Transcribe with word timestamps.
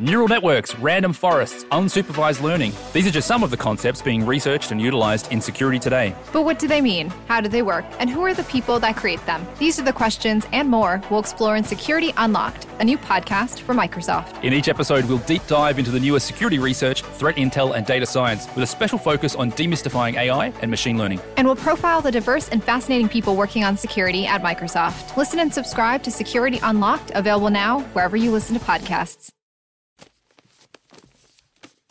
Neural 0.00 0.28
networks, 0.28 0.78
random 0.78 1.12
forests, 1.12 1.64
unsupervised 1.72 2.40
learning. 2.40 2.72
These 2.92 3.08
are 3.08 3.10
just 3.10 3.26
some 3.26 3.42
of 3.42 3.50
the 3.50 3.56
concepts 3.56 4.00
being 4.00 4.24
researched 4.24 4.70
and 4.70 4.80
utilized 4.80 5.32
in 5.32 5.40
security 5.40 5.80
today. 5.80 6.14
But 6.32 6.42
what 6.42 6.60
do 6.60 6.68
they 6.68 6.80
mean? 6.80 7.08
How 7.26 7.40
do 7.40 7.48
they 7.48 7.62
work? 7.62 7.84
And 7.98 8.08
who 8.08 8.24
are 8.24 8.32
the 8.32 8.44
people 8.44 8.78
that 8.78 8.94
create 8.94 9.24
them? 9.26 9.44
These 9.58 9.80
are 9.80 9.82
the 9.82 9.92
questions 9.92 10.46
and 10.52 10.68
more 10.68 11.02
we'll 11.10 11.18
explore 11.18 11.56
in 11.56 11.64
Security 11.64 12.14
Unlocked, 12.16 12.68
a 12.78 12.84
new 12.84 12.96
podcast 12.96 13.58
from 13.58 13.76
Microsoft. 13.76 14.44
In 14.44 14.52
each 14.52 14.68
episode, 14.68 15.04
we'll 15.06 15.18
deep 15.18 15.44
dive 15.48 15.80
into 15.80 15.90
the 15.90 15.98
newest 15.98 16.28
security 16.28 16.60
research, 16.60 17.02
threat 17.02 17.34
intel, 17.34 17.74
and 17.74 17.84
data 17.84 18.06
science 18.06 18.46
with 18.54 18.62
a 18.62 18.68
special 18.68 18.98
focus 18.98 19.34
on 19.34 19.50
demystifying 19.50 20.14
AI 20.14 20.52
and 20.62 20.70
machine 20.70 20.96
learning. 20.96 21.20
And 21.36 21.44
we'll 21.44 21.56
profile 21.56 22.02
the 22.02 22.12
diverse 22.12 22.48
and 22.50 22.62
fascinating 22.62 23.08
people 23.08 23.34
working 23.34 23.64
on 23.64 23.76
security 23.76 24.28
at 24.28 24.44
Microsoft. 24.44 25.16
Listen 25.16 25.40
and 25.40 25.52
subscribe 25.52 26.04
to 26.04 26.12
Security 26.12 26.60
Unlocked, 26.62 27.10
available 27.16 27.50
now 27.50 27.80
wherever 27.94 28.16
you 28.16 28.30
listen 28.30 28.56
to 28.56 28.64
podcasts. 28.64 29.32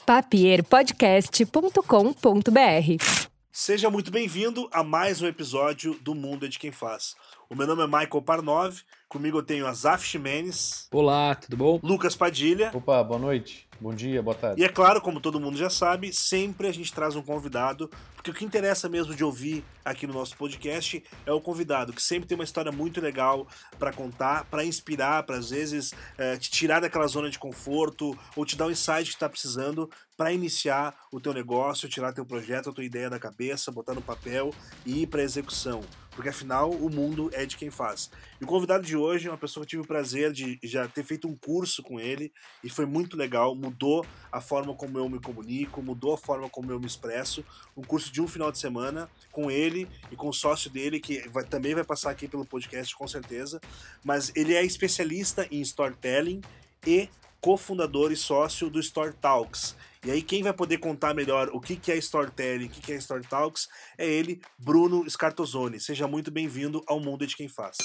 papierpodcast.com.br 0.08 3.04
Seja 3.52 3.90
muito 3.90 4.10
bem-vindo 4.10 4.70
a 4.72 4.82
mais 4.82 5.22
um 5.22 5.28
episódio 5.28 6.00
do 6.02 6.16
Mundo 6.16 6.46
é 6.46 6.48
de 6.48 6.58
Quem 6.58 6.72
Faz. 6.72 7.14
O 7.50 7.56
meu 7.56 7.68
nome 7.68 7.84
é 7.84 7.88
Michael 7.88 8.22
Parnov, 8.22 8.80
comigo 9.10 9.40
eu 9.40 9.44
tenho 9.44 9.68
Azaf 9.68 10.08
Ximenes, 10.08 10.88
Olá, 10.94 11.36
tudo 11.36 11.58
bom? 11.58 11.78
Lucas 11.84 12.16
Padilha, 12.16 12.72
Opa, 12.74 13.04
boa 13.04 13.20
noite, 13.20 13.67
bom 13.80 13.94
dia, 13.94 14.22
boa 14.22 14.36
tarde. 14.36 14.62
e 14.62 14.66
é 14.66 14.70
claro, 14.70 15.02
como 15.02 15.20
todo 15.20 15.40
mundo 15.40 15.58
já 15.58 15.70
sabe, 15.70 16.14
sempre 16.14 16.68
a 16.68 16.72
gente 16.72 16.94
traz 16.94 17.16
um 17.16 17.22
convidado, 17.22 17.90
porque 18.16 18.32
o 18.32 18.34
que 18.34 18.46
interessa 18.46 18.90
mesmo 18.90 19.16
de 19.16 19.24
ouvir 19.24 19.64
aqui 19.84 20.06
no 20.06 20.14
nosso 20.14 20.36
podcast 20.36 21.04
é 21.26 21.32
o 21.32 21.42
convidado, 21.42 21.94
que 21.94 22.02
sempre 22.02 22.28
tem 22.28 22.36
uma 22.36 22.44
história 22.44 22.72
muito 22.72 23.00
legal 23.00 23.48
para 23.80 23.92
contar, 23.94 24.46
para 24.46 24.64
inspirar, 24.64 25.24
para 25.24 25.38
às 25.38 25.50
vezes 25.50 25.94
eh, 26.18 26.38
te 26.38 26.50
tirar 26.50 26.80
daquela 26.80 27.08
zona 27.08 27.30
de 27.30 27.40
conforto 27.40 28.18
ou 28.36 28.46
te 28.46 28.56
dar 28.58 28.68
um 28.68 28.72
insight 28.72 29.06
que 29.06 29.16
está 29.16 29.30
precisando 29.30 29.90
para 30.18 30.34
iniciar 30.34 30.98
o 31.12 31.20
teu 31.22 31.32
negócio, 31.32 31.88
tirar 31.88 32.12
teu 32.12 32.26
projeto, 32.26 32.72
a 32.72 32.74
tua 32.74 32.84
ideia 32.84 33.08
da 33.08 33.20
cabeça, 33.20 33.72
botar 33.72 33.94
no 33.94 34.02
papel 34.02 34.52
e 34.84 35.04
ir 35.04 35.08
para 35.08 35.22
execução. 35.22 35.82
Porque 36.16 36.30
afinal 36.30 36.72
o 36.72 36.90
mundo 36.90 37.30
é 37.32 37.46
de 37.46 37.56
quem 37.56 37.70
faz. 37.70 38.10
E 38.42 38.44
o 38.44 38.48
convidado 38.48 38.84
de 38.84 38.98
hoje 38.98 39.28
é 39.28 39.32
uma 39.32 39.38
pessoa 39.38 39.64
que 39.64 39.68
eu 39.68 39.70
tive 39.70 39.82
o 39.84 39.88
prazer 39.88 40.34
de 40.34 40.60
já 40.64 40.88
ter 40.88 41.04
feito 41.04 41.28
um 41.28 41.36
curso 41.36 41.84
com 41.84 42.00
ele 42.00 42.34
e 42.64 42.70
foi 42.70 42.88
muito 42.88 43.16
legal, 43.16 43.54
mudou 43.54 44.04
a 44.32 44.42
forma 44.42 44.74
como 44.74 44.98
eu 44.98 45.08
me 45.08 45.20
comunico, 45.20 45.80
mudou 45.84 46.16
a 46.16 46.18
forma 46.18 46.50
como 46.50 46.72
eu 46.72 46.80
me 46.80 46.88
expresso. 46.88 47.46
Um 47.76 47.84
curso 47.84 48.12
de 48.12 48.20
um 48.20 48.28
final 48.28 48.52
de 48.52 48.58
semana 48.58 49.08
com 49.32 49.52
ele 49.52 49.88
e 50.12 50.16
com 50.16 50.30
o 50.30 50.34
sócio 50.34 50.72
dele, 50.72 51.00
que 51.00 51.30
vai- 51.30 51.44
também 51.44 51.76
vai 51.76 51.84
passar 51.84 52.10
aqui 52.10 52.28
pelo 52.28 52.44
podcast 52.44 52.96
com 52.96 53.08
certeza. 53.08 53.62
Mas 54.04 54.32
ele 54.36 54.56
é 54.56 54.66
especialista 54.66 55.48
em 55.52 55.62
storytelling 55.62 56.42
e 56.84 57.08
cofundador 57.40 58.12
e 58.12 58.16
sócio 58.16 58.72
do 58.72 58.80
Story 58.80 59.14
Talks. 59.22 59.76
E 60.06 60.12
aí 60.12 60.22
quem 60.22 60.44
vai 60.44 60.54
poder 60.54 60.78
contar 60.78 61.14
melhor 61.14 61.50
o 61.50 61.60
que 61.60 61.76
que 61.76 61.92
é 61.92 61.96
storytelling, 61.98 62.68
o 62.68 62.70
que 62.70 62.82
que 62.82 62.94
é 62.94 62.96
Story 62.96 63.28
Talks, 63.28 63.68
é 63.98 64.06
ele, 64.06 64.40
Bruno 64.58 65.10
Scartozoni. 65.10 65.80
Seja 65.80 66.08
muito 66.08 66.32
bem-vindo 66.32 66.84
ao 66.88 67.00
mundo 67.00 67.26
de 67.26 67.36
quem 67.36 67.50
faz. 67.50 67.78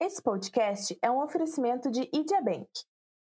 Esse 0.00 0.22
podcast 0.22 0.98
é 1.02 1.10
um 1.10 1.22
oferecimento 1.22 1.90
de 1.90 2.08
Idia 2.12 2.42
Bank. 2.42 2.68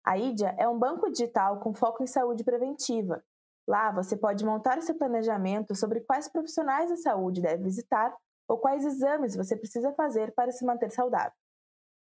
A 0.05 0.19
Idia 0.19 0.55
é 0.59 0.69
um 0.69 0.79
banco 0.79 1.11
digital 1.11 1.61
com 1.61 1.75
foco 1.75 2.03
em 2.03 2.07
saúde 2.07 2.45
preventiva. 2.45 3.23
Lá 3.69 3.93
você 3.93 4.17
pode 4.17 4.45
montar 4.45 4.79
o 4.79 4.83
seu 4.83 4.97
planejamento 4.97 5.75
sobre 5.75 6.01
quais 6.01 6.29
profissionais 6.29 6.91
da 6.91 6.97
saúde 6.97 7.43
deve 7.43 7.65
visitar 7.65 8.15
ou 8.49 8.59
quais 8.59 8.85
exames 8.85 9.37
você 9.37 9.57
precisa 9.57 9.93
fazer 9.93 10.33
para 10.35 10.51
se 10.51 10.65
manter 10.65 10.91
saudável. 10.91 11.33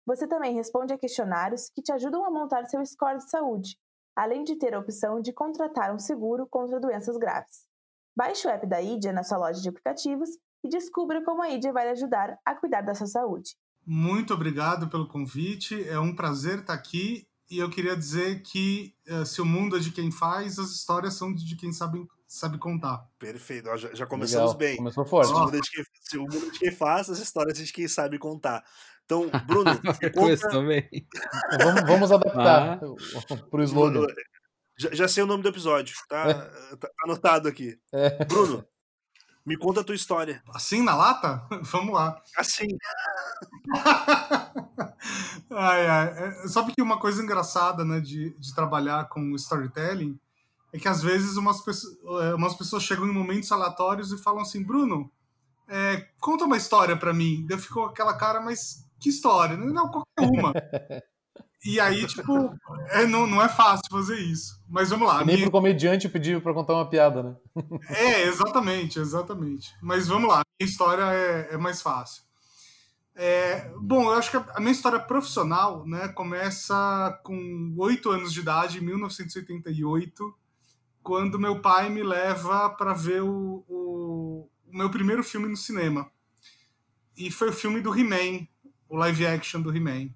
Você 0.07 0.27
também 0.27 0.55
responde 0.55 0.93
a 0.93 0.99
questionários 0.99 1.69
que 1.75 1.83
te 1.83 1.93
ajudam 1.93 2.25
a 2.25 2.31
montar 2.31 2.65
seu 2.67 2.85
score 2.87 3.19
de 3.19 3.29
saúde, 3.29 3.77
além 4.19 4.43
de 4.43 4.57
ter 4.57 4.75
a 4.75 4.81
opção 4.81 5.21
de 5.23 5.33
contratar 5.33 5.95
um 5.95 5.99
seguro 6.01 6.45
contra 6.51 6.81
doenças 6.81 7.17
graves. 7.17 7.69
Baixe 8.17 8.49
o 8.49 8.51
app 8.51 8.67
da 8.67 8.83
Idia 8.83 9.13
na 9.13 9.23
sua 9.23 9.39
loja 9.39 9.61
de 9.61 9.69
aplicativos 9.69 10.31
e 10.65 10.69
descubra 10.69 11.25
como 11.25 11.41
a 11.41 11.49
Idia 11.49 11.73
vai 11.73 11.85
lhe 11.85 11.93
ajudar 11.93 12.37
a 12.45 12.53
cuidar 12.57 12.81
da 12.81 12.97
sua 12.97 13.07
saúde. 13.07 13.55
Muito 13.87 14.35
obrigado 14.35 14.89
pelo 14.89 15.07
convite. 15.07 15.89
É 15.89 16.01
um 16.01 16.17
prazer 16.17 16.59
estar 16.59 16.75
aqui. 16.75 17.29
E 17.49 17.59
eu 17.59 17.71
queria 17.71 17.97
dizer 17.97 18.43
que 18.43 18.93
eh, 19.07 19.25
se 19.25 19.41
o 19.41 19.45
mundo 19.45 19.77
é 19.77 19.79
de 19.81 19.93
quem 19.93 20.11
faz, 20.11 20.59
as 20.59 20.71
histórias 20.71 21.15
são 21.15 21.33
de 21.33 21.55
quem 21.55 21.73
sabe, 21.73 22.05
sabe 22.27 22.59
contar. 22.59 23.09
Perfeito, 23.21 23.75
já, 23.77 23.95
já 23.95 24.05
começamos 24.05 24.53
Legal, 24.53 24.59
bem. 24.59 24.77
Começou 24.79 25.05
Se 25.05 25.11
forte. 25.11 25.33
o, 25.33 25.39
mundo 25.39 25.57
é 25.57 25.61
de 25.61 25.71
quem, 25.71 25.85
se 26.03 26.19
o 26.19 26.23
mundo 26.23 26.37
é 26.37 26.51
de 26.51 26.59
quem 26.59 26.73
faz, 26.73 27.09
as 27.09 27.21
histórias 27.21 27.57
de 27.57 27.73
quem 27.73 27.87
sabe 27.87 28.19
contar. 28.19 28.65
Então, 29.09 29.31
Bruno, 29.47 29.71
conta, 30.15 30.61
bem. 30.67 30.87
Vamos, 31.59 31.83
vamos 31.87 32.13
adaptar 32.13 32.75
Ah. 32.75 33.37
pro 33.51 33.63
slogan. 33.63 34.05
já, 34.79 34.91
já 34.93 35.09
sei 35.09 35.23
o 35.23 35.27
nome 35.27 35.43
do 35.43 35.49
episódio, 35.49 35.97
tá, 36.11 36.35
tá- 36.35 36.77
tá 36.77 36.89
anotado 37.07 37.49
aqui. 37.49 37.79
É. 37.91 38.23
Bruno, 38.27 38.63
me 39.47 39.57
conta 39.57 39.81
a 39.81 39.85
tua 39.85 39.95
história. 39.95 40.43
Assim 40.55 40.83
na 40.83 40.95
lata? 40.95 41.43
Vamos 41.73 41.95
lá. 41.95 42.23
Assim, 42.37 42.67
ai, 45.51 45.87
ai. 45.87 46.09
É, 46.45 46.49
Sabe 46.49 46.75
que 46.75 46.83
uma 46.83 47.01
coisa 47.01 47.23
engraçada 47.23 47.87
né, 47.87 48.01
de, 48.01 48.37
de 48.39 48.55
trabalhar 48.55 49.09
com 49.09 49.35
storytelling 49.37 50.21
é 50.71 50.79
que 50.79 50.87
às 50.87 51.03
vezes 51.03 51.39
umas, 51.39 51.63
pesso- 51.63 51.99
eh, 52.21 52.35
umas 52.35 52.55
pessoas 52.55 52.83
chegam 52.83 53.07
em 53.07 53.13
momentos 53.13 53.51
aleatórios 53.51 54.13
e 54.13 54.19
falam 54.19 54.43
assim: 54.43 54.63
Bruno, 54.63 55.11
é, 55.67 56.07
conta 56.21 56.45
uma 56.45 56.59
história 56.59 56.95
pra 56.95 57.15
mim. 57.15 57.47
Daí 57.49 57.57
ficou 57.59 57.87
aquela 57.87 58.13
cara, 58.15 58.39
mas 58.39 58.87
que 59.01 59.09
história? 59.09 59.57
Não, 59.57 59.89
qualquer 59.91 60.21
uma. 60.31 60.53
E 61.65 61.81
aí, 61.81 62.07
tipo, 62.07 62.33
é, 62.91 63.05
não, 63.07 63.27
não 63.27 63.43
é 63.43 63.49
fácil 63.49 63.83
fazer 63.91 64.17
isso. 64.21 64.63
Mas 64.69 64.91
vamos 64.91 65.09
lá. 65.09 65.19
Nem 65.25 65.35
minha- 65.37 65.43
pro 65.43 65.51
comediante 65.59 66.09
pediu 66.09 66.41
pra 66.41 66.55
contar 66.55 66.75
uma 66.75 66.89
piada, 66.89 67.23
né? 67.23 67.37
é, 67.89 68.23
exatamente, 68.29 68.99
exatamente. 69.01 69.75
Mas 69.83 70.07
vamos 70.07 70.29
lá, 70.29 70.41
a 70.41 70.45
minha 70.61 70.71
história 70.71 71.03
é, 71.03 71.55
é 71.55 71.57
mais 71.57 71.83
fácil. 71.83 72.23
É, 73.15 73.69
bom, 73.81 74.05
eu 74.05 74.13
acho 74.13 74.31
que 74.31 74.37
a 74.37 74.45
a 74.55 74.61
minha 74.61 74.71
história 74.71 75.01
profissional 75.01 75.85
né, 75.85 76.07
começa 76.09 77.19
com 77.25 77.75
oito 77.79 78.09
anos 78.11 78.33
de 78.33 78.39
idade, 78.39 78.79
em 78.79 78.83
1988, 78.83 80.33
quando 81.03 81.39
meu 81.41 81.61
pai 81.61 81.91
me 81.91 82.05
leva 82.05 82.71
para 82.71 82.93
ver 82.95 83.23
o, 83.25 83.65
o, 83.69 84.49
o 84.69 84.77
meu 84.77 84.89
primeiro 84.91 85.25
filme 85.25 85.49
no 85.49 85.57
cinema. 85.57 86.09
E 87.17 87.33
foi 87.33 87.49
o 87.49 87.53
filme 87.53 87.81
do 87.81 87.93
He-Man, 87.93 88.47
o 88.89 88.97
live 88.97 89.27
action 89.27 89.61
do 89.61 89.75
He-Man. 89.75 90.11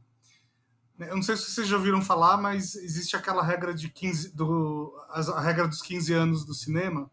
Eu 0.98 1.16
não 1.16 1.22
sei 1.22 1.36
se 1.36 1.50
vocês 1.50 1.66
já 1.66 1.76
ouviram 1.76 2.00
falar, 2.00 2.36
mas 2.36 2.74
existe 2.76 3.16
aquela 3.16 3.42
regra 3.42 3.74
de 3.74 3.88
15, 3.88 4.34
do, 4.36 4.94
a 5.10 5.40
regra 5.40 5.66
dos 5.66 5.82
15 5.82 6.12
anos 6.12 6.44
do 6.44 6.54
cinema, 6.54 7.10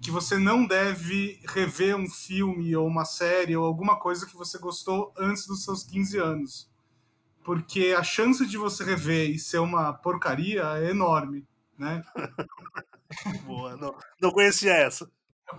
que 0.00 0.10
você 0.10 0.38
não 0.38 0.66
deve 0.66 1.40
rever 1.48 1.96
um 1.96 2.08
filme 2.08 2.74
ou 2.74 2.86
uma 2.86 3.04
série 3.04 3.56
ou 3.56 3.64
alguma 3.64 3.98
coisa 3.98 4.26
que 4.26 4.36
você 4.36 4.58
gostou 4.58 5.12
antes 5.18 5.46
dos 5.46 5.64
seus 5.64 5.82
15 5.82 6.18
anos. 6.18 6.70
Porque 7.44 7.94
a 7.96 8.02
chance 8.02 8.46
de 8.46 8.56
você 8.56 8.84
rever 8.84 9.30
e 9.30 9.38
ser 9.38 9.58
uma 9.58 9.92
porcaria 9.92 10.62
é 10.78 10.90
enorme, 10.90 11.46
né? 11.78 12.02
boa. 13.44 13.76
Não, 13.76 13.94
não 14.20 14.30
conhecia 14.30 14.72
essa. 14.72 15.10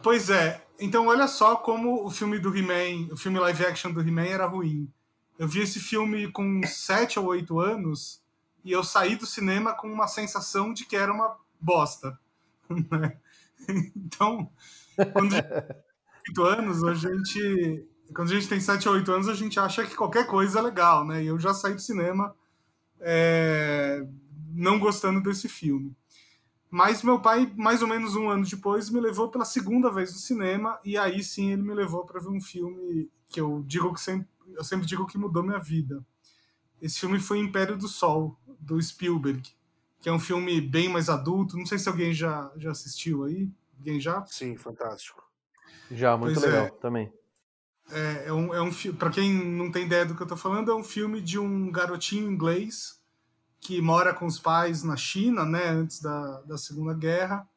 Pois 0.02 0.30
é. 0.30 0.66
Então 0.80 1.08
olha 1.08 1.28
só 1.28 1.56
como 1.56 2.06
o 2.06 2.09
filme 2.09 2.40
do 2.40 2.56
He-Man, 2.56 3.14
o 3.14 3.18
filme 3.18 3.40
live 3.40 3.66
action 3.66 3.91
do 3.91 4.02
He-Man 4.02 4.25
era 4.25 4.46
ruim. 4.46 4.91
Eu 5.41 5.47
vi 5.47 5.62
esse 5.62 5.79
filme 5.79 6.31
com 6.31 6.62
7 6.63 7.18
ou 7.18 7.25
8 7.25 7.59
anos 7.59 8.22
e 8.63 8.72
eu 8.72 8.84
saí 8.84 9.16
do 9.16 9.25
cinema 9.25 9.74
com 9.74 9.91
uma 9.91 10.07
sensação 10.07 10.72
de 10.72 10.85
que 10.85 10.96
era 10.96 11.12
uma 11.12 11.35
bosta. 11.59 12.16
né? 12.69 13.18
então, 13.96 14.52
quando 15.12 15.34
a 15.34 15.38
gente 15.38 15.47
tem 15.47 15.74
8 16.29 16.44
anos, 16.44 16.84
a 16.84 16.94
gente 16.94 17.88
quando 18.13 18.29
a 18.29 18.35
gente 18.35 18.47
tem 18.47 18.59
7 18.59 18.88
ou 18.88 18.94
8 18.94 19.12
anos, 19.12 19.29
a 19.29 19.34
gente 19.34 19.59
acha 19.59 19.84
que 19.84 19.96
qualquer 19.96 20.28
coisa 20.28 20.59
é 20.59 20.62
legal, 20.62 21.03
né? 21.03 21.24
E 21.24 21.25
eu 21.25 21.40
já 21.40 21.56
saí 21.56 21.73
do 21.73 21.81
cinema 21.81 22.35
é, 23.00 24.06
não 24.53 24.78
gostando 24.78 25.23
desse 25.23 25.49
filme. 25.49 25.97
Mas 26.70 27.02
meu 27.02 27.20
pai, 27.20 27.52
mais 27.58 27.82
ou 27.82 27.87
menos 27.87 28.16
um 28.16 28.29
ano 28.29 28.46
depois, 28.46 28.91
me 28.91 28.99
levou 28.99 29.32
pela 29.32 29.44
segunda 29.44 29.90
vez 29.90 30.14
no 30.14 30.20
cinema 30.20 30.79
e 30.85 30.99
aí 30.99 31.23
sim 31.23 31.52
ele 31.52 31.64
me 31.64 31.73
levou 31.73 32.05
para 32.05 32.20
ver 32.22 32.29
um 32.29 32.40
filme 32.40 33.09
que 33.28 33.41
eu 33.41 33.64
digo 33.66 33.91
que 33.91 34.02
sempre, 34.02 34.28
eu 34.56 34.64
sempre 34.64 34.86
digo 34.86 35.06
que 35.06 35.18
mudou 35.18 35.44
minha 35.44 35.59
vida. 35.59 36.03
Esse 36.82 37.00
filme 37.00 37.20
foi 37.20 37.40
Império 37.40 37.78
do 37.78 37.88
Sol 37.88 38.40
do 38.59 38.82
Spielberg, 38.82 39.42
que 40.00 40.09
é 40.09 40.12
um 40.12 40.20
filme 40.20 40.59
bem 40.59 40.90
mais 40.90 41.09
adulto. 41.09 41.58
Não 41.58 41.66
sei 41.66 41.78
se 41.78 41.88
alguém 41.88 42.14
já 42.14 42.52
já 42.58 42.72
assistiu 42.72 43.24
aí. 43.24 43.50
Alguém 43.78 44.00
já? 44.00 44.26
Sim, 44.26 44.58
fantástico. 44.58 45.24
Já, 45.92 46.18
muito 46.18 46.40
Pois 46.40 46.44
é. 46.44 46.62
legal 46.62 46.72
também. 46.78 47.12
É, 47.92 48.28
é 48.28 48.34
um, 48.34 48.53
é 48.53 48.62
um 48.62 48.72
filme. 48.72 48.98
Para 48.98 49.09
quem 49.09 49.34
não 49.34 49.72
tem 49.72 49.86
ideia 49.86 50.06
do 50.06 50.16
que 50.16 50.24
eu 50.24 50.28
tô 50.28 50.38
falando, 50.38 50.72
é 50.72 50.76
um 50.76 50.84
filme 50.84 51.22
de 51.22 51.38
um 51.38 51.72
garotinho 51.72 52.32
inglês 52.32 53.00
que 53.59 53.80
mora 53.80 54.14
com 54.14 54.26
os 54.26 54.40
pais 54.40 54.82
na 54.82 54.97
China, 54.97 55.46
né, 55.46 55.70
antes 55.70 56.02
da, 56.02 56.42
da 56.42 56.58
Segunda 56.58 56.96
Guerra. 56.96 57.47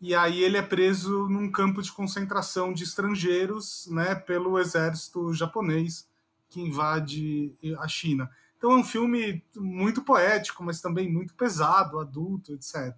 E 0.00 0.14
aí 0.14 0.42
ele 0.42 0.56
é 0.56 0.62
preso 0.62 1.28
num 1.28 1.50
campo 1.50 1.80
de 1.80 1.92
concentração 1.92 2.72
de 2.72 2.82
estrangeiros, 2.82 3.86
né, 3.90 4.14
pelo 4.14 4.58
exército 4.58 5.32
japonês 5.32 6.08
que 6.48 6.60
invade 6.60 7.54
a 7.78 7.88
China. 7.88 8.30
Então 8.56 8.72
é 8.72 8.76
um 8.76 8.84
filme 8.84 9.44
muito 9.54 10.02
poético, 10.02 10.64
mas 10.64 10.80
também 10.80 11.12
muito 11.12 11.34
pesado, 11.34 11.98
adulto, 11.98 12.52
etc. 12.52 12.94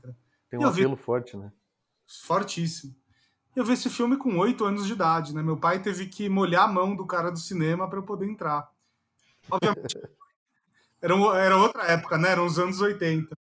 Tem 0.49 0.59
um 0.59 0.67
apelo 0.67 0.97
vi... 0.97 1.03
forte, 1.03 1.37
né? 1.37 1.53
Fortíssimo. 2.07 2.95
Eu 3.55 3.65
vi 3.65 3.73
esse 3.73 3.91
filme 3.91 4.17
com 4.17 4.39
oito 4.39 4.65
anos 4.65 4.87
de 4.87 4.93
idade, 4.93 5.35
né? 5.35 5.43
Meu 5.43 5.57
pai 5.57 5.83
teve 5.83 6.07
que 6.07 6.29
molhar 6.29 6.65
a 6.65 6.73
mão 6.73 6.95
do 6.95 7.07
cara 7.07 7.31
do 7.31 7.39
cinema 7.39 7.89
para 7.89 7.99
eu 7.99 8.05
poder 8.05 8.27
entrar. 8.27 8.71
Obviamente, 9.51 9.99
era, 11.03 11.15
era 11.37 11.57
outra 11.57 11.83
época, 11.85 12.17
né? 12.17 12.31
Eram 12.31 12.47
os 12.47 12.59
anos 12.59 12.81
80. 12.81 13.37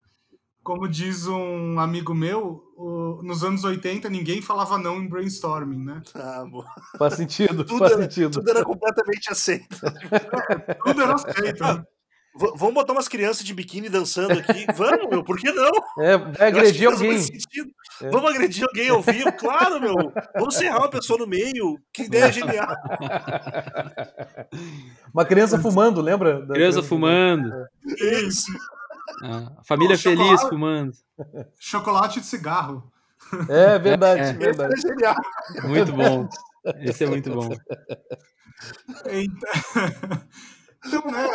Como 0.64 0.88
diz 0.88 1.26
um 1.26 1.78
amigo 1.78 2.14
meu, 2.14 2.72
o, 2.74 3.20
nos 3.22 3.44
anos 3.44 3.64
80 3.64 4.08
ninguém 4.08 4.40
falava 4.40 4.78
não 4.78 4.96
em 4.96 5.06
brainstorming, 5.06 5.84
né? 5.84 6.02
Ah, 6.14 6.44
faz 6.98 7.14
sentido, 7.14 7.64
tudo 7.64 7.80
faz 7.80 7.92
era, 7.92 8.02
sentido. 8.02 8.30
Tudo 8.30 8.50
era 8.50 8.64
completamente 8.64 9.30
aceito. 9.30 9.76
tudo 10.82 11.02
era 11.02 11.14
aceito. 11.14 11.62
Né? 11.62 11.84
Vamos 12.56 12.74
botar 12.74 12.92
umas 12.92 13.06
crianças 13.06 13.44
de 13.44 13.54
biquíni 13.54 13.88
dançando 13.88 14.32
aqui? 14.32 14.66
Vamos, 14.74 15.08
meu, 15.08 15.22
por 15.22 15.38
que 15.38 15.52
não? 15.52 15.70
É, 16.00 16.18
vai 16.18 16.48
agredir 16.48 16.88
alguém. 16.88 17.16
É. 18.02 18.10
Vamos 18.10 18.30
agredir 18.34 18.64
alguém 18.66 18.88
ao 18.88 19.00
vivo? 19.00 19.32
Claro, 19.34 19.80
meu. 19.80 19.94
Vamos 20.34 20.56
serrar 20.56 20.78
uma 20.80 20.90
pessoa 20.90 21.16
no 21.16 21.28
meio. 21.28 21.78
Que 21.92 22.02
ideia 22.02 22.32
genial. 22.32 22.74
Uma 25.12 25.24
criança 25.24 25.60
fumando, 25.62 26.00
lembra? 26.00 26.38
Criança, 26.38 26.52
criança 26.54 26.82
fumando. 26.82 27.52
Isso. 27.86 28.50
Ah, 29.22 29.52
família 29.64 29.96
feliz 29.98 30.42
fumando. 30.42 30.92
Chocolate 31.58 32.20
de 32.20 32.26
cigarro. 32.26 32.92
É 33.48 33.78
verdade, 33.78 34.20
é. 34.20 34.32
verdade. 34.32 34.74
Esse 34.74 34.86
é 34.86 34.90
genial. 34.90 35.16
Muito 35.64 35.92
bom. 35.92 36.28
Esse 36.80 37.04
é 37.04 37.06
muito 37.06 37.30
bom. 37.30 37.48
Então, 39.06 39.50
então 40.86 41.10
né, 41.10 41.28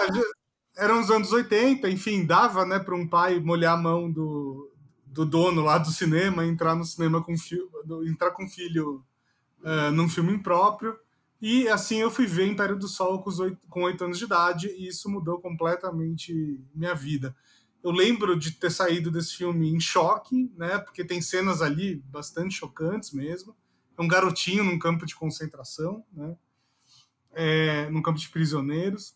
eram 0.77 0.99
os 0.99 1.09
anos 1.11 1.31
80, 1.31 1.89
enfim, 1.89 2.25
dava 2.25 2.65
né, 2.65 2.79
para 2.79 2.95
um 2.95 3.07
pai 3.07 3.39
molhar 3.39 3.73
a 3.73 3.81
mão 3.81 4.11
do, 4.11 4.71
do 5.05 5.25
dono 5.25 5.61
lá 5.61 5.77
do 5.77 5.91
cinema, 5.91 6.45
entrar 6.45 6.75
no 6.75 6.85
cinema 6.85 7.23
com 7.23 7.33
entrar 8.07 8.31
com 8.31 8.45
o 8.45 8.49
filho 8.49 9.03
uh, 9.61 9.91
num 9.91 10.09
filme 10.09 10.33
impróprio. 10.33 10.97
E 11.41 11.67
assim 11.69 11.97
eu 11.97 12.11
fui 12.11 12.25
ver 12.25 12.47
Império 12.47 12.77
do 12.77 12.87
Sol 12.87 13.21
com, 13.21 13.29
oito, 13.41 13.57
com 13.69 13.83
8 13.83 14.03
anos 14.03 14.17
de 14.17 14.25
idade, 14.25 14.67
e 14.67 14.87
isso 14.87 15.09
mudou 15.09 15.39
completamente 15.39 16.59
minha 16.73 16.93
vida. 16.93 17.35
Eu 17.83 17.91
lembro 17.91 18.37
de 18.37 18.51
ter 18.51 18.69
saído 18.69 19.09
desse 19.09 19.35
filme 19.35 19.69
em 19.69 19.79
choque, 19.79 20.51
né? 20.57 20.77
Porque 20.79 21.05
tem 21.05 21.21
cenas 21.21 21.61
ali 21.61 22.03
bastante 22.07 22.55
chocantes 22.55 23.11
mesmo. 23.11 23.55
É 23.97 24.01
um 24.01 24.07
garotinho 24.07 24.63
num 24.63 24.77
campo 24.77 25.05
de 25.05 25.15
concentração, 25.15 26.03
né? 26.11 26.35
É, 27.31 27.89
num 27.89 28.01
campo 28.01 28.19
de 28.19 28.29
prisioneiros. 28.29 29.15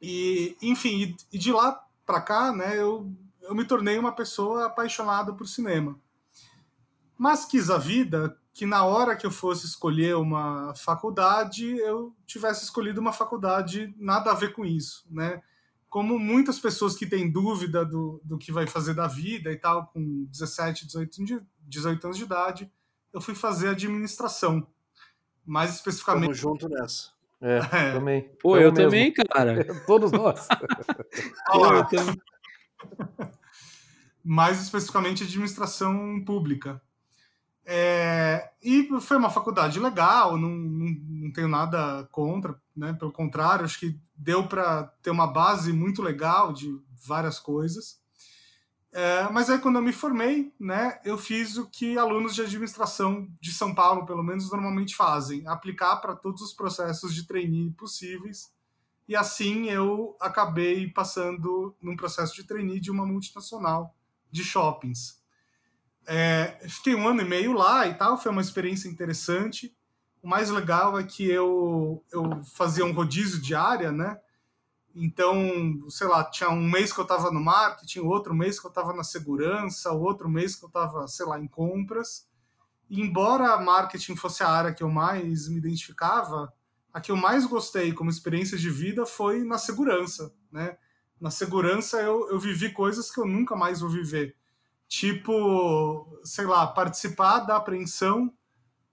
E, 0.00 0.56
enfim, 0.60 1.16
e, 1.32 1.38
de 1.38 1.52
lá 1.52 1.80
para 2.04 2.20
cá, 2.20 2.52
né, 2.52 2.76
eu, 2.76 3.08
eu 3.42 3.54
me 3.54 3.64
tornei 3.64 3.96
uma 3.96 4.10
pessoa 4.10 4.66
apaixonada 4.66 5.32
por 5.32 5.46
cinema. 5.46 5.96
Mas 7.16 7.44
quis 7.44 7.70
a 7.70 7.78
vida 7.78 8.36
que 8.52 8.66
na 8.66 8.84
hora 8.84 9.16
que 9.16 9.24
eu 9.24 9.30
fosse 9.30 9.64
escolher 9.64 10.16
uma 10.16 10.74
faculdade, 10.74 11.78
eu 11.78 12.14
tivesse 12.26 12.64
escolhido 12.64 13.00
uma 13.00 13.12
faculdade 13.12 13.94
nada 13.96 14.30
a 14.30 14.34
ver 14.34 14.52
com 14.52 14.64
isso, 14.64 15.06
né? 15.10 15.42
Como 15.92 16.18
muitas 16.18 16.58
pessoas 16.58 16.96
que 16.96 17.04
têm 17.04 17.30
dúvida 17.30 17.84
do, 17.84 18.18
do 18.24 18.38
que 18.38 18.50
vai 18.50 18.66
fazer 18.66 18.94
da 18.94 19.06
vida 19.06 19.52
e 19.52 19.58
tal, 19.58 19.88
com 19.88 20.24
17, 20.24 20.86
18, 20.86 21.46
18 21.68 22.04
anos 22.06 22.16
de 22.16 22.24
idade, 22.24 22.72
eu 23.12 23.20
fui 23.20 23.34
fazer 23.34 23.68
administração. 23.68 24.66
Mais 25.44 25.74
especificamente. 25.74 26.28
Tamo 26.28 26.34
junto 26.34 26.66
nessa. 26.66 27.10
É, 27.42 27.58
é. 27.76 27.92
também. 27.92 28.22
Pô, 28.40 28.56
eu, 28.56 28.62
eu 28.70 28.72
também, 28.72 29.12
cara. 29.12 29.66
Todos 29.86 30.10
nós. 30.10 30.48
Pô, 31.52 31.66
eu 31.74 31.84
também. 31.84 32.18
Mais 34.24 34.62
especificamente 34.62 35.24
administração 35.24 36.24
pública. 36.24 36.80
É, 37.64 38.50
e 38.62 38.88
foi 39.00 39.16
uma 39.16 39.30
faculdade 39.30 39.78
legal, 39.78 40.36
não, 40.36 40.50
não, 40.50 41.32
tenho 41.32 41.48
nada 41.48 42.08
contra, 42.10 42.60
né? 42.76 42.92
pelo 42.92 43.12
contrário, 43.12 43.64
acho 43.64 43.78
que 43.78 43.98
deu 44.16 44.46
para 44.48 44.84
ter 45.00 45.10
uma 45.10 45.26
base 45.26 45.72
muito 45.72 46.02
legal 46.02 46.52
de 46.52 46.76
várias 47.06 47.38
coisas. 47.38 48.00
É, 48.92 49.26
mas 49.30 49.48
aí, 49.48 49.58
quando 49.58 49.76
eu 49.76 49.82
me 49.82 49.92
formei, 49.92 50.52
né, 50.60 51.00
eu 51.02 51.16
fiz 51.16 51.56
o 51.56 51.66
que 51.66 51.96
alunos 51.96 52.34
de 52.34 52.42
administração 52.42 53.26
de 53.40 53.50
São 53.50 53.74
Paulo, 53.74 54.04
pelo 54.04 54.22
menos, 54.22 54.50
normalmente 54.50 54.94
fazem: 54.94 55.46
aplicar 55.46 55.96
para 55.96 56.14
todos 56.14 56.42
os 56.42 56.52
processos 56.52 57.14
de 57.14 57.26
trainee 57.26 57.70
possíveis. 57.72 58.52
E 59.08 59.16
assim 59.16 59.68
eu 59.68 60.16
acabei 60.20 60.88
passando 60.88 61.74
num 61.80 61.96
processo 61.96 62.34
de 62.34 62.44
trainee 62.44 62.80
de 62.80 62.90
uma 62.90 63.06
multinacional 63.06 63.94
de 64.30 64.44
shoppings. 64.44 65.21
É, 66.06 66.58
fiquei 66.68 66.94
um 66.94 67.06
ano 67.06 67.22
e 67.22 67.24
meio 67.24 67.52
lá 67.52 67.86
e 67.86 67.94
tal, 67.94 68.18
foi 68.18 68.32
uma 68.32 68.40
experiência 68.40 68.88
interessante. 68.88 69.74
O 70.22 70.28
mais 70.28 70.50
legal 70.50 70.98
é 70.98 71.04
que 71.04 71.28
eu, 71.28 72.04
eu 72.12 72.42
fazia 72.56 72.84
um 72.84 72.92
rodízio 72.92 73.40
de 73.40 73.54
área, 73.54 73.90
né? 73.90 74.18
Então, 74.94 75.88
sei 75.88 76.06
lá, 76.06 76.22
tinha 76.24 76.50
um 76.50 76.68
mês 76.68 76.92
que 76.92 77.00
eu 77.00 77.04
estava 77.04 77.30
no 77.30 77.40
marketing, 77.40 78.00
outro 78.00 78.34
mês 78.34 78.60
que 78.60 78.66
eu 78.66 78.68
estava 78.68 78.92
na 78.92 79.02
segurança, 79.02 79.90
outro 79.92 80.28
mês 80.28 80.54
que 80.54 80.64
eu 80.64 80.68
estava, 80.68 81.08
sei 81.08 81.26
lá, 81.26 81.40
em 81.40 81.48
compras. 81.48 82.26
E 82.90 83.00
embora 83.00 83.58
marketing 83.58 84.16
fosse 84.16 84.42
a 84.42 84.48
área 84.48 84.74
que 84.74 84.82
eu 84.82 84.90
mais 84.90 85.48
me 85.48 85.56
identificava, 85.56 86.52
a 86.92 87.00
que 87.00 87.10
eu 87.10 87.16
mais 87.16 87.46
gostei 87.46 87.92
como 87.92 88.10
experiência 88.10 88.58
de 88.58 88.68
vida 88.68 89.06
foi 89.06 89.44
na 89.44 89.56
segurança, 89.56 90.32
né? 90.50 90.76
Na 91.18 91.30
segurança 91.30 92.00
eu, 92.02 92.28
eu 92.28 92.38
vivi 92.38 92.70
coisas 92.70 93.10
que 93.10 93.18
eu 93.18 93.24
nunca 93.24 93.56
mais 93.56 93.80
vou 93.80 93.88
viver. 93.88 94.36
Tipo, 94.92 96.20
sei 96.22 96.44
lá, 96.44 96.66
participar 96.66 97.40
da 97.40 97.56
apreensão 97.56 98.30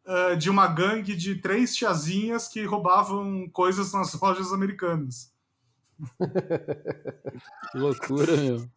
uh, 0.05 0.37
de 0.37 0.49
uma 0.49 0.65
gangue 0.65 1.13
de 1.13 1.35
três 1.35 1.75
tiazinhas 1.75 2.47
que 2.47 2.63
roubavam 2.63 3.49
coisas 3.49 3.91
nas 3.91 4.13
lojas 4.21 4.53
americanas 4.53 5.33
que 7.71 7.77
loucura, 7.77 8.37
meu. 8.37 8.69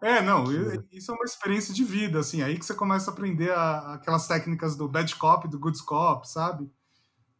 É, 0.00 0.22
não, 0.22 0.44
isso 0.92 1.10
é 1.10 1.14
uma 1.14 1.24
experiência 1.24 1.74
de 1.74 1.82
vida, 1.82 2.20
assim, 2.20 2.42
aí 2.42 2.58
que 2.58 2.64
você 2.64 2.74
começa 2.74 3.10
a 3.10 3.14
aprender 3.14 3.50
a, 3.50 3.94
aquelas 3.94 4.28
técnicas 4.28 4.76
do 4.76 4.88
bad 4.88 5.12
cop, 5.16 5.48
do 5.48 5.58
good 5.58 5.82
cop, 5.82 6.28
sabe? 6.28 6.70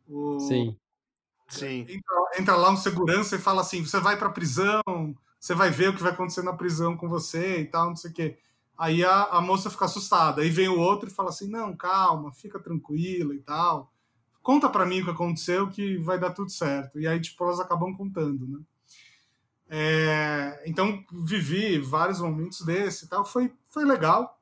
O, 0.09 0.41
Sim. 0.41 0.77
Sim. 1.49 1.87
Entra, 1.89 2.41
entra, 2.41 2.57
lá 2.57 2.71
um 2.71 2.77
segurança 2.77 3.37
e 3.37 3.41
fala 3.41 3.61
assim: 3.61 3.85
você 3.85 4.01
vai 4.01 4.17
pra 4.17 4.31
prisão, 4.31 4.83
você 5.39 5.55
vai 5.55 5.71
ver 5.71 5.91
o 5.91 5.95
que 5.95 6.03
vai 6.03 6.11
acontecer 6.11 6.43
na 6.43 6.53
prisão 6.53 6.97
com 6.97 7.09
você 7.09 7.61
e 7.61 7.67
tal, 7.67 7.89
não 7.89 7.97
sei 7.97 8.11
o 8.11 8.15
quê. 8.15 8.39
Aí 8.79 9.05
a, 9.05 9.25
a 9.25 9.41
moça 9.41 9.71
fica 9.71 9.87
assustada, 9.87 10.43
aí 10.43 10.51
vem 10.51 10.69
o 10.69 10.79
outro 10.79 11.09
e 11.09 11.13
fala 11.13 11.31
assim: 11.31 11.49
não, 11.49 11.77
calma, 11.77 12.33
fica 12.33 12.59
tranquila 12.59 13.35
e 13.35 13.41
tal 13.41 13.93
conta 14.47 14.69
para 14.71 14.87
mim 14.87 15.01
o 15.01 15.05
que 15.05 15.11
aconteceu 15.11 15.69
que 15.69 15.99
vai 15.99 16.21
dar 16.21 16.31
tudo 16.31 16.53
certo. 16.53 17.01
E 17.01 17.09
aí, 17.09 17.21
tipo, 17.21 17.43
elas 17.43 17.59
acabam 17.59 17.93
contando, 17.97 18.47
né? 18.47 18.61
É, 19.69 20.63
então, 20.65 21.05
vivi 21.11 21.81
vários 21.81 22.21
momentos 22.21 22.61
desse 22.61 23.07
e 23.07 23.09
tal, 23.09 23.25
foi, 23.25 23.53
foi 23.69 23.85
legal. 23.85 24.41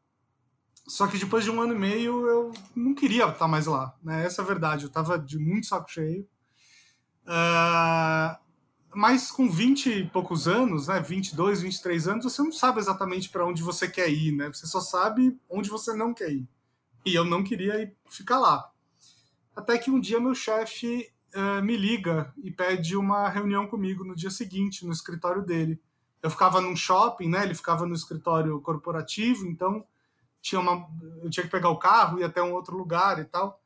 Só 0.86 1.06
que 1.06 1.16
depois 1.16 1.42
de 1.42 1.50
um 1.50 1.58
ano 1.58 1.72
e 1.72 1.78
meio 1.78 2.28
eu 2.28 2.52
não 2.76 2.94
queria 2.94 3.26
estar 3.26 3.48
mais 3.48 3.64
lá, 3.64 3.96
né? 4.02 4.26
Essa 4.26 4.42
é 4.42 4.44
a 4.44 4.46
verdade, 4.46 4.84
eu 4.84 4.88
estava 4.88 5.18
de 5.18 5.38
muito 5.38 5.68
saco 5.68 5.90
cheio. 5.90 6.28
Uh, 7.24 8.36
mas 8.94 9.30
com 9.30 9.50
20 9.50 9.86
e 9.90 10.06
poucos 10.08 10.46
anos, 10.46 10.88
né, 10.88 11.00
22, 11.00 11.62
23 11.62 12.08
anos, 12.08 12.24
você 12.24 12.42
não 12.42 12.52
sabe 12.52 12.78
exatamente 12.78 13.28
para 13.28 13.46
onde 13.46 13.62
você 13.62 13.88
quer 13.88 14.08
ir, 14.10 14.32
né? 14.32 14.48
Você 14.48 14.66
só 14.66 14.80
sabe 14.80 15.38
onde 15.48 15.68
você 15.68 15.92
não 15.92 16.14
quer 16.14 16.30
ir. 16.30 16.48
E 17.04 17.14
eu 17.14 17.24
não 17.24 17.42
queria 17.42 17.82
ir 17.82 17.94
ficar 18.08 18.38
lá. 18.38 18.70
Até 19.54 19.78
que 19.78 19.90
um 19.90 20.00
dia 20.00 20.20
meu 20.20 20.34
chefe 20.34 21.10
uh, 21.34 21.62
me 21.62 21.76
liga 21.76 22.32
e 22.42 22.50
pede 22.50 22.96
uma 22.96 23.28
reunião 23.28 23.66
comigo 23.66 24.04
no 24.04 24.14
dia 24.14 24.30
seguinte, 24.30 24.86
no 24.86 24.92
escritório 24.92 25.42
dele. 25.42 25.80
Eu 26.22 26.30
ficava 26.30 26.60
num 26.60 26.74
shopping, 26.74 27.28
né? 27.28 27.44
Ele 27.44 27.54
ficava 27.54 27.86
no 27.86 27.94
escritório 27.94 28.60
corporativo, 28.60 29.46
então 29.46 29.84
tinha 30.40 30.60
uma, 30.60 30.88
eu 31.22 31.30
tinha 31.30 31.44
que 31.44 31.50
pegar 31.50 31.68
o 31.68 31.78
carro, 31.78 32.18
ir 32.18 32.24
até 32.24 32.42
um 32.42 32.52
outro 32.52 32.76
lugar 32.76 33.18
e 33.18 33.24
tal. 33.24 33.60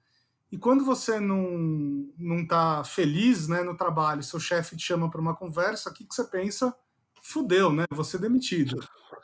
E 0.50 0.57
quando 0.57 0.85
você 0.85 1.21
não 1.21 2.09
não 2.17 2.40
está 2.40 2.83
feliz, 2.85 3.49
né, 3.49 3.62
no 3.62 3.76
trabalho, 3.76 4.23
seu 4.23 4.40
chefe 4.40 4.76
te 4.76 4.83
chama 4.83 5.11
para 5.11 5.21
uma 5.21 5.35
conversa, 5.35 5.90
o 5.90 5.93
que, 5.93 6.05
que 6.05 6.14
você 6.14 6.25
pensa? 6.25 6.75
Fudeu, 7.23 7.73
né? 7.73 7.85
Você 7.93 8.17
é 8.17 8.21
demitido. 8.21 8.78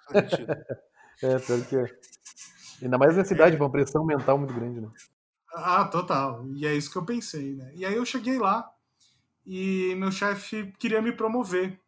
é, 1.22 1.38
pior 1.38 1.66
que 1.66 1.76
é. 1.76 1.98
Ainda 2.82 2.98
mais 2.98 3.16
nessa 3.16 3.32
idade, 3.32 3.56
uma 3.56 3.70
pressão 3.70 4.04
mental 4.04 4.36
muito 4.36 4.52
grande, 4.52 4.80
né? 4.80 4.88
Ah, 5.54 5.84
total. 5.84 6.44
E 6.54 6.66
é 6.66 6.74
isso 6.74 6.90
que 6.90 6.98
eu 6.98 7.04
pensei, 7.04 7.54
né? 7.54 7.72
E 7.74 7.86
aí 7.86 7.94
eu 7.94 8.04
cheguei 8.04 8.38
lá 8.38 8.68
e 9.46 9.94
meu 9.96 10.10
chefe 10.10 10.72
queria 10.78 11.00
me 11.00 11.12
promover. 11.12 11.80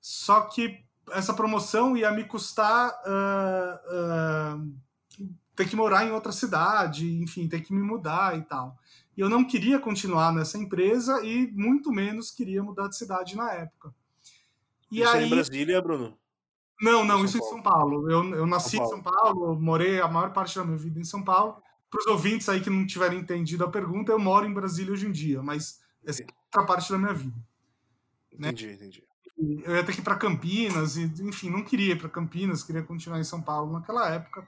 Só 0.00 0.42
que 0.42 0.84
essa 1.12 1.32
promoção 1.32 1.96
ia 1.96 2.10
me 2.10 2.24
custar 2.24 2.90
uh, 3.06 4.56
uh, 4.56 4.74
ter 5.54 5.68
que 5.68 5.76
morar 5.76 6.04
em 6.04 6.10
outra 6.10 6.32
cidade, 6.32 7.22
enfim, 7.22 7.48
ter 7.48 7.60
que 7.60 7.72
me 7.72 7.82
mudar 7.82 8.36
e 8.36 8.42
tal. 8.42 8.76
E 9.16 9.20
eu 9.20 9.28
não 9.28 9.44
queria 9.44 9.78
continuar 9.78 10.32
nessa 10.32 10.58
empresa 10.58 11.24
e 11.24 11.50
muito 11.52 11.90
menos 11.92 12.30
queria 12.30 12.62
mudar 12.62 12.88
de 12.88 12.96
cidade 12.96 13.36
na 13.36 13.52
época. 13.52 13.94
E 14.90 15.00
Isso 15.00 15.10
aí, 15.10 15.24
é 15.24 15.26
em 15.26 15.30
Brasília, 15.30 15.82
Bruno? 15.82 16.18
Não, 16.80 17.04
não, 17.04 17.24
isso 17.24 17.38
em 17.38 17.42
São 17.42 17.62
Paulo. 17.62 18.10
Eu, 18.10 18.34
eu 18.34 18.46
nasci 18.46 18.76
São 18.76 18.84
em 18.84 18.88
São 18.88 19.02
Paulo, 19.02 19.58
morei 19.60 20.00
a 20.00 20.08
maior 20.08 20.32
parte 20.32 20.56
da 20.56 20.64
minha 20.64 20.76
vida 20.76 20.98
em 20.98 21.04
São 21.04 21.22
Paulo. 21.22 21.62
Para 21.90 22.00
os 22.00 22.06
ouvintes 22.06 22.48
aí 22.48 22.60
que 22.60 22.70
não 22.70 22.86
tiverem 22.86 23.20
entendido 23.20 23.64
a 23.64 23.70
pergunta, 23.70 24.10
eu 24.10 24.18
moro 24.18 24.46
em 24.46 24.52
Brasília 24.52 24.92
hoje 24.92 25.06
em 25.06 25.12
dia, 25.12 25.42
mas 25.42 25.80
essa 26.04 26.22
é 26.22 26.26
outra 26.46 26.66
parte 26.66 26.90
da 26.90 26.98
minha 26.98 27.12
vida. 27.12 27.36
Né? 28.32 28.48
Entendi, 28.48 28.72
entendi. 28.72 29.04
Eu 29.64 29.76
ia 29.76 29.84
ter 29.84 29.92
que 29.92 30.00
ir 30.00 30.04
para 30.04 30.16
Campinas, 30.16 30.96
e, 30.96 31.04
enfim, 31.22 31.50
não 31.50 31.62
queria 31.62 31.92
ir 31.92 31.98
para 31.98 32.08
Campinas, 32.08 32.62
queria 32.62 32.82
continuar 32.82 33.20
em 33.20 33.24
São 33.24 33.42
Paulo 33.42 33.72
naquela 33.72 34.08
época. 34.08 34.46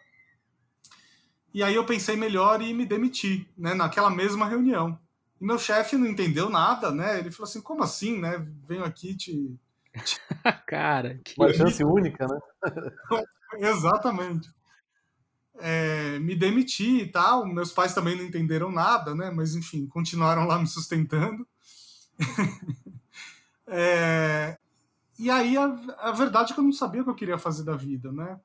E 1.55 1.63
aí 1.63 1.77
eu 1.77 1.87
pensei 1.87 2.17
melhor 2.17 2.61
e 2.61 2.75
me 2.75 2.85
demiti, 2.85 3.49
né, 3.57 3.75
naquela 3.75 4.11
mesma 4.11 4.49
reunião. 4.49 4.99
E 5.41 5.45
meu 5.47 5.57
chefe 5.57 5.97
não 5.97 6.09
entendeu 6.09 6.51
nada, 6.51 6.91
né? 6.91 7.21
Ele 7.21 7.31
falou 7.31 7.49
assim: 7.49 7.61
como 7.61 7.85
assim, 7.85 8.21
né? 8.21 8.45
Venho 8.67 8.85
aqui 8.85 9.15
te. 9.17 9.57
Cara, 10.67 11.21
que 11.25 11.35
Uma 11.39 11.53
chance 11.53 11.85
única, 11.85 12.27
né? 12.27 12.41
Exatamente. 13.71 14.53
É, 15.61 16.19
me 16.19 16.35
demiti 16.35 17.03
e 17.03 17.07
tal. 17.07 17.47
Meus 17.47 17.71
pais 17.71 17.95
também 17.95 18.17
não 18.17 18.25
entenderam 18.25 18.73
nada, 18.73 19.15
né? 19.15 19.31
Mas 19.31 19.55
enfim, 19.55 19.87
continuaram 19.87 20.47
lá 20.47 20.59
me 20.59 20.67
sustentando. 20.67 21.47
É, 23.67 24.59
e 25.19 25.31
aí 25.31 25.57
a, 25.57 25.65
a 25.99 26.13
verdade 26.13 26.53
é 26.53 26.55
que 26.55 26.61
eu 26.61 26.65
não 26.65 26.71
sabia 26.71 27.01
o 27.01 27.05
que 27.05 27.11
eu 27.11 27.15
queria 27.15 27.39
fazer 27.39 27.65
da 27.65 27.75
vida, 27.75 28.13
né? 28.13 28.39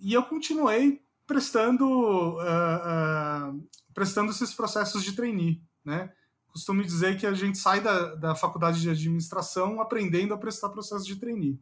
E 0.00 0.14
eu 0.14 0.22
continuei 0.22 1.02
prestando 1.26 2.38
ah, 2.40 2.82
ah, 2.84 3.54
prestando 3.94 4.30
esses 4.30 4.54
processos 4.54 5.02
de 5.02 5.12
trainee, 5.12 5.62
né? 5.84 6.12
Costumo 6.48 6.82
dizer 6.82 7.18
que 7.18 7.26
a 7.26 7.32
gente 7.32 7.56
sai 7.56 7.80
da, 7.80 8.14
da 8.14 8.34
faculdade 8.34 8.80
de 8.80 8.90
administração 8.90 9.80
aprendendo 9.80 10.34
a 10.34 10.38
prestar 10.38 10.68
processo 10.68 11.06
de 11.06 11.16
trainee. 11.16 11.58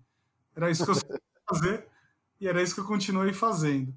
Era 0.54 0.70
isso 0.70 0.84
que 0.84 0.90
eu 0.90 0.94
sabia 0.94 1.20
fazer 1.48 1.88
e 2.40 2.48
era 2.48 2.62
isso 2.62 2.74
que 2.74 2.80
eu 2.80 2.86
continuei 2.86 3.32
fazendo. 3.32 3.94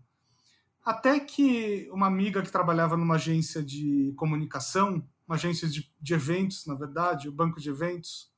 Até 0.86 1.20
que 1.20 1.89
uma 1.91 2.08
amiga 2.08 2.41
que 2.41 2.51
trabalhava 2.51 2.98
numa 2.98 3.15
agência 3.15 3.63
de 3.63 4.13
comunicação, 4.17 5.03
uma 5.25 5.36
agência 5.36 5.67
de, 5.67 5.89
de 6.00 6.13
eventos, 6.13 6.65
na 6.65 6.75
verdade, 6.75 7.29
o 7.29 7.32
Banco 7.32 7.60
de 7.60 7.70
Eventos, 7.70 8.33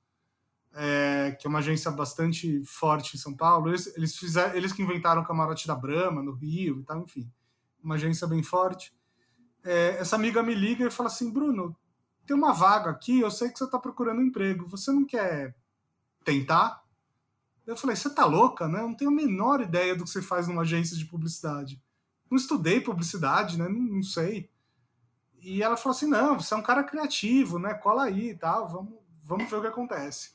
é, 0.77 1.31
que 1.39 1.47
é 1.47 1.49
uma 1.49 1.59
agência 1.59 1.89
bastante 1.89 2.61
forte 2.65 3.15
em 3.15 3.19
São 3.19 3.33
Paulo, 3.33 3.69
eles, 3.69 3.95
eles, 3.95 4.17
fizeram, 4.17 4.55
eles 4.55 4.73
que 4.73 4.81
inventaram 4.81 5.21
o 5.21 5.25
camarote 5.25 5.65
da 5.65 5.73
Brahma, 5.73 6.21
no 6.21 6.33
Rio 6.33 6.81
e 6.81 6.83
tal, 6.83 6.99
enfim, 6.99 7.31
uma 7.81 7.95
agência 7.95 8.27
bem 8.27 8.43
forte. 8.43 8.93
É, 9.63 9.97
essa 9.97 10.17
amiga 10.17 10.43
me 10.43 10.53
liga 10.53 10.85
e 10.85 10.91
fala 10.91 11.07
assim, 11.07 11.31
Bruno, 11.31 11.75
tem 12.27 12.35
uma 12.35 12.51
vaga 12.51 12.89
aqui, 12.89 13.21
eu 13.21 13.31
sei 13.31 13.49
que 13.49 13.57
você 13.57 13.63
está 13.63 13.79
procurando 13.79 14.21
emprego, 14.21 14.67
você 14.67 14.91
não 14.91 15.05
quer 15.05 15.55
tentar? 16.25 16.83
Eu 17.65 17.77
falei, 17.77 17.95
você 17.95 18.09
tá 18.09 18.25
louca, 18.25 18.67
né? 18.67 18.81
Eu 18.81 18.89
não 18.89 18.95
tenho 18.95 19.11
a 19.11 19.13
menor 19.13 19.61
ideia 19.61 19.95
do 19.95 20.03
que 20.03 20.09
você 20.09 20.21
faz 20.21 20.47
numa 20.47 20.63
agência 20.63 20.97
de 20.97 21.05
publicidade. 21.05 21.81
Não 22.29 22.37
estudei 22.37 22.81
publicidade, 22.81 23.57
né? 23.57 23.67
Não, 23.69 23.79
não 23.79 24.03
sei. 24.03 24.49
E 25.39 25.63
ela 25.63 25.77
falou 25.77 25.95
assim, 25.95 26.07
não, 26.07 26.39
você 26.39 26.53
é 26.53 26.57
um 26.57 26.61
cara 26.61 26.83
criativo, 26.83 27.57
né? 27.57 27.73
Cola 27.75 28.03
aí 28.03 28.31
e 28.31 28.37
tal, 28.37 28.67
vamos, 28.67 28.93
vamos 29.23 29.49
ver 29.49 29.57
o 29.57 29.61
que 29.61 29.67
acontece. 29.67 30.34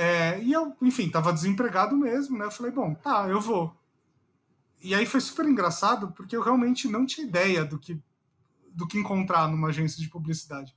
É, 0.00 0.40
e 0.40 0.52
eu, 0.52 0.76
enfim, 0.80 1.10
tava 1.10 1.32
desempregado 1.32 1.96
mesmo, 1.96 2.38
né? 2.38 2.44
Eu 2.44 2.52
falei, 2.52 2.70
bom, 2.70 2.94
tá, 2.94 3.26
eu 3.28 3.40
vou. 3.40 3.76
E 4.80 4.94
aí 4.94 5.04
foi 5.04 5.20
super 5.20 5.44
engraçado, 5.44 6.12
porque 6.12 6.36
eu 6.36 6.40
realmente 6.40 6.86
não 6.86 7.04
tinha 7.04 7.26
ideia 7.26 7.64
do 7.64 7.80
que, 7.80 8.00
do 8.70 8.86
que 8.86 8.96
encontrar 8.96 9.48
numa 9.48 9.70
agência 9.70 10.00
de 10.00 10.08
publicidade. 10.08 10.72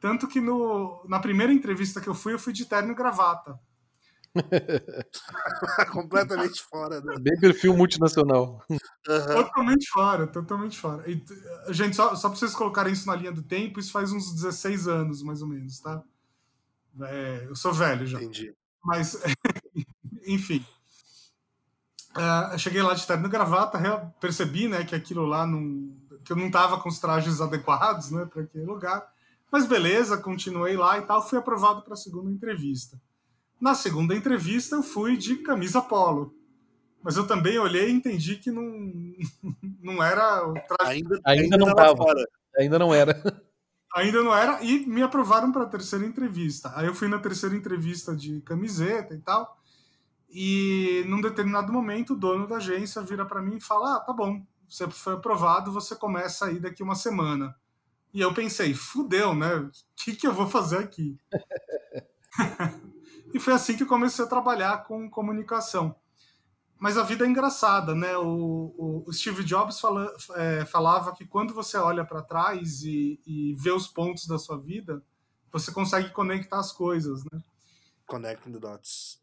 Tanto 0.00 0.26
que 0.26 0.40
no, 0.40 1.04
na 1.08 1.20
primeira 1.20 1.52
entrevista 1.52 2.00
que 2.00 2.08
eu 2.08 2.16
fui, 2.16 2.32
eu 2.34 2.38
fui 2.38 2.52
de 2.52 2.66
terno 2.66 2.90
e 2.90 2.96
gravata. 2.96 3.60
Completamente 5.92 6.60
fora. 6.64 7.00
Né? 7.00 7.14
Bem 7.20 7.38
perfil 7.38 7.76
multinacional. 7.76 8.60
Uhum. 8.68 8.78
Totalmente 9.06 9.88
fora, 9.88 10.26
totalmente 10.26 10.80
fora. 10.80 11.08
E, 11.08 11.22
gente, 11.72 11.94
só, 11.94 12.16
só 12.16 12.28
pra 12.28 12.36
vocês 12.36 12.52
colocarem 12.52 12.92
isso 12.92 13.06
na 13.06 13.14
linha 13.14 13.30
do 13.30 13.44
tempo, 13.44 13.78
isso 13.78 13.92
faz 13.92 14.10
uns 14.10 14.34
16 14.34 14.88
anos, 14.88 15.22
mais 15.22 15.42
ou 15.42 15.46
menos, 15.46 15.78
tá? 15.78 16.02
É, 17.02 17.46
eu 17.46 17.54
sou 17.54 17.72
velho 17.72 18.04
já. 18.04 18.20
Entendi. 18.20 18.52
Mas, 18.84 19.20
enfim. 20.26 20.64
Uh, 22.16 22.58
cheguei 22.58 22.82
lá 22.82 22.94
de 22.94 23.06
terno 23.06 23.26
e 23.26 23.30
gravata, 23.30 23.78
percebi 24.20 24.68
né, 24.68 24.84
que 24.84 24.94
aquilo 24.94 25.26
lá 25.26 25.46
não. 25.46 25.92
que 26.24 26.32
eu 26.32 26.36
não 26.36 26.50
tava 26.50 26.78
com 26.78 26.88
os 26.88 27.00
trajes 27.00 27.40
adequados 27.40 28.10
né, 28.10 28.24
para 28.26 28.42
aquele 28.42 28.64
lugar. 28.64 29.12
Mas 29.50 29.66
beleza, 29.66 30.18
continuei 30.18 30.76
lá 30.76 30.98
e 30.98 31.02
tal, 31.02 31.26
fui 31.26 31.38
aprovado 31.38 31.82
para 31.82 31.94
a 31.94 31.96
segunda 31.96 32.30
entrevista. 32.30 33.00
Na 33.60 33.74
segunda 33.74 34.14
entrevista, 34.14 34.76
eu 34.76 34.82
fui 34.82 35.16
de 35.16 35.36
camisa 35.36 35.80
polo. 35.80 36.34
Mas 37.02 37.16
eu 37.16 37.26
também 37.26 37.58
olhei 37.58 37.88
e 37.88 37.92
entendi 37.92 38.36
que 38.36 38.50
não, 38.50 38.64
não 39.82 40.02
era 40.02 40.46
o 40.48 40.54
traje. 40.54 40.92
Ainda, 40.92 41.20
ainda 41.24 41.56
não 41.56 41.68
estava. 41.68 42.04
Ainda 42.56 42.78
não 42.78 42.94
era. 42.94 43.42
Ainda 43.94 44.22
não 44.22 44.34
era. 44.34 44.62
E 44.62 44.84
me 44.86 45.02
aprovaram 45.02 45.52
para 45.52 45.62
a 45.62 45.68
terceira 45.68 46.04
entrevista. 46.04 46.72
Aí 46.74 46.86
eu 46.86 46.94
fui 46.94 47.08
na 47.08 47.18
terceira 47.18 47.54
entrevista 47.54 48.14
de 48.14 48.40
camiseta 48.40 49.14
e 49.14 49.20
tal. 49.20 49.56
E 50.28 51.04
num 51.06 51.20
determinado 51.20 51.72
momento, 51.72 52.14
o 52.14 52.16
dono 52.16 52.46
da 52.48 52.56
agência 52.56 53.00
vira 53.02 53.24
para 53.24 53.40
mim 53.40 53.56
e 53.56 53.60
fala: 53.60 53.96
Ah, 53.96 54.00
tá 54.00 54.12
bom, 54.12 54.44
você 54.68 54.88
foi 54.90 55.14
aprovado, 55.14 55.70
você 55.72 55.94
começa 55.94 56.46
aí 56.46 56.58
daqui 56.58 56.82
uma 56.82 56.96
semana. 56.96 57.54
E 58.12 58.20
eu 58.20 58.34
pensei: 58.34 58.74
fudeu, 58.74 59.34
né? 59.34 59.54
O 59.56 59.70
que, 59.94 60.16
que 60.16 60.26
eu 60.26 60.32
vou 60.32 60.48
fazer 60.48 60.78
aqui? 60.78 61.16
E 63.34 63.40
foi 63.40 63.52
assim 63.52 63.76
que 63.76 63.84
comecei 63.84 64.24
a 64.24 64.28
trabalhar 64.28 64.84
com 64.84 65.10
comunicação. 65.10 65.96
Mas 66.84 66.98
a 66.98 67.02
vida 67.02 67.24
é 67.24 67.28
engraçada, 67.30 67.94
né? 67.94 68.14
O, 68.18 69.04
o 69.06 69.10
Steve 69.10 69.42
Jobs 69.42 69.80
fala, 69.80 70.14
é, 70.36 70.66
falava 70.66 71.14
que 71.14 71.24
quando 71.24 71.54
você 71.54 71.78
olha 71.78 72.04
para 72.04 72.20
trás 72.20 72.82
e, 72.82 73.18
e, 73.26 73.54
vê 73.54 73.70
os 73.70 73.86
pontos 73.86 74.26
da 74.26 74.38
sua 74.38 74.58
vida, 74.58 75.02
você 75.50 75.72
consegue 75.72 76.10
conectar 76.10 76.58
as 76.58 76.72
coisas, 76.72 77.24
né? 77.24 77.40
Connecting 78.04 78.52
the 78.52 78.58
dots. 78.58 79.18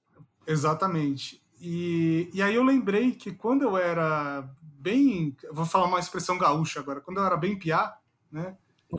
Exatamente. 0.48 1.40
E, 1.60 2.32
e 2.34 2.42
aí 2.42 2.56
eu 2.56 2.64
lembrei 2.64 3.12
que 3.12 3.32
quando 3.32 3.62
eu 3.62 3.78
era 3.78 4.50
bem, 4.64 5.38
vou 5.52 5.64
falar 5.64 5.86
uma 5.86 6.00
expressão 6.00 6.40
gaúcha 6.40 6.80
agora, 6.80 7.00
quando 7.00 7.20
eu 7.20 7.26
era 7.26 7.38
bem 7.38 7.60
piá, 7.60 7.96
né? 8.32 8.58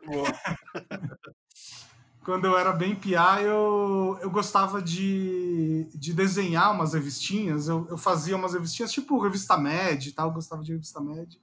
quando 2.24 2.46
eu 2.46 2.56
era 2.56 2.72
bem 2.72 2.94
piá, 2.94 3.42
eu, 3.42 4.18
eu 4.20 4.30
gostava 4.30 4.80
de, 4.80 5.86
de 5.94 6.12
desenhar 6.12 6.72
umas 6.72 6.94
revistinhas. 6.94 7.68
Eu, 7.68 7.86
eu 7.90 7.98
fazia 7.98 8.36
umas 8.36 8.54
revistinhas, 8.54 8.92
tipo 8.92 9.20
revista 9.20 9.56
Med 9.56 10.08
e 10.08 10.12
tal, 10.12 10.28
eu 10.28 10.34
gostava 10.34 10.62
de 10.62 10.72
revista 10.72 11.00
Med. 11.00 11.40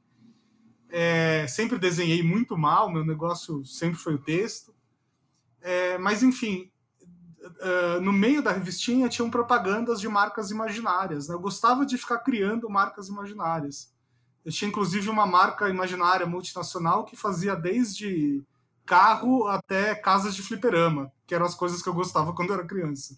É, 0.89 1.45
sempre 1.47 1.77
desenhei 1.77 2.23
muito 2.23 2.57
mal, 2.57 2.91
meu 2.91 3.05
negócio 3.05 3.63
sempre 3.65 3.99
foi 3.99 4.15
o 4.15 4.19
texto. 4.19 4.73
É, 5.61 5.97
mas, 5.97 6.23
enfim, 6.23 6.71
uh, 7.41 8.01
no 8.01 8.13
meio 8.13 8.41
da 8.41 8.51
revistinha 8.51 9.09
tinham 9.09 9.29
propagandas 9.29 9.99
de 9.99 10.07
marcas 10.07 10.49
imaginárias. 10.49 11.27
Né? 11.27 11.35
Eu 11.35 11.39
gostava 11.39 11.85
de 11.85 11.97
ficar 11.97 12.19
criando 12.19 12.69
marcas 12.69 13.09
imaginárias. 13.09 13.93
Eu 14.45 14.51
tinha, 14.51 14.69
inclusive, 14.69 15.09
uma 15.09 15.25
marca 15.25 15.69
imaginária 15.69 16.25
multinacional 16.25 17.03
que 17.03 17.17
fazia 17.17 17.55
desde 17.55 18.41
carro 18.89 19.47
até 19.47 19.93
casas 19.93 20.35
de 20.35 20.41
fliperama, 20.41 21.13
que 21.27 21.35
eram 21.35 21.45
as 21.45 21.53
coisas 21.53 21.79
que 21.79 21.87
eu 21.87 21.93
gostava 21.93 22.33
quando 22.33 22.49
eu 22.49 22.55
era 22.55 22.65
criança. 22.65 23.15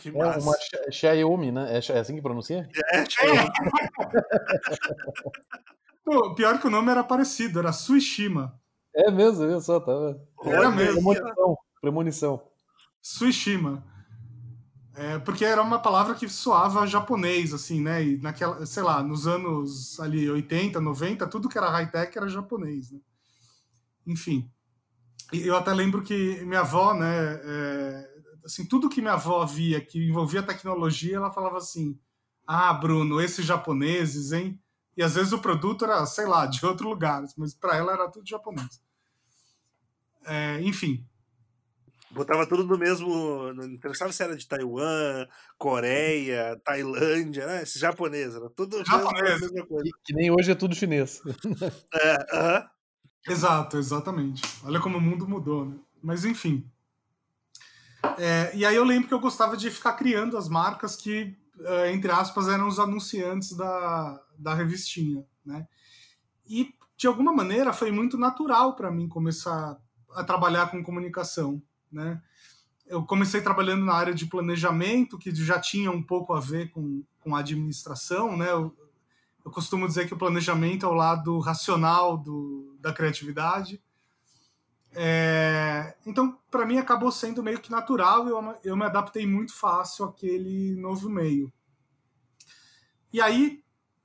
Que 0.00 0.08
é 0.08 0.12
uma 0.12 0.56
Xiaomi, 0.90 1.52
né? 1.52 1.76
É 1.76 1.98
assim 1.98 2.14
que 2.14 2.22
pronuncia? 2.22 2.66
É, 2.90 3.04
Xiaomi. 3.04 3.44
Pô, 6.02 6.34
pior 6.34 6.58
que 6.58 6.66
o 6.66 6.70
nome 6.70 6.90
era 6.90 7.04
parecido, 7.04 7.58
era 7.58 7.72
Suishima. 7.72 8.58
É 8.94 9.10
mesmo, 9.10 9.46
viu 9.46 9.60
só, 9.60 9.78
tava. 9.78 10.18
Era 10.44 10.70
mesmo. 10.70 11.12
Premonição. 11.12 11.58
Premonição. 11.80 12.42
Suishima. 13.02 13.84
É, 14.94 15.18
porque 15.18 15.44
era 15.44 15.60
uma 15.60 15.80
palavra 15.80 16.14
que 16.14 16.28
soava 16.28 16.86
japonês, 16.86 17.52
assim, 17.52 17.80
né? 17.80 18.02
E 18.02 18.16
naquela, 18.18 18.64
sei 18.64 18.82
lá, 18.82 19.02
nos 19.02 19.26
anos 19.26 20.00
ali 20.00 20.30
80, 20.30 20.80
90, 20.80 21.26
tudo 21.26 21.48
que 21.48 21.58
era 21.58 21.68
high-tech 21.68 22.16
era 22.16 22.28
japonês, 22.28 22.92
né? 22.92 23.00
Enfim. 24.06 24.48
Eu 25.32 25.56
até 25.56 25.72
lembro 25.72 26.02
que 26.02 26.44
minha 26.44 26.60
avó, 26.60 26.94
né, 26.94 27.40
é, 27.44 28.08
assim, 28.44 28.66
tudo 28.66 28.88
que 28.88 29.00
minha 29.00 29.14
avó 29.14 29.44
via 29.44 29.80
que 29.80 29.98
envolvia 30.08 30.42
tecnologia, 30.42 31.16
ela 31.16 31.32
falava 31.32 31.58
assim: 31.58 31.98
"Ah, 32.46 32.72
Bruno, 32.72 33.20
esses 33.20 33.44
japoneses, 33.44 34.32
hein?" 34.32 34.60
E 34.96 35.02
às 35.02 35.14
vezes 35.14 35.32
o 35.32 35.38
produto 35.40 35.84
era, 35.84 36.04
sei 36.06 36.26
lá, 36.26 36.46
de 36.46 36.64
outro 36.64 36.88
lugar, 36.88 37.22
mas 37.36 37.54
para 37.54 37.76
ela 37.76 37.92
era 37.92 38.08
tudo 38.08 38.28
japonês. 38.28 38.80
É, 40.24 40.60
enfim. 40.62 41.04
Botava 42.10 42.46
tudo 42.46 42.64
no 42.64 42.78
mesmo. 42.78 43.52
Não 43.54 43.64
interessava 43.64 44.12
se 44.12 44.22
era 44.22 44.36
de 44.36 44.46
Taiwan, 44.46 45.26
Coreia, 45.58 46.60
Tailândia, 46.64 47.44
né? 47.44 47.62
Esse 47.64 47.78
japonês, 47.78 48.36
era 48.36 48.48
tudo 48.50 48.84
japonês. 48.84 49.40
mesma 49.40 49.66
coisa. 49.66 49.90
Que 50.04 50.14
nem 50.14 50.30
hoje 50.30 50.52
é 50.52 50.54
tudo 50.54 50.76
chinês. 50.76 51.20
É, 51.92 52.14
uh 52.14 52.38
-huh. 52.38 52.70
Exato, 53.26 53.78
exatamente. 53.78 54.42
Olha 54.62 54.80
como 54.80 54.98
o 54.98 55.00
mundo 55.00 55.26
mudou, 55.26 55.64
né? 55.66 55.76
Mas 56.02 56.24
enfim. 56.24 56.68
É, 58.18 58.54
e 58.54 58.66
aí 58.66 58.76
eu 58.76 58.84
lembro 58.84 59.08
que 59.08 59.14
eu 59.14 59.20
gostava 59.20 59.56
de 59.56 59.70
ficar 59.70 59.94
criando 59.94 60.36
as 60.36 60.48
marcas 60.48 60.94
que, 60.94 61.34
uh, 61.58 61.86
entre 61.86 62.10
aspas, 62.10 62.48
eram 62.48 62.68
os 62.68 62.78
anunciantes 62.78 63.56
da, 63.56 64.20
da 64.38 64.54
revistinha, 64.54 65.24
né? 65.44 65.66
E, 66.46 66.74
de 66.96 67.06
alguma 67.06 67.32
maneira, 67.32 67.72
foi 67.72 67.90
muito 67.90 68.18
natural 68.18 68.76
para 68.76 68.90
mim 68.90 69.08
começar 69.08 69.78
a 70.14 70.22
trabalhar 70.22 70.70
com 70.70 70.82
comunicação, 70.82 71.62
né? 71.90 72.20
Eu 72.86 73.04
comecei 73.04 73.40
trabalhando 73.40 73.86
na 73.86 73.94
área 73.94 74.14
de 74.14 74.26
planejamento, 74.26 75.18
que 75.18 75.34
já 75.34 75.58
tinha 75.58 75.90
um 75.90 76.02
pouco 76.02 76.34
a 76.34 76.40
ver 76.40 76.70
com, 76.70 77.02
com 77.20 77.34
administração, 77.34 78.36
né? 78.36 78.50
Eu, 78.50 78.76
eu 79.44 79.50
costumo 79.50 79.86
dizer 79.86 80.06
que 80.06 80.14
o 80.14 80.18
planejamento 80.18 80.86
é 80.86 80.88
o 80.88 80.94
lado 80.94 81.38
racional 81.38 82.16
do, 82.16 82.76
da 82.80 82.92
criatividade. 82.92 83.80
É, 84.92 85.94
então, 86.06 86.38
para 86.50 86.64
mim, 86.64 86.78
acabou 86.78 87.10
sendo 87.12 87.42
meio 87.42 87.60
que 87.60 87.70
natural 87.70 88.26
eu, 88.28 88.56
eu 88.64 88.76
me 88.76 88.84
adaptei 88.84 89.26
muito 89.26 89.52
fácil 89.52 90.06
àquele 90.06 90.76
novo 90.76 91.10
meio. 91.10 91.52
E 93.12 93.20
aí, 93.20 93.62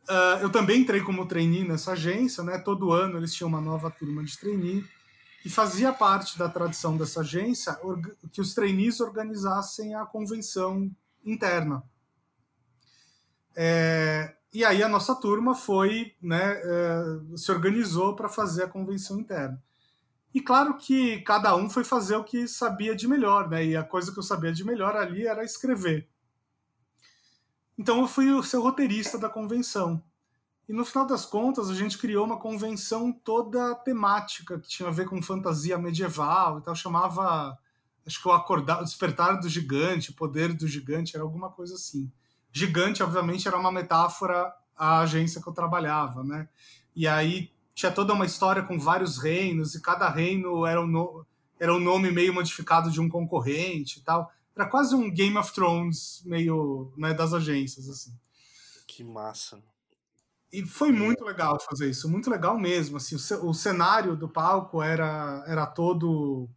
uh, 0.10 0.42
eu 0.42 0.50
também 0.50 0.82
entrei 0.82 1.02
como 1.02 1.28
trainee 1.28 1.68
nessa 1.68 1.94
agência, 1.94 2.44
né? 2.44 2.58
Todo 2.58 2.92
ano 2.92 3.18
eles 3.18 3.34
tinham 3.34 3.48
uma 3.48 3.62
nova 3.62 3.90
turma 3.90 4.24
de 4.24 4.38
trainee 4.38 4.86
e 5.46 5.50
fazia 5.50 5.94
parte 5.94 6.38
da 6.38 6.50
tradição 6.50 6.98
dessa 6.98 7.22
agência 7.22 7.80
que 8.32 8.42
os 8.42 8.54
trainees 8.54 9.00
organizassem 9.00 9.96
a 9.96 10.06
convenção 10.06 10.92
interna. 11.24 11.84
É, 13.56 14.36
e 14.54 14.66
aí 14.66 14.82
a 14.82 14.90
nossa 14.90 15.16
turma 15.16 15.54
foi, 15.54 16.16
né, 16.22 16.60
é, 16.64 17.04
se 17.38 17.52
organizou 17.52 18.16
para 18.16 18.28
fazer 18.28 18.64
a 18.64 18.70
convenção 18.70 19.20
interna. 19.20 19.62
E 20.34 20.42
claro 20.42 20.78
que 20.78 21.22
cada 21.22 21.56
um 21.56 21.70
foi 21.70 21.84
fazer 21.84 22.16
o 22.16 22.24
que 22.24 22.48
sabia 22.48 22.96
de 22.96 23.08
melhor, 23.08 23.50
né? 23.50 23.66
E 23.66 23.76
a 23.76 23.84
coisa 23.84 24.12
que 24.12 24.20
eu 24.20 24.24
sabia 24.24 24.52
de 24.52 24.64
melhor 24.64 24.96
ali 24.96 25.26
era 25.26 25.44
escrever. 25.44 26.08
Então 27.78 28.02
eu 28.02 28.08
fui 28.08 28.32
o 28.32 28.44
seu 28.44 28.62
roteirista 28.62 29.18
da 29.18 29.30
convenção. 29.30 30.04
E 30.68 30.74
no 30.74 30.86
final 30.86 31.08
das 31.08 31.26
contas, 31.26 31.68
a 31.68 31.74
gente 31.74 31.98
criou 31.98 32.26
uma 32.26 32.38
convenção 32.38 33.12
toda 33.12 33.74
temática, 33.74 34.60
que 34.60 34.68
tinha 34.68 34.90
a 34.90 34.92
ver 34.92 35.08
com 35.08 35.20
fantasia 35.20 35.80
medieval 35.80 36.60
e 36.60 36.62
tal, 36.62 36.76
chamava, 36.76 37.58
acho 38.06 38.22
que 38.22 38.28
o 38.28 38.32
acordar, 38.32 38.84
despertar 38.84 39.40
do 39.40 39.50
gigante, 39.50 40.12
o 40.12 40.14
poder 40.14 40.54
do 40.54 40.68
gigante, 40.68 41.16
era 41.16 41.24
alguma 41.24 41.50
coisa 41.50 41.74
assim. 41.74 42.12
Gigante, 42.52 43.04
obviamente, 43.04 43.48
era 43.48 43.58
uma 43.58 43.72
metáfora 43.72 44.54
à 44.76 45.00
agência 45.00 45.42
que 45.42 45.48
eu 45.48 45.54
trabalhava, 45.54 46.24
né? 46.24 46.48
E 46.96 47.08
aí 47.08 47.52
tinha 47.74 47.92
toda 47.92 48.14
uma 48.14 48.26
história 48.26 48.64
com 48.64 48.78
vários 48.80 49.18
reinos, 49.18 49.76
e 49.76 49.82
cada 49.82 50.10
reino 50.10 50.66
era 50.66 50.82
um, 50.82 50.88
no, 50.88 51.26
era 51.60 51.74
um 51.74 51.80
nome 51.80 52.12
meio 52.12 52.34
modificado 52.34 52.92
de 52.92 53.00
um 53.00 53.08
concorrente 53.08 54.00
e 54.00 54.02
tal. 54.02 54.32
Era 54.56 54.68
quase 54.68 54.94
um 54.96 55.10
Game 55.10 55.38
of 55.38 55.54
Thrones 55.54 56.22
meio 56.26 56.92
né, 56.98 57.14
das 57.14 57.34
agências, 57.34 57.88
assim. 57.88 58.12
Que 58.88 59.04
massa. 59.04 59.62
E 60.52 60.66
foi 60.66 60.92
muito 60.92 61.24
legal 61.24 61.58
fazer 61.62 61.90
isso, 61.90 62.10
muito 62.10 62.30
legal 62.30 62.60
mesmo. 62.60 62.98
Assim, 62.98 63.16
o, 63.16 63.54
cenário 63.54 64.16
do 64.16 64.28
palco 64.28 64.82
era, 64.82 65.44
era 65.48 65.66
todo 65.66 66.50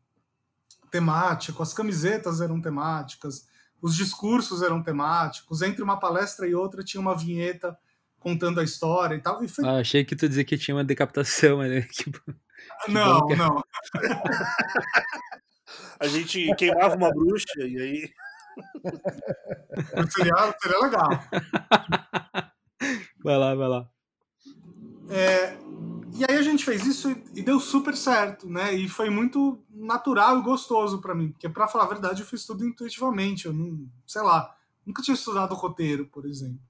temático, 0.91 1.63
as 1.63 1.75
camisetas 1.75 2.41
eram 2.41 2.61
temáticas, 2.61 3.47
os 3.83 3.97
discursos 3.97 4.63
eram 4.63 4.81
temáticos. 4.81 5.61
Entre 5.61 5.83
uma 5.83 5.99
palestra 5.99 6.47
e 6.47 6.55
outra 6.55 6.85
tinha 6.85 7.01
uma 7.01 7.17
vinheta 7.17 7.77
contando 8.21 8.61
a 8.61 8.65
história 8.65 9.17
e 9.17 9.21
tal. 9.21 9.43
E 9.43 9.49
foi... 9.49 9.69
ah, 9.69 9.79
achei 9.79 10.05
que 10.05 10.15
tu 10.15 10.29
dizia 10.29 10.45
que 10.45 10.57
tinha 10.57 10.77
uma 10.77 10.85
decapitação, 10.85 11.59
né? 11.59 11.83
Tipo, 11.91 12.23
não, 12.89 13.27
que... 13.27 13.35
não. 13.35 13.61
a 15.99 16.07
gente 16.07 16.55
queimava 16.55 16.95
uma 16.95 17.11
bruxa 17.11 17.59
e 17.59 17.81
aí. 17.81 18.11
seria, 20.11 20.55
seria 20.63 20.79
legal. 20.81 21.09
Vai 23.25 23.39
lá, 23.39 23.55
vai 23.55 23.69
lá. 23.69 23.89
É, 25.09 25.57
e 26.15 26.25
aí 26.29 26.37
a 26.37 26.43
gente 26.43 26.65
fez 26.65 26.85
isso 26.87 27.11
e, 27.35 27.43
deu 27.43 27.59
super 27.59 27.97
certo, 27.97 28.49
né? 28.49 28.75
E 28.75 28.89
foi 28.89 29.09
muito 29.09 29.59
natural 29.71 30.39
e 30.39 30.43
gostoso 30.43 31.01
para 31.01 31.15
mim, 31.15 31.31
porque 31.31 31.49
para 31.49 31.67
falar 31.67 31.85
a 31.85 31.89
verdade 31.89 32.21
eu 32.21 32.27
fiz 32.27 32.45
tudo 32.45 32.67
intuitivamente, 32.67 33.47
eu 33.47 33.53
não, 33.53 33.89
sei 34.07 34.23
lá, 34.23 34.55
nunca 34.85 35.03
tinha 35.03 35.15
estudado 35.15 35.55
roteiro, 35.55 36.07
por 36.07 36.27
exemplo. 36.27 36.61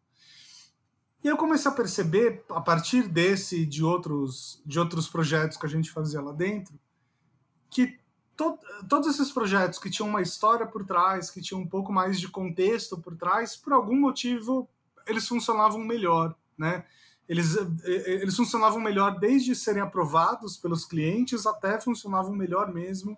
E 1.25 1.29
eu 1.29 1.37
comecei 1.37 1.71
a 1.71 1.75
perceber, 1.75 2.45
a 2.51 2.61
partir 2.61 3.09
desse 3.09 3.65
de 3.67 3.85
outros, 3.85 4.63
de 4.65 4.79
outros 4.79 5.09
projetos 5.09 5.57
que 5.57 5.67
a 5.67 5.69
gente 5.69 5.91
fazia 5.91 6.21
lá 6.21 6.33
dentro, 6.33 6.79
que 7.71 7.99
to, 8.37 8.59
todos 8.89 9.09
esses 9.09 9.31
projetos 9.33 9.79
que 9.79 9.91
tinham 9.91 10.09
uma 10.09 10.23
história 10.23 10.67
por 10.67 10.85
trás, 10.85 11.31
que 11.31 11.41
tinham 11.41 11.61
um 11.61 11.69
pouco 11.69 11.93
mais 11.93 12.19
de 12.21 12.29
contexto 12.29 12.99
por 12.99 13.17
trás, 13.17 13.57
por 13.57 13.73
algum 13.73 13.99
motivo 13.99 14.69
eles 15.07 15.27
funcionavam 15.27 15.81
melhor, 15.81 16.35
né? 16.57 16.85
Eles, 17.33 17.57
eles 17.83 18.37
funcionavam 18.37 18.79
melhor 18.79 19.19
desde 19.19 19.55
serem 19.55 19.81
aprovados 19.81 20.59
pelos 20.59 20.85
clientes 20.85 21.47
até 21.47 21.81
funcionavam 21.81 22.35
melhor 22.35 22.71
mesmo 22.71 23.13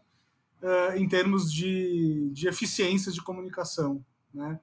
uh, 0.62 0.96
em 0.96 1.08
termos 1.08 1.52
de, 1.52 2.30
de 2.32 2.46
eficiência 2.46 3.10
de 3.10 3.20
comunicação, 3.20 4.04
né? 4.32 4.60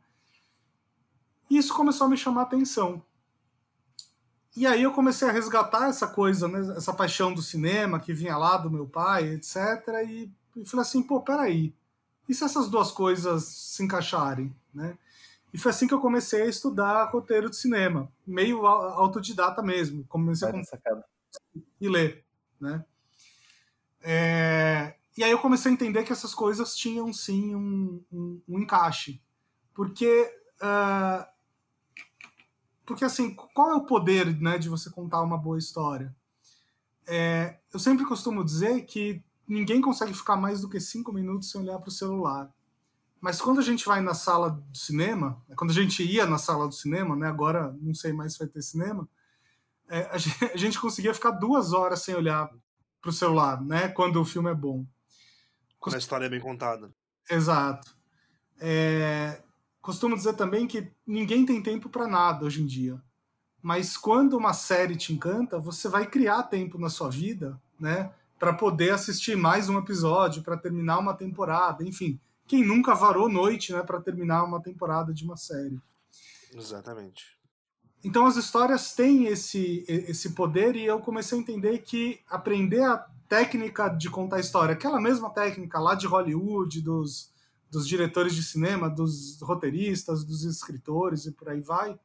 E 1.50 1.58
isso 1.58 1.74
começou 1.74 2.08
a 2.08 2.10
me 2.10 2.16
chamar 2.16 2.42
a 2.42 2.44
atenção. 2.46 3.04
E 4.56 4.66
aí 4.66 4.84
eu 4.84 4.94
comecei 4.94 5.28
a 5.28 5.34
resgatar 5.34 5.90
essa 5.90 6.08
coisa, 6.08 6.48
né, 6.48 6.74
essa 6.78 6.94
paixão 6.94 7.34
do 7.34 7.42
cinema 7.42 8.00
que 8.00 8.14
vinha 8.14 8.38
lá 8.38 8.56
do 8.56 8.72
meu 8.72 8.88
pai, 8.88 9.34
etc. 9.34 9.58
E, 10.08 10.32
e 10.56 10.66
falei 10.66 10.86
assim, 10.86 11.04
pô, 11.04 11.20
peraí, 11.20 11.76
e 12.30 12.34
se 12.34 12.46
essas 12.46 12.70
duas 12.70 12.90
coisas 12.90 13.44
se 13.44 13.84
encaixarem, 13.84 14.56
né? 14.74 14.98
E 15.54 15.58
foi 15.58 15.72
assim 15.72 15.88
que 15.88 15.94
eu 15.94 16.00
comecei 16.00 16.44
a 16.44 16.48
estudar 16.48 17.12
roteiro 17.12 17.50
de 17.50 17.58
cinema, 17.58 18.12
meio 18.26 18.66
autodidata 18.66 19.62
mesmo. 19.62 20.06
Comecei 20.08 20.48
a 20.48 20.52
e 21.80 21.90
ler, 21.90 22.24
né? 22.60 22.86
É... 24.02 24.96
E 25.18 25.24
aí 25.24 25.32
eu 25.32 25.40
comecei 25.40 25.72
a 25.72 25.74
entender 25.74 26.04
que 26.04 26.14
essas 26.14 26.34
coisas 26.34 26.76
tinham 26.76 27.12
sim 27.12 27.54
um, 27.54 28.02
um, 28.12 28.42
um 28.48 28.60
encaixe, 28.60 29.22
porque 29.74 30.34
uh, 30.62 31.26
porque, 32.92 33.06
assim, 33.06 33.34
qual 33.34 33.72
é 33.72 33.76
o 33.76 33.86
poder 33.86 34.38
né, 34.42 34.58
de 34.58 34.68
você 34.68 34.90
contar 34.90 35.22
uma 35.22 35.38
boa 35.38 35.58
história? 35.58 36.14
É, 37.08 37.58
eu 37.74 37.80
sempre 37.80 38.06
costumo 38.06 38.44
dizer 38.44 38.86
que 38.86 39.24
ninguém 39.48 39.80
consegue 39.80 40.14
ficar 40.14 40.36
mais 40.36 40.60
do 40.60 40.70
que 40.70 40.78
cinco 40.78 41.14
minutos 41.14 41.50
sem 41.50 41.62
olhar 41.62 41.80
para 41.80 41.88
o 41.88 41.92
celular. 41.92 42.54
Mas 43.22 43.40
quando 43.40 43.60
a 43.60 43.64
gente 43.64 43.86
vai 43.86 44.02
na 44.02 44.16
sala 44.16 44.50
do 44.50 44.76
cinema, 44.76 45.40
quando 45.56 45.70
a 45.70 45.76
gente 45.76 46.04
ia 46.04 46.26
na 46.26 46.40
sala 46.40 46.68
do 46.68 46.74
cinema, 46.74 47.16
né, 47.16 47.28
agora 47.28 47.74
não 47.80 47.94
sei 47.94 48.12
mais 48.12 48.34
se 48.34 48.40
vai 48.40 48.48
ter 48.48 48.64
cinema, 48.64 49.08
é, 49.88 50.10
a, 50.12 50.18
gente, 50.18 50.46
a, 50.52 50.58
gente, 50.58 50.80
conseguia 50.80 51.14
ficar 51.14 51.32
duas 51.32 51.72
horas 51.72 52.02
sem 52.02 52.16
olhar 52.16 52.50
para 53.00 53.10
o 53.10 53.14
celular, 53.14 53.62
né, 53.62 53.90
quando 53.90 54.20
o 54.20 54.26
filme 54.26 54.50
é 54.50 54.56
bom. 54.56 54.84
Quando 55.80 55.96
a 55.96 56.00
história 56.00 56.26
é 56.26 56.30
bem 56.30 56.40
contada. 56.40 56.92
Exato. 57.30 57.96
É, 58.60 59.42
costumo 59.82 60.16
dizer 60.16 60.34
também 60.34 60.68
que 60.68 60.92
ninguém 61.06 61.46
tem 61.46 61.62
tempo 61.62 61.90
para 61.90 62.08
nada 62.08 62.46
hoje 62.46 62.64
em 62.64 62.66
dia. 62.66 63.00
Mas 63.62 63.96
quando 63.96 64.36
uma 64.36 64.54
série 64.54 64.96
te 64.96 65.14
encanta, 65.14 65.60
você 65.60 65.88
vai 65.88 66.08
criar 66.08 66.44
tempo 66.44 66.80
na 66.80 66.90
sua 66.90 67.10
vida, 67.10 67.62
né, 67.80 68.12
para 68.40 68.54
poder 68.54 68.90
assistir 68.92 69.38
mais 69.38 69.70
um 69.70 69.78
episódio, 69.78 70.42
para 70.42 70.58
terminar 70.58 70.98
uma 70.98 71.14
temporada, 71.14 71.84
enfim. 71.84 72.20
Quem 72.52 72.66
nunca 72.66 72.94
varou 72.94 73.30
noite, 73.30 73.72
né, 73.72 73.82
para 73.82 74.02
terminar 74.02 74.44
uma 74.44 74.62
temporada 74.62 75.14
de 75.14 75.24
uma 75.24 75.38
série? 75.38 75.80
Exatamente. 76.54 77.40
Então 78.04 78.26
as 78.26 78.36
histórias 78.36 78.94
têm 78.94 79.28
esse 79.28 79.86
esse 79.88 80.32
poder 80.32 80.76
e 80.76 80.84
eu 80.84 81.00
comecei 81.00 81.38
a 81.38 81.42
entender 81.42 81.78
que 81.78 82.20
aprender 82.30 82.84
a 82.84 82.98
técnica 83.30 83.88
de 83.88 84.10
contar 84.10 84.42
história, 84.42 84.74
aquela 84.74 85.00
mesma 85.00 85.30
técnica 85.30 85.80
lá 85.80 85.96
de 85.96 86.06
Hollywood, 86.06 86.82
dos 86.82 87.32
dos 87.72 87.88
diretores 87.88 88.36
de 88.36 88.44
cinema, 88.44 88.90
dos 88.90 89.40
roteiristas, 89.42 90.26
dos 90.26 90.44
escritores 90.44 91.26
e 91.26 91.32
por 91.32 91.48
aí 91.48 91.62
vai. 91.62 91.98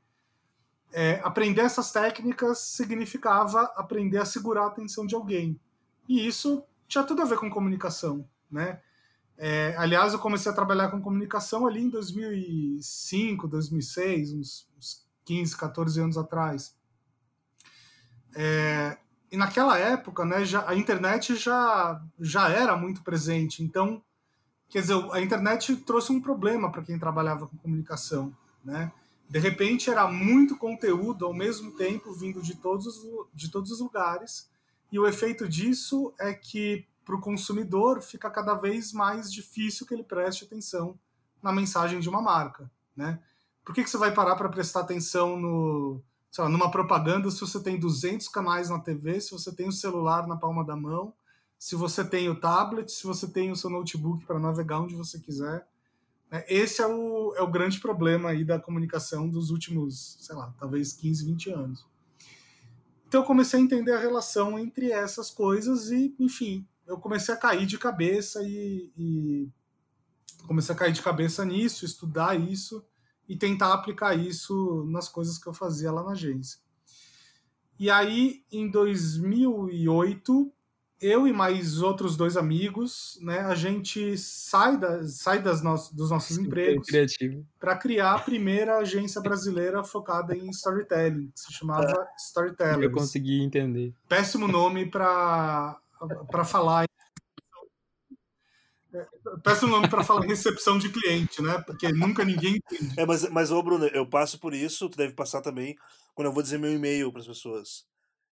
É, 0.92 1.20
aprender 1.24 1.62
essas 1.62 1.90
técnicas 1.90 2.60
significava 2.60 3.62
aprender 3.74 4.18
a 4.18 4.24
segurar 4.24 4.62
a 4.62 4.68
atenção 4.68 5.04
de 5.04 5.16
alguém. 5.16 5.60
E 6.08 6.24
isso 6.24 6.62
tinha 6.86 7.02
tudo 7.02 7.22
a 7.22 7.24
ver 7.24 7.36
com 7.36 7.50
comunicação, 7.50 8.24
né? 8.48 8.80
É, 9.38 9.74
aliás, 9.76 10.12
eu 10.12 10.18
comecei 10.18 10.50
a 10.50 10.54
trabalhar 10.54 10.88
com 10.88 11.00
comunicação 11.00 11.66
ali 11.66 11.82
em 11.82 11.90
2005, 11.90 13.46
2006, 13.46 14.32
uns, 14.32 14.68
uns 14.76 15.06
15, 15.24 15.56
14 15.56 16.00
anos 16.00 16.18
atrás. 16.18 16.74
É, 18.34 18.96
e 19.30 19.36
naquela 19.36 19.78
época, 19.78 20.24
né, 20.24 20.44
já, 20.44 20.68
a 20.68 20.74
internet 20.74 21.36
já, 21.36 22.02
já 22.18 22.48
era 22.48 22.76
muito 22.76 23.02
presente, 23.02 23.62
então 23.62 24.02
Quer 24.68 24.80
dizer, 24.80 24.94
a 25.12 25.20
internet 25.20 25.76
trouxe 25.76 26.12
um 26.12 26.20
problema 26.20 26.70
para 26.70 26.82
quem 26.82 26.98
trabalhava 26.98 27.46
com 27.46 27.56
comunicação, 27.56 28.36
né? 28.64 28.90
De 29.28 29.38
repente 29.38 29.90
era 29.90 30.08
muito 30.08 30.56
conteúdo 30.56 31.24
ao 31.24 31.32
mesmo 31.32 31.72
tempo 31.72 32.12
vindo 32.12 32.42
de 32.42 32.56
todos, 32.56 33.00
de 33.34 33.50
todos 33.50 33.70
os 33.70 33.80
lugares, 33.80 34.50
e 34.90 34.98
o 34.98 35.06
efeito 35.06 35.48
disso 35.48 36.12
é 36.18 36.32
que 36.32 36.86
para 37.06 37.14
o 37.14 37.20
consumidor 37.20 38.02
fica 38.02 38.28
cada 38.28 38.54
vez 38.54 38.92
mais 38.92 39.32
difícil 39.32 39.86
que 39.86 39.94
ele 39.94 40.02
preste 40.02 40.44
atenção 40.44 40.98
na 41.40 41.52
mensagem 41.52 42.00
de 42.00 42.08
uma 42.08 42.20
marca, 42.20 42.68
né? 42.96 43.20
Por 43.64 43.72
que, 43.72 43.84
que 43.84 43.88
você 43.88 43.96
vai 43.96 44.12
parar 44.12 44.34
para 44.34 44.48
prestar 44.48 44.80
atenção 44.80 45.38
no, 45.38 46.02
lá, 46.36 46.48
numa 46.48 46.70
propaganda 46.70 47.30
se 47.30 47.40
você 47.40 47.60
tem 47.60 47.78
200 47.78 48.28
canais 48.28 48.68
na 48.68 48.80
TV, 48.80 49.20
se 49.20 49.30
você 49.30 49.54
tem 49.54 49.68
o 49.68 49.72
celular 49.72 50.26
na 50.26 50.36
palma 50.36 50.64
da 50.64 50.76
mão, 50.76 51.14
se 51.56 51.76
você 51.76 52.04
tem 52.04 52.28
o 52.28 52.38
tablet, 52.38 52.90
se 52.90 53.06
você 53.06 53.28
tem 53.28 53.52
o 53.52 53.56
seu 53.56 53.70
notebook 53.70 54.24
para 54.26 54.38
navegar 54.38 54.80
onde 54.80 54.96
você 54.96 55.20
quiser? 55.20 55.66
Né? 56.30 56.44
Esse 56.48 56.82
é 56.82 56.86
o, 56.86 57.34
é 57.36 57.42
o 57.42 57.50
grande 57.50 57.78
problema 57.80 58.30
aí 58.30 58.44
da 58.44 58.58
comunicação 58.58 59.28
dos 59.28 59.50
últimos, 59.50 60.18
sei 60.20 60.34
lá, 60.34 60.52
talvez 60.58 60.92
15, 60.92 61.24
20 61.24 61.50
anos. 61.50 61.86
Então 63.06 63.20
eu 63.20 63.26
comecei 63.26 63.60
a 63.60 63.62
entender 63.62 63.92
a 63.92 64.00
relação 64.00 64.58
entre 64.58 64.90
essas 64.90 65.30
coisas 65.30 65.90
e, 65.90 66.14
enfim, 66.18 66.66
eu 66.86 66.98
comecei 66.98 67.34
a 67.34 67.38
cair 67.38 67.66
de 67.66 67.78
cabeça 67.78 68.42
e, 68.42 68.90
e 68.96 69.48
comecei 70.46 70.74
a 70.74 70.78
cair 70.78 70.92
de 70.92 71.02
cabeça 71.02 71.44
nisso, 71.44 71.84
estudar 71.84 72.38
isso 72.38 72.84
e 73.28 73.36
tentar 73.36 73.72
aplicar 73.72 74.14
isso 74.14 74.84
nas 74.88 75.08
coisas 75.08 75.38
que 75.38 75.48
eu 75.48 75.52
fazia 75.52 75.90
lá 75.90 76.02
na 76.02 76.12
agência. 76.12 76.60
E 77.78 77.90
aí, 77.90 78.42
em 78.50 78.70
2008, 78.70 80.52
eu 81.00 81.26
e 81.26 81.32
mais 81.32 81.82
outros 81.82 82.16
dois 82.16 82.36
amigos, 82.36 83.18
né, 83.20 83.40
a 83.40 83.54
gente 83.54 84.16
sai, 84.16 84.78
da, 84.78 85.04
sai 85.06 85.42
das 85.42 85.62
no, 85.62 85.74
dos 85.92 86.10
nossos 86.10 86.38
empregos 86.38 86.86
para 87.60 87.76
criar 87.76 88.14
a 88.14 88.18
primeira 88.18 88.78
agência 88.78 89.20
brasileira 89.20 89.84
focada 89.84 90.34
em 90.34 90.48
storytelling, 90.48 91.30
que 91.32 91.40
se 91.40 91.52
chamava 91.52 91.90
é. 91.90 92.06
Storytellers. 92.18 92.82
Eu 92.82 92.92
consegui 92.92 93.42
entender. 93.42 93.92
Péssimo 94.08 94.48
nome 94.48 94.86
para 94.86 95.78
falar. 96.44 96.86
Péssimo 99.42 99.70
nome 99.70 99.88
para 99.88 100.02
falar 100.02 100.26
recepção 100.26 100.78
de 100.78 100.88
cliente, 100.88 101.42
né? 101.42 101.62
Porque 101.66 101.92
nunca 101.92 102.24
ninguém 102.24 102.56
entende. 102.56 102.98
É, 102.98 103.04
mas, 103.04 103.28
mas, 103.28 103.50
ô 103.50 103.62
Bruno, 103.62 103.86
eu 103.88 104.08
passo 104.08 104.38
por 104.38 104.54
isso, 104.54 104.88
tu 104.88 104.96
deve 104.96 105.12
passar 105.12 105.42
também, 105.42 105.76
quando 106.14 106.28
eu 106.28 106.32
vou 106.32 106.42
dizer 106.42 106.58
meu 106.58 106.72
e-mail 106.72 107.12
para 107.12 107.20
as 107.20 107.26
pessoas. 107.26 107.86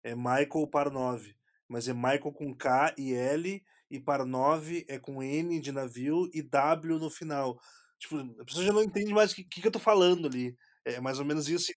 É 0.04 0.16
Michael 0.16 0.68
para 0.72 0.90
9 0.90 1.36
mas 1.74 1.88
é 1.88 1.94
Michael 1.94 2.32
com 2.32 2.54
K 2.56 2.94
e 2.98 3.16
L, 3.16 3.64
e 3.90 4.00
para 4.00 4.26
9 4.26 4.86
é 4.88 5.00
com 5.00 5.24
N 5.24 5.60
de 5.60 5.72
navio 5.72 6.30
e 6.32 6.42
W 6.44 7.00
no 7.00 7.10
final. 7.10 7.60
Tipo, 7.98 8.20
a 8.40 8.46
pessoa 8.46 8.64
já 8.64 8.72
não 8.72 8.84
entende 8.84 9.12
mais 9.12 9.32
o 9.32 9.36
que, 9.36 9.44
que, 9.44 9.68
eu 9.68 9.72
tô 9.72 9.80
falando 9.80 10.28
ali. 10.28 10.56
É 10.86 11.00
mais 11.00 11.18
ou 11.18 11.26
menos 11.26 11.50
isso. 11.50 11.72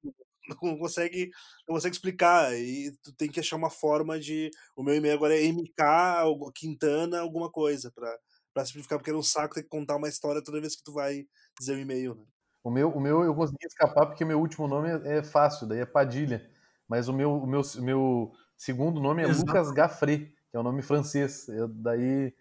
Não 0.63 0.79
consegue, 0.79 1.31
não 1.69 1.75
consegue 1.75 1.97
explicar. 1.97 2.55
E 2.55 2.93
tu 3.03 3.13
tem 3.15 3.29
que 3.29 3.41
achar 3.41 3.57
uma 3.57 3.71
forma 3.71 4.19
de. 4.19 4.51
O 4.77 4.83
meu 4.83 4.95
e-mail 4.95 5.15
agora 5.15 5.37
é 5.37 5.47
MK 5.53 5.73
Quintana, 6.55 7.21
alguma 7.21 7.51
coisa, 7.51 7.91
para 7.91 8.17
para 8.55 8.65
simplificar, 8.65 8.99
porque 8.99 9.11
é 9.11 9.15
um 9.15 9.23
saco 9.23 9.55
ter 9.55 9.65
que 9.65 9.69
contar 9.69 9.97
uma 9.97 10.09
história 10.09 10.43
toda 10.43 10.63
vez 10.63 10.75
que 10.75 10.83
tu 10.83 10.91
vai 10.91 11.27
dizer 11.59 11.75
o 11.75 11.79
e-mail. 11.79 12.15
Né? 12.15 12.25
O 12.65 12.71
meu, 12.71 12.89
o 12.89 12.99
meu 12.99 13.23
eu 13.23 13.35
consegui 13.35 13.67
escapar 13.67 14.07
porque 14.07 14.25
meu 14.25 14.41
último 14.41 14.67
nome 14.67 14.89
é, 14.89 15.19
é 15.19 15.23
fácil, 15.23 15.67
daí 15.67 15.81
é 15.81 15.85
Padilha. 15.85 16.51
Mas 16.89 17.07
o 17.07 17.13
meu, 17.13 17.35
o 17.35 17.47
meu, 17.47 17.61
meu 17.83 18.33
Segundo 18.57 19.01
nome 19.01 19.23
é 19.23 19.29
Exato. 19.29 19.47
Lucas 19.47 19.71
Gaffré, 19.71 20.19
que 20.51 20.57
é 20.57 20.59
um 20.59 20.63
nome 20.63 20.81
francês. 20.81 21.47
Eu, 21.49 21.69
daí, 21.69 22.33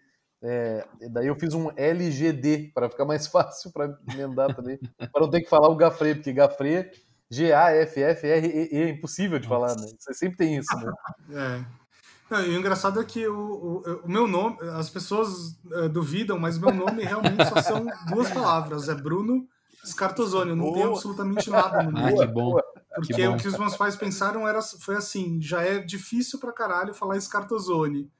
é, 0.42 0.86
daí 1.10 1.26
eu 1.26 1.36
fiz 1.36 1.52
um 1.52 1.70
LGD 1.76 2.72
para 2.74 2.88
ficar 2.88 3.04
mais 3.04 3.26
fácil 3.28 3.70
para 3.70 3.98
emendar 4.10 4.54
também, 4.54 4.78
para 4.96 5.20
não 5.20 5.30
ter 5.30 5.42
que 5.42 5.50
falar 5.50 5.68
o 5.68 5.76
Gaffré, 5.76 6.14
porque 6.14 6.32
Gaffré, 6.32 6.90
G-A-F-F-R-E, 7.30 8.68
é 8.72 8.88
impossível 8.90 9.38
de 9.38 9.48
falar, 9.48 9.74
né? 9.76 9.86
Você 9.98 10.14
sempre 10.14 10.36
tem 10.36 10.56
isso, 10.56 10.74
né? 10.76 10.92
É. 11.34 11.86
Não, 12.28 12.44
e 12.44 12.56
o 12.56 12.58
engraçado 12.58 13.00
é 13.00 13.04
que 13.04 13.26
o, 13.28 13.38
o, 13.38 14.00
o 14.04 14.10
meu 14.10 14.26
nome, 14.26 14.56
as 14.76 14.90
pessoas 14.90 15.56
é, 15.72 15.88
duvidam, 15.88 16.36
mas 16.38 16.58
meu 16.58 16.72
nome 16.74 17.04
realmente 17.04 17.44
só 17.48 17.62
são 17.62 17.86
duas 18.08 18.30
palavras: 18.30 18.88
é 18.88 18.94
Bruno 18.94 19.46
Scartozoni. 19.84 20.50
Eu 20.50 20.56
não 20.56 20.72
tenho 20.72 20.88
absolutamente 20.88 21.48
nada 21.48 21.84
no 21.84 21.92
nome. 21.92 22.20
Ah, 22.20 22.26
que 22.26 22.32
bom. 22.32 22.58
Porque 22.96 23.14
que 23.14 23.28
o 23.28 23.36
que 23.36 23.46
os 23.46 23.58
meus 23.58 23.76
pais 23.76 23.94
pensaram 23.94 24.48
era, 24.48 24.60
foi 24.60 24.96
assim: 24.96 25.40
já 25.40 25.62
é 25.62 25.78
difícil 25.78 26.40
pra 26.40 26.52
caralho 26.52 26.92
falar 26.94 27.20
Scartozone. 27.20 28.10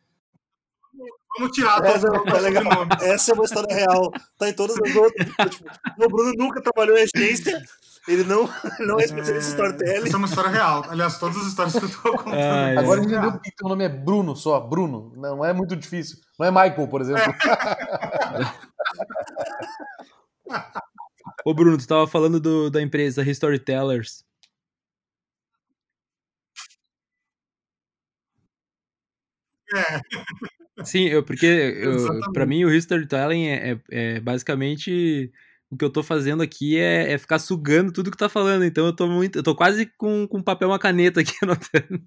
Vamos 1.39 1.55
tirar 1.55 1.85
essa, 1.85 2.07
é 3.03 3.09
essa 3.11 3.33
é 3.33 3.35
uma 3.35 3.45
história 3.45 3.75
real. 3.75 4.11
Tá 4.39 4.49
em 4.49 4.55
todas 4.55 4.77
as 4.81 4.97
outras. 4.97 5.27
Tipo, 5.51 5.71
o 5.99 6.09
Bruno 6.09 6.33
nunca 6.39 6.63
trabalhou 6.63 6.97
em 6.97 7.03
agência. 7.15 7.63
Ele 8.09 8.25
não, 8.25 8.49
não 8.87 9.01
é 9.01 9.05
especialista 9.05 9.49
em 9.49 9.51
storytelling. 9.51 10.07
Essa 10.07 10.17
é 10.17 10.19
uma 10.19 10.29
história 10.29 10.51
real. 10.51 10.85
Aliás, 10.89 11.19
todas 11.19 11.37
as 11.39 11.47
histórias 11.47 11.79
que 11.79 11.85
eu 11.85 11.91
tô 11.91 12.13
contando. 12.17 12.35
É, 12.35 12.77
Agora 12.77 13.01
entendeu 13.01 13.41
que 13.41 13.65
o 13.65 13.69
nome 13.69 13.85
é 13.85 13.89
Bruno 13.89 14.37
só. 14.37 14.61
Bruno. 14.61 15.13
Não 15.17 15.45
é 15.45 15.53
muito 15.53 15.75
difícil. 15.75 16.19
Não 16.39 16.47
é 16.47 16.51
Michael, 16.51 16.89
por 16.89 17.01
exemplo. 17.01 17.35
Ô, 21.45 21.53
Bruno, 21.55 21.77
tu 21.79 21.87
tava 21.87 22.07
falando 22.07 22.41
do, 22.41 22.71
da 22.71 22.81
empresa 22.81 23.23
Storytellers. 23.29 24.25
É. 29.75 30.01
Sim, 30.85 31.05
eu, 31.05 31.25
porque 31.25 31.75
para 32.33 32.47
mim 32.47 32.65
o 32.65 32.71
storytelling 32.75 33.47
é, 33.47 33.73
é, 33.73 33.81
é, 33.91 34.21
basicamente 34.21 35.33
o 35.71 35.77
que 35.77 35.85
eu 35.85 35.91
tô 35.91 36.03
fazendo 36.03 36.43
aqui 36.43 36.79
é, 36.79 37.13
é, 37.13 37.19
ficar 37.19 37.39
sugando 37.39 37.93
tudo 37.93 38.11
que 38.11 38.17
tá 38.17 38.29
falando. 38.29 38.65
Então 38.65 38.87
eu 38.87 38.95
tô 38.95 39.07
muito. 39.07 39.39
Eu 39.39 39.43
tô 39.43 39.55
quase 39.55 39.87
com, 39.99 40.27
com 40.27 40.43
papel 40.43 40.69
e 40.69 40.73
uma 40.73 40.79
caneta 40.79 41.21
aqui 41.21 41.35
anotando. 41.43 42.05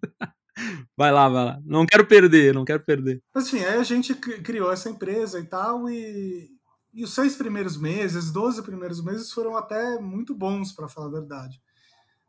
Vai 0.98 1.12
lá, 1.12 1.30
vai 1.30 1.45
lá. 1.45 1.60
Não 1.65 1.86
quero 1.86 2.06
perder, 2.06 2.54
não 2.54 2.65
quero 2.65 2.84
perder. 2.84 3.22
Mas 3.34 3.48
enfim, 3.48 3.63
aí 3.63 3.78
a 3.78 3.84
gente 3.84 4.13
criou 4.13 4.72
essa 4.72 4.89
empresa 4.89 5.39
e 5.39 5.45
tal, 5.45 5.89
e, 5.89 6.50
e 6.93 7.04
os 7.04 7.13
seis 7.13 7.36
primeiros 7.36 7.78
meses, 7.78 8.32
12 8.32 8.62
primeiros 8.63 9.04
meses 9.04 9.32
foram 9.32 9.56
até 9.56 10.00
muito 10.00 10.36
bons, 10.36 10.74
para 10.74 10.89
falar 10.89 11.08
a 11.08 11.12
verdade. 11.12 11.62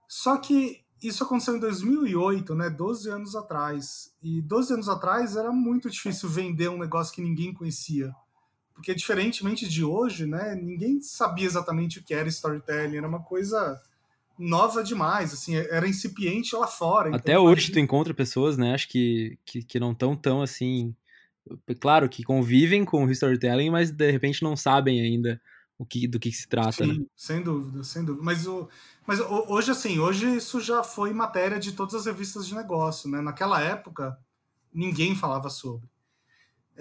Só 0.08 0.36
que 0.36 0.84
isso 1.02 1.24
aconteceu 1.24 1.56
em 1.56 1.60
2008, 1.60 2.54
né? 2.54 2.68
12 2.68 3.08
anos 3.08 3.34
atrás. 3.34 4.12
E 4.22 4.42
12 4.42 4.74
anos 4.74 4.88
atrás 4.88 5.34
era 5.34 5.50
muito 5.50 5.88
difícil 5.88 6.28
vender 6.28 6.68
um 6.68 6.78
negócio 6.78 7.14
que 7.14 7.22
ninguém 7.22 7.54
conhecia. 7.54 8.12
Porque, 8.80 8.94
diferentemente 8.94 9.68
de 9.68 9.84
hoje, 9.84 10.24
né? 10.24 10.54
Ninguém 10.54 11.02
sabia 11.02 11.44
exatamente 11.44 11.98
o 11.98 12.02
que 12.02 12.14
era 12.14 12.26
storytelling. 12.30 12.96
Era 12.96 13.06
uma 13.06 13.22
coisa 13.22 13.78
nova 14.38 14.82
demais, 14.82 15.34
assim, 15.34 15.54
era 15.54 15.86
incipiente 15.86 16.56
lá 16.56 16.66
fora. 16.66 17.10
Então 17.10 17.18
Até 17.18 17.38
hoje 17.38 17.70
tu 17.70 17.78
encontra 17.78 18.14
pessoas, 18.14 18.56
né? 18.56 18.72
Acho 18.72 18.88
que, 18.88 19.38
que, 19.44 19.62
que 19.62 19.78
não 19.78 19.92
estão 19.92 20.16
tão 20.16 20.40
assim. 20.40 20.96
Claro 21.78 22.08
que 22.08 22.24
convivem 22.24 22.82
com 22.82 23.04
o 23.04 23.10
storytelling, 23.10 23.68
mas 23.68 23.90
de 23.90 24.10
repente 24.10 24.42
não 24.42 24.56
sabem 24.56 24.98
ainda 25.02 25.38
o 25.78 25.84
que, 25.84 26.08
do 26.08 26.18
que 26.18 26.32
se 26.32 26.48
trata. 26.48 26.82
Sim, 26.82 27.00
né? 27.00 27.06
sem 27.14 27.42
dúvida, 27.42 27.84
sem 27.84 28.02
dúvida. 28.02 28.24
Mas, 28.24 28.46
o, 28.46 28.66
mas 29.06 29.20
hoje, 29.20 29.72
assim, 29.72 29.98
hoje 29.98 30.36
isso 30.36 30.58
já 30.58 30.82
foi 30.82 31.12
matéria 31.12 31.60
de 31.60 31.72
todas 31.72 31.94
as 31.94 32.06
revistas 32.06 32.46
de 32.46 32.54
negócio, 32.54 33.10
né? 33.10 33.20
Naquela 33.20 33.60
época, 33.60 34.18
ninguém 34.72 35.14
falava 35.14 35.50
sobre. 35.50 35.86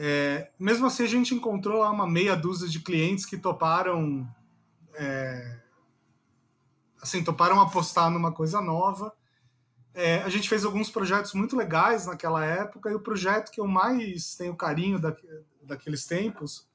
É, 0.02 0.50
mesmo 0.58 0.88
assim, 0.88 1.04
a 1.04 1.08
gente 1.08 1.36
encontrou 1.36 1.80
lá 1.80 1.92
uma 1.92 2.08
meia 2.08 2.34
dúzia 2.34 2.70
de 2.70 2.80
clientes 2.80 3.26
que 3.26 3.38
toparam, 3.38 4.26
é, 4.94 5.60
assim, 7.02 7.22
toparam 7.22 7.60
apostar 7.60 8.10
numa 8.10 8.32
coisa 8.32 8.62
nova. 8.62 9.14
É, 9.94 10.22
a 10.22 10.30
gente 10.30 10.48
fez 10.48 10.64
alguns 10.64 10.90
projetos 10.90 11.34
muito 11.34 11.58
legais 11.58 12.06
naquela 12.06 12.46
época 12.46 12.90
e 12.90 12.96
o 12.96 13.02
projeto 13.02 13.52
que 13.52 13.60
eu 13.60 13.68
mais 13.68 14.36
tenho 14.36 14.56
carinho 14.56 15.02
da, 15.02 15.14
daqueles 15.64 16.06
tempos 16.06 16.66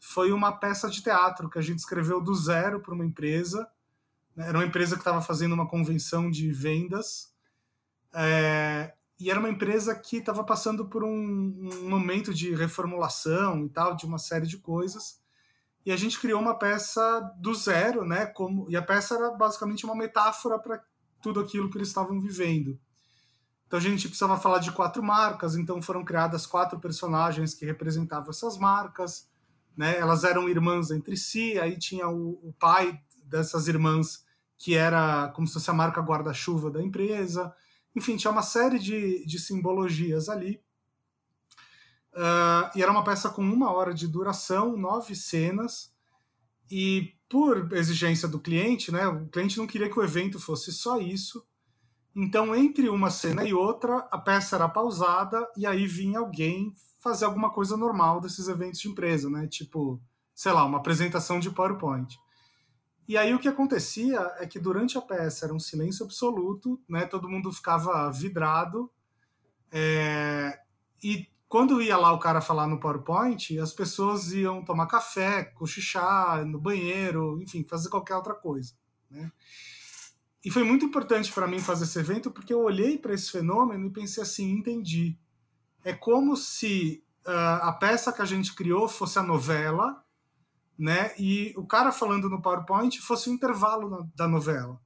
foi 0.00 0.32
uma 0.32 0.50
peça 0.50 0.90
de 0.90 1.00
teatro 1.00 1.48
que 1.48 1.60
a 1.60 1.62
gente 1.62 1.78
escreveu 1.78 2.20
do 2.20 2.34
zero 2.34 2.80
para 2.80 2.94
uma 2.94 3.06
empresa. 3.06 3.70
Né? 4.34 4.48
Era 4.48 4.58
uma 4.58 4.66
empresa 4.66 4.96
que 4.96 5.02
estava 5.02 5.22
fazendo 5.22 5.52
uma 5.52 5.68
convenção 5.68 6.28
de 6.28 6.50
vendas. 6.50 7.32
É, 8.12 8.92
e 9.18 9.30
era 9.30 9.40
uma 9.40 9.48
empresa 9.48 9.94
que 9.94 10.18
estava 10.18 10.44
passando 10.44 10.86
por 10.86 11.02
um, 11.02 11.10
um, 11.10 11.88
momento 11.88 12.34
de 12.34 12.54
reformulação 12.54 13.64
e 13.64 13.68
tal, 13.68 13.96
de 13.96 14.04
uma 14.04 14.18
série 14.18 14.46
de 14.46 14.58
coisas. 14.58 15.20
E 15.84 15.92
a 15.92 15.96
gente 15.96 16.20
criou 16.20 16.40
uma 16.40 16.58
peça 16.58 17.20
do 17.38 17.54
zero, 17.54 18.04
né? 18.04 18.26
Como, 18.26 18.68
e 18.68 18.76
a 18.76 18.82
peça 18.82 19.14
era 19.14 19.30
basicamente 19.30 19.84
uma 19.84 19.94
metáfora 19.94 20.58
para 20.58 20.82
tudo 21.22 21.40
aquilo 21.40 21.70
que 21.70 21.78
eles 21.78 21.88
estavam 21.88 22.20
vivendo. 22.20 22.78
Então 23.66 23.78
a 23.78 23.82
gente 23.82 24.08
precisava 24.08 24.38
falar 24.38 24.58
de 24.58 24.72
quatro 24.72 25.02
marcas, 25.02 25.56
então 25.56 25.80
foram 25.80 26.04
criadas 26.04 26.46
quatro 26.46 26.78
personagens 26.78 27.54
que 27.54 27.64
representavam 27.64 28.30
essas 28.30 28.58
marcas 28.58 29.28
né? 29.76 29.98
Elas 29.98 30.24
eram 30.24 30.48
irmãs 30.48 30.90
entre 30.90 31.16
si, 31.16 31.58
aí 31.58 31.78
tinha 31.78 32.08
o, 32.08 32.30
o 32.42 32.54
pai 32.58 32.98
dessas 33.24 33.68
irmãs 33.68 34.24
que 34.58 34.74
era 34.74 35.28
como 35.34 35.46
se 35.46 35.52
fosse 35.52 35.70
a 35.70 35.74
marca 35.74 36.00
guarda-chuva 36.00 36.70
da 36.70 36.82
empresa. 36.82 37.54
Enfim, 37.96 38.16
tinha 38.16 38.30
uma 38.30 38.42
série 38.42 38.78
de, 38.78 39.24
de 39.24 39.38
simbologias 39.38 40.28
ali. 40.28 40.60
Uh, 42.12 42.68
e 42.74 42.82
era 42.82 42.92
uma 42.92 43.02
peça 43.02 43.30
com 43.30 43.42
uma 43.42 43.72
hora 43.72 43.94
de 43.94 44.06
duração, 44.06 44.76
nove 44.76 45.16
cenas. 45.16 45.94
E 46.70 47.14
por 47.28 47.72
exigência 47.72 48.28
do 48.28 48.38
cliente, 48.38 48.92
né, 48.92 49.06
o 49.08 49.26
cliente 49.28 49.56
não 49.56 49.66
queria 49.66 49.88
que 49.88 49.98
o 49.98 50.04
evento 50.04 50.38
fosse 50.38 50.72
só 50.72 51.00
isso. 51.00 51.42
Então, 52.14 52.54
entre 52.54 52.88
uma 52.88 53.10
cena 53.10 53.44
e 53.44 53.52
outra, 53.52 54.06
a 54.10 54.18
peça 54.18 54.56
era 54.56 54.68
pausada 54.68 55.46
e 55.56 55.66
aí 55.66 55.86
vinha 55.86 56.18
alguém 56.18 56.74
fazer 57.00 57.24
alguma 57.24 57.50
coisa 57.50 57.76
normal 57.76 58.20
desses 58.20 58.48
eventos 58.48 58.80
de 58.80 58.88
empresa, 58.88 59.28
né? 59.28 59.46
Tipo, 59.46 60.00
sei 60.34 60.52
lá, 60.52 60.64
uma 60.64 60.78
apresentação 60.78 61.38
de 61.38 61.50
PowerPoint. 61.50 62.18
E 63.08 63.16
aí 63.16 63.32
o 63.32 63.38
que 63.38 63.48
acontecia 63.48 64.20
é 64.38 64.46
que 64.46 64.58
durante 64.58 64.98
a 64.98 65.00
peça 65.00 65.46
era 65.46 65.54
um 65.54 65.60
silêncio 65.60 66.04
absoluto, 66.04 66.80
né? 66.88 67.06
Todo 67.06 67.28
mundo 67.28 67.52
ficava 67.52 68.10
vidrado. 68.10 68.90
É... 69.70 70.58
E 71.02 71.28
quando 71.48 71.80
ia 71.80 71.96
lá 71.96 72.12
o 72.12 72.18
cara 72.18 72.40
falar 72.40 72.66
no 72.66 72.80
PowerPoint, 72.80 73.58
as 73.60 73.72
pessoas 73.72 74.32
iam 74.32 74.64
tomar 74.64 74.86
café, 74.86 75.44
cochichar, 75.44 76.44
no 76.44 76.58
banheiro, 76.58 77.40
enfim, 77.40 77.62
fazer 77.62 77.88
qualquer 77.88 78.16
outra 78.16 78.34
coisa, 78.34 78.72
né? 79.10 79.30
E 80.44 80.50
foi 80.50 80.62
muito 80.62 80.84
importante 80.84 81.32
para 81.32 81.46
mim 81.46 81.58
fazer 81.58 81.84
esse 81.84 81.98
evento 81.98 82.30
porque 82.30 82.54
eu 82.54 82.60
olhei 82.60 82.96
para 82.98 83.12
esse 83.12 83.30
fenômeno 83.32 83.86
e 83.86 83.90
pensei 83.90 84.22
assim, 84.22 84.52
entendi. 84.52 85.18
É 85.84 85.92
como 85.92 86.36
se 86.36 87.04
uh, 87.26 87.62
a 87.62 87.72
peça 87.72 88.12
que 88.12 88.22
a 88.22 88.24
gente 88.24 88.54
criou 88.54 88.88
fosse 88.88 89.18
a 89.18 89.24
novela 89.24 90.04
né? 90.78 91.14
E 91.18 91.54
o 91.56 91.66
cara 91.66 91.92
falando 91.92 92.28
no 92.28 92.40
PowerPoint 92.40 93.00
fosse 93.00 93.30
o 93.30 93.32
intervalo 93.32 94.08
da 94.14 94.28
novela. 94.28 94.80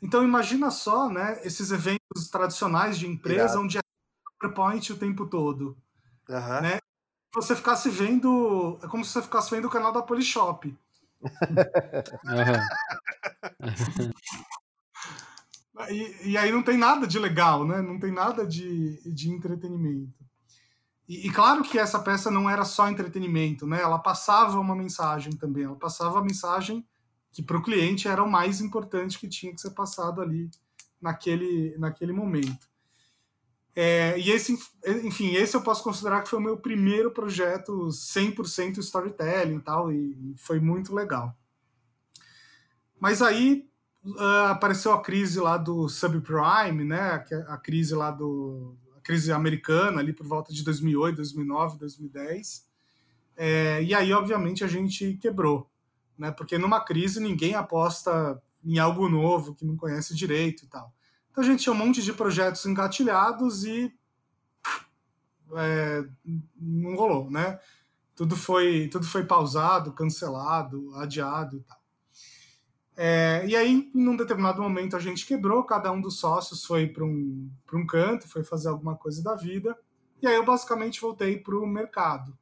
Então 0.00 0.22
imagina 0.22 0.70
só, 0.70 1.08
né? 1.08 1.40
Esses 1.44 1.70
eventos 1.70 2.28
tradicionais 2.30 2.98
de 2.98 3.06
empresa 3.06 3.44
Irado. 3.44 3.60
onde 3.60 3.78
é 3.78 3.80
PowerPoint 4.40 4.92
o 4.92 4.96
tempo 4.96 5.26
todo, 5.26 5.76
uhum. 6.28 6.60
né? 6.60 6.78
Você 7.34 7.54
ficasse 7.54 7.90
vendo, 7.90 8.78
é 8.82 8.86
como 8.86 9.04
se 9.04 9.12
você 9.12 9.22
ficasse 9.22 9.50
vendo 9.50 9.66
o 9.66 9.70
canal 9.70 9.92
da 9.92 10.02
Polishop. 10.02 10.74
e, 15.90 16.30
e 16.30 16.38
aí 16.38 16.52
não 16.52 16.62
tem 16.62 16.78
nada 16.78 17.06
de 17.06 17.18
legal, 17.18 17.66
né? 17.66 17.82
Não 17.82 17.98
tem 17.98 18.12
nada 18.12 18.46
de, 18.46 19.02
de 19.12 19.30
entretenimento. 19.30 20.27
E, 21.08 21.26
e, 21.26 21.32
claro 21.32 21.62
que 21.62 21.78
essa 21.78 21.98
peça 21.98 22.30
não 22.30 22.50
era 22.50 22.64
só 22.64 22.88
entretenimento, 22.88 23.66
né? 23.66 23.80
Ela 23.80 23.98
passava 23.98 24.60
uma 24.60 24.76
mensagem 24.76 25.32
também. 25.32 25.64
Ela 25.64 25.76
passava 25.76 26.18
a 26.18 26.22
mensagem 26.22 26.86
que 27.32 27.42
para 27.42 27.56
o 27.56 27.62
cliente 27.62 28.06
era 28.06 28.22
o 28.22 28.30
mais 28.30 28.60
importante 28.60 29.18
que 29.18 29.28
tinha 29.28 29.54
que 29.54 29.60
ser 29.60 29.70
passado 29.70 30.20
ali 30.20 30.50
naquele, 31.00 31.76
naquele 31.78 32.12
momento. 32.12 32.68
É, 33.74 34.18
e 34.18 34.30
esse, 34.30 34.58
enfim, 35.04 35.34
esse 35.34 35.56
eu 35.56 35.62
posso 35.62 35.84
considerar 35.84 36.22
que 36.22 36.28
foi 36.28 36.38
o 36.40 36.42
meu 36.42 36.56
primeiro 36.56 37.12
projeto 37.12 37.88
100% 37.88 38.78
storytelling 38.78 39.58
e 39.58 39.60
tal, 39.60 39.92
e 39.92 40.34
foi 40.36 40.58
muito 40.58 40.92
legal. 40.92 41.32
Mas 42.98 43.22
aí 43.22 43.70
uh, 44.04 44.48
apareceu 44.50 44.92
a 44.92 45.00
crise 45.00 45.38
lá 45.38 45.56
do 45.56 45.88
subprime, 45.88 46.84
né? 46.84 47.24
A 47.46 47.56
crise 47.56 47.94
lá 47.94 48.10
do, 48.10 48.76
crise 49.08 49.32
americana 49.32 50.00
ali 50.00 50.12
por 50.12 50.26
volta 50.26 50.52
de 50.52 50.62
2008, 50.62 51.16
2009, 51.16 51.78
2010. 51.78 52.68
É, 53.38 53.82
e 53.82 53.94
aí, 53.94 54.12
obviamente, 54.12 54.62
a 54.62 54.66
gente 54.66 55.14
quebrou, 55.14 55.66
né? 56.18 56.30
Porque 56.30 56.58
numa 56.58 56.78
crise 56.78 57.18
ninguém 57.18 57.54
aposta 57.54 58.38
em 58.62 58.78
algo 58.78 59.08
novo 59.08 59.54
que 59.54 59.64
não 59.64 59.78
conhece 59.78 60.14
direito 60.14 60.64
e 60.64 60.66
tal. 60.66 60.92
Então 61.30 61.42
a 61.42 61.46
gente 61.46 61.62
tinha 61.62 61.72
um 61.72 61.76
monte 61.76 62.02
de 62.02 62.12
projetos 62.12 62.66
engatilhados 62.66 63.64
e 63.64 63.90
é, 65.56 66.04
não 66.54 66.94
rolou, 66.94 67.30
né? 67.30 67.58
Tudo 68.14 68.36
foi, 68.36 68.88
tudo 68.88 69.06
foi 69.06 69.24
pausado, 69.24 69.94
cancelado, 69.94 70.94
adiado 70.96 71.56
e 71.56 71.60
tal. 71.60 71.77
É, 73.00 73.46
e 73.46 73.54
aí, 73.54 73.88
num 73.94 74.16
determinado 74.16 74.60
momento, 74.60 74.96
a 74.96 74.98
gente 74.98 75.24
quebrou, 75.24 75.62
cada 75.62 75.92
um 75.92 76.00
dos 76.00 76.18
sócios 76.18 76.64
foi 76.64 76.88
para 76.88 77.04
um, 77.04 77.48
um 77.72 77.86
canto, 77.86 78.26
foi 78.26 78.42
fazer 78.42 78.70
alguma 78.70 78.96
coisa 78.96 79.22
da 79.22 79.36
vida, 79.36 79.78
e 80.20 80.26
aí 80.26 80.34
eu 80.34 80.44
basicamente 80.44 81.00
voltei 81.00 81.38
para 81.38 81.56
o 81.56 81.64
mercado. 81.64 82.36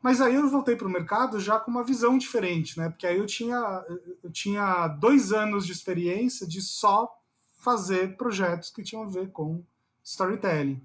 Mas 0.00 0.20
aí 0.20 0.36
eu 0.36 0.48
voltei 0.48 0.76
para 0.76 0.86
o 0.86 0.90
mercado 0.90 1.40
já 1.40 1.58
com 1.58 1.68
uma 1.68 1.82
visão 1.82 2.16
diferente, 2.16 2.78
né? 2.78 2.88
Porque 2.88 3.08
aí 3.08 3.18
eu 3.18 3.26
tinha, 3.26 3.84
eu 4.22 4.30
tinha 4.30 4.86
dois 4.86 5.32
anos 5.32 5.66
de 5.66 5.72
experiência 5.72 6.46
de 6.46 6.62
só 6.62 7.12
fazer 7.50 8.16
projetos 8.16 8.70
que 8.70 8.84
tinham 8.84 9.02
a 9.02 9.08
ver 9.08 9.32
com 9.32 9.64
storytelling. 10.04 10.80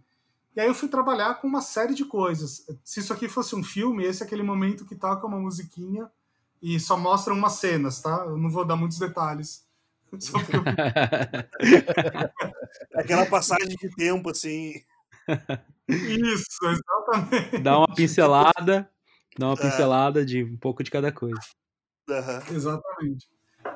E 0.55 0.59
aí 0.59 0.65
eu 0.65 0.73
fui 0.73 0.89
trabalhar 0.89 1.35
com 1.35 1.45
uma 1.47 1.61
série 1.61 1.93
de 1.93 2.03
coisas. 2.03 2.65
Se 2.83 2.99
isso 2.99 3.13
aqui 3.13 3.29
fosse 3.29 3.55
um 3.55 3.63
filme, 3.63 4.03
esse 4.03 4.23
é 4.23 4.25
aquele 4.25 4.41
momento 4.41 4.87
que 4.87 4.95
toca 4.95 5.27
uma 5.27 5.39
musiquinha 5.39 6.09
e 6.61 6.79
só 6.79 6.97
mostram 6.97 7.35
umas 7.35 7.53
cenas, 7.53 8.01
tá? 8.01 8.25
Eu 8.25 8.37
não 8.37 8.49
vou 8.49 8.65
dar 8.65 8.75
muitos 8.75 8.99
detalhes. 8.99 9.65
Eu... 10.11 10.61
Aquela 12.99 13.25
passagem 13.25 13.75
de 13.75 13.89
tempo, 13.95 14.29
assim. 14.29 14.73
Isso, 15.87 16.59
exatamente. 16.63 17.57
Dá 17.59 17.77
uma 17.77 17.95
pincelada, 17.95 18.89
dá 19.37 19.47
uma 19.47 19.53
é. 19.53 19.61
pincelada 19.61 20.25
de 20.25 20.43
um 20.43 20.57
pouco 20.57 20.83
de 20.83 20.91
cada 20.91 21.11
coisa. 21.11 21.39
Uhum. 22.09 22.55
Exatamente. 22.55 23.27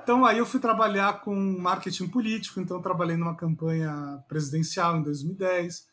Então 0.04 0.26
aí 0.26 0.38
eu 0.38 0.46
fui 0.46 0.60
trabalhar 0.60 1.22
com 1.22 1.36
marketing 1.36 2.08
político, 2.08 2.60
então 2.60 2.82
trabalhei 2.82 3.16
numa 3.16 3.36
campanha 3.36 4.24
presidencial 4.28 4.98
em 4.98 5.04
2010. 5.04 5.88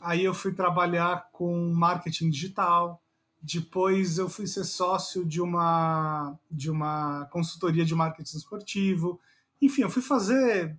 Aí 0.00 0.24
eu 0.24 0.34
fui 0.34 0.54
trabalhar 0.54 1.28
com 1.32 1.72
marketing 1.72 2.30
digital, 2.30 3.02
depois 3.40 4.18
eu 4.18 4.28
fui 4.28 4.46
ser 4.46 4.64
sócio 4.64 5.24
de 5.24 5.40
uma 5.40 6.38
de 6.50 6.70
uma 6.70 7.26
consultoria 7.26 7.84
de 7.84 7.94
marketing 7.94 8.36
esportivo. 8.36 9.20
Enfim, 9.60 9.82
eu 9.82 9.90
fui 9.90 10.02
fazer 10.02 10.78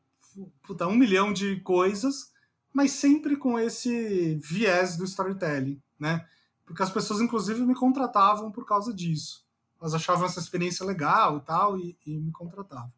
puta, 0.61 0.87
um 0.87 0.95
milhão 0.95 1.33
de 1.33 1.59
coisas, 1.61 2.31
mas 2.73 2.91
sempre 2.91 3.35
com 3.35 3.57
esse 3.59 4.35
viés 4.35 4.97
do 4.97 5.03
storytelling, 5.03 5.81
né? 5.99 6.25
Porque 6.65 6.83
as 6.83 6.91
pessoas, 6.91 7.19
inclusive, 7.19 7.61
me 7.61 7.73
contratavam 7.73 8.51
por 8.51 8.65
causa 8.65 8.93
disso. 8.93 9.45
Elas 9.81 9.93
achavam 9.93 10.25
essa 10.25 10.39
experiência 10.39 10.85
legal 10.85 11.37
e 11.37 11.41
tal, 11.41 11.77
e, 11.77 11.97
e 12.05 12.19
me 12.19 12.31
contratavam. 12.31 12.93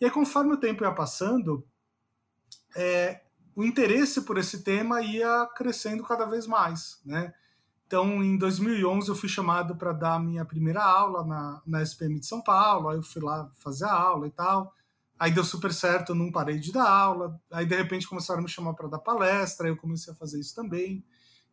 E 0.00 0.04
aí, 0.04 0.10
conforme 0.10 0.54
o 0.54 0.56
tempo 0.56 0.84
ia 0.84 0.92
passando, 0.92 1.66
é, 2.74 3.22
o 3.54 3.64
interesse 3.64 4.22
por 4.22 4.38
esse 4.38 4.62
tema 4.62 5.02
ia 5.02 5.46
crescendo 5.54 6.02
cada 6.04 6.24
vez 6.24 6.46
mais, 6.46 7.00
né? 7.04 7.34
Então, 7.86 8.20
em 8.22 8.36
2011, 8.36 9.08
eu 9.08 9.14
fui 9.14 9.28
chamado 9.28 9.76
para 9.76 9.92
dar 9.92 10.14
a 10.14 10.18
minha 10.18 10.44
primeira 10.44 10.82
aula 10.82 11.24
na, 11.24 11.62
na 11.64 11.82
SPM 11.82 12.18
de 12.18 12.26
São 12.26 12.42
Paulo. 12.42 12.88
Aí 12.88 12.96
eu 12.96 13.02
fui 13.02 13.22
lá 13.22 13.48
fazer 13.60 13.84
a 13.84 13.92
aula 13.92 14.26
e 14.26 14.30
tal. 14.30 14.74
Aí 15.18 15.30
deu 15.30 15.44
super 15.44 15.72
certo, 15.72 16.10
eu 16.10 16.16
não 16.16 16.32
parei 16.32 16.58
de 16.58 16.72
dar 16.72 16.90
aula. 16.90 17.40
Aí, 17.50 17.64
de 17.64 17.76
repente, 17.76 18.08
começaram 18.08 18.40
a 18.40 18.42
me 18.42 18.48
chamar 18.48 18.74
para 18.74 18.88
dar 18.88 18.98
palestra. 18.98 19.66
Aí 19.66 19.72
eu 19.72 19.76
comecei 19.76 20.12
a 20.12 20.16
fazer 20.16 20.40
isso 20.40 20.54
também. 20.54 21.04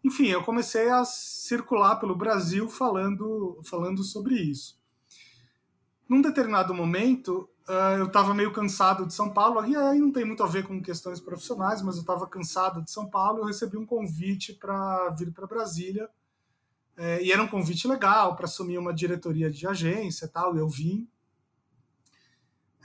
Enfim, 0.03 0.27
eu 0.27 0.43
comecei 0.43 0.89
a 0.89 1.05
circular 1.05 1.97
pelo 1.97 2.15
Brasil 2.15 2.67
falando, 2.67 3.61
falando 3.63 4.03
sobre 4.03 4.35
isso. 4.35 4.81
Num 6.09 6.19
determinado 6.19 6.73
momento, 6.73 7.47
uh, 7.69 7.97
eu 7.99 8.07
estava 8.07 8.33
meio 8.33 8.51
cansado 8.51 9.05
de 9.05 9.13
São 9.13 9.29
Paulo. 9.29 9.63
E 9.67 9.75
aí 9.75 9.99
não 9.99 10.11
tem 10.11 10.25
muito 10.25 10.41
a 10.41 10.47
ver 10.47 10.65
com 10.67 10.81
questões 10.81 11.19
profissionais, 11.19 11.83
mas 11.83 11.95
eu 11.95 12.01
estava 12.01 12.25
cansado 12.25 12.81
de 12.81 12.89
São 12.89 13.07
Paulo. 13.07 13.39
Eu 13.39 13.45
recebi 13.45 13.77
um 13.77 13.85
convite 13.85 14.53
para 14.53 15.11
vir 15.11 15.31
para 15.31 15.45
Brasília 15.45 16.09
é, 16.97 17.23
e 17.23 17.31
era 17.31 17.41
um 17.41 17.47
convite 17.47 17.87
legal 17.87 18.35
para 18.35 18.45
assumir 18.45 18.77
uma 18.77 18.93
diretoria 18.93 19.49
de 19.49 19.65
agência 19.67 20.27
tal, 20.27 20.55
e 20.55 20.59
eu 20.59 20.67
vim. 20.67 21.07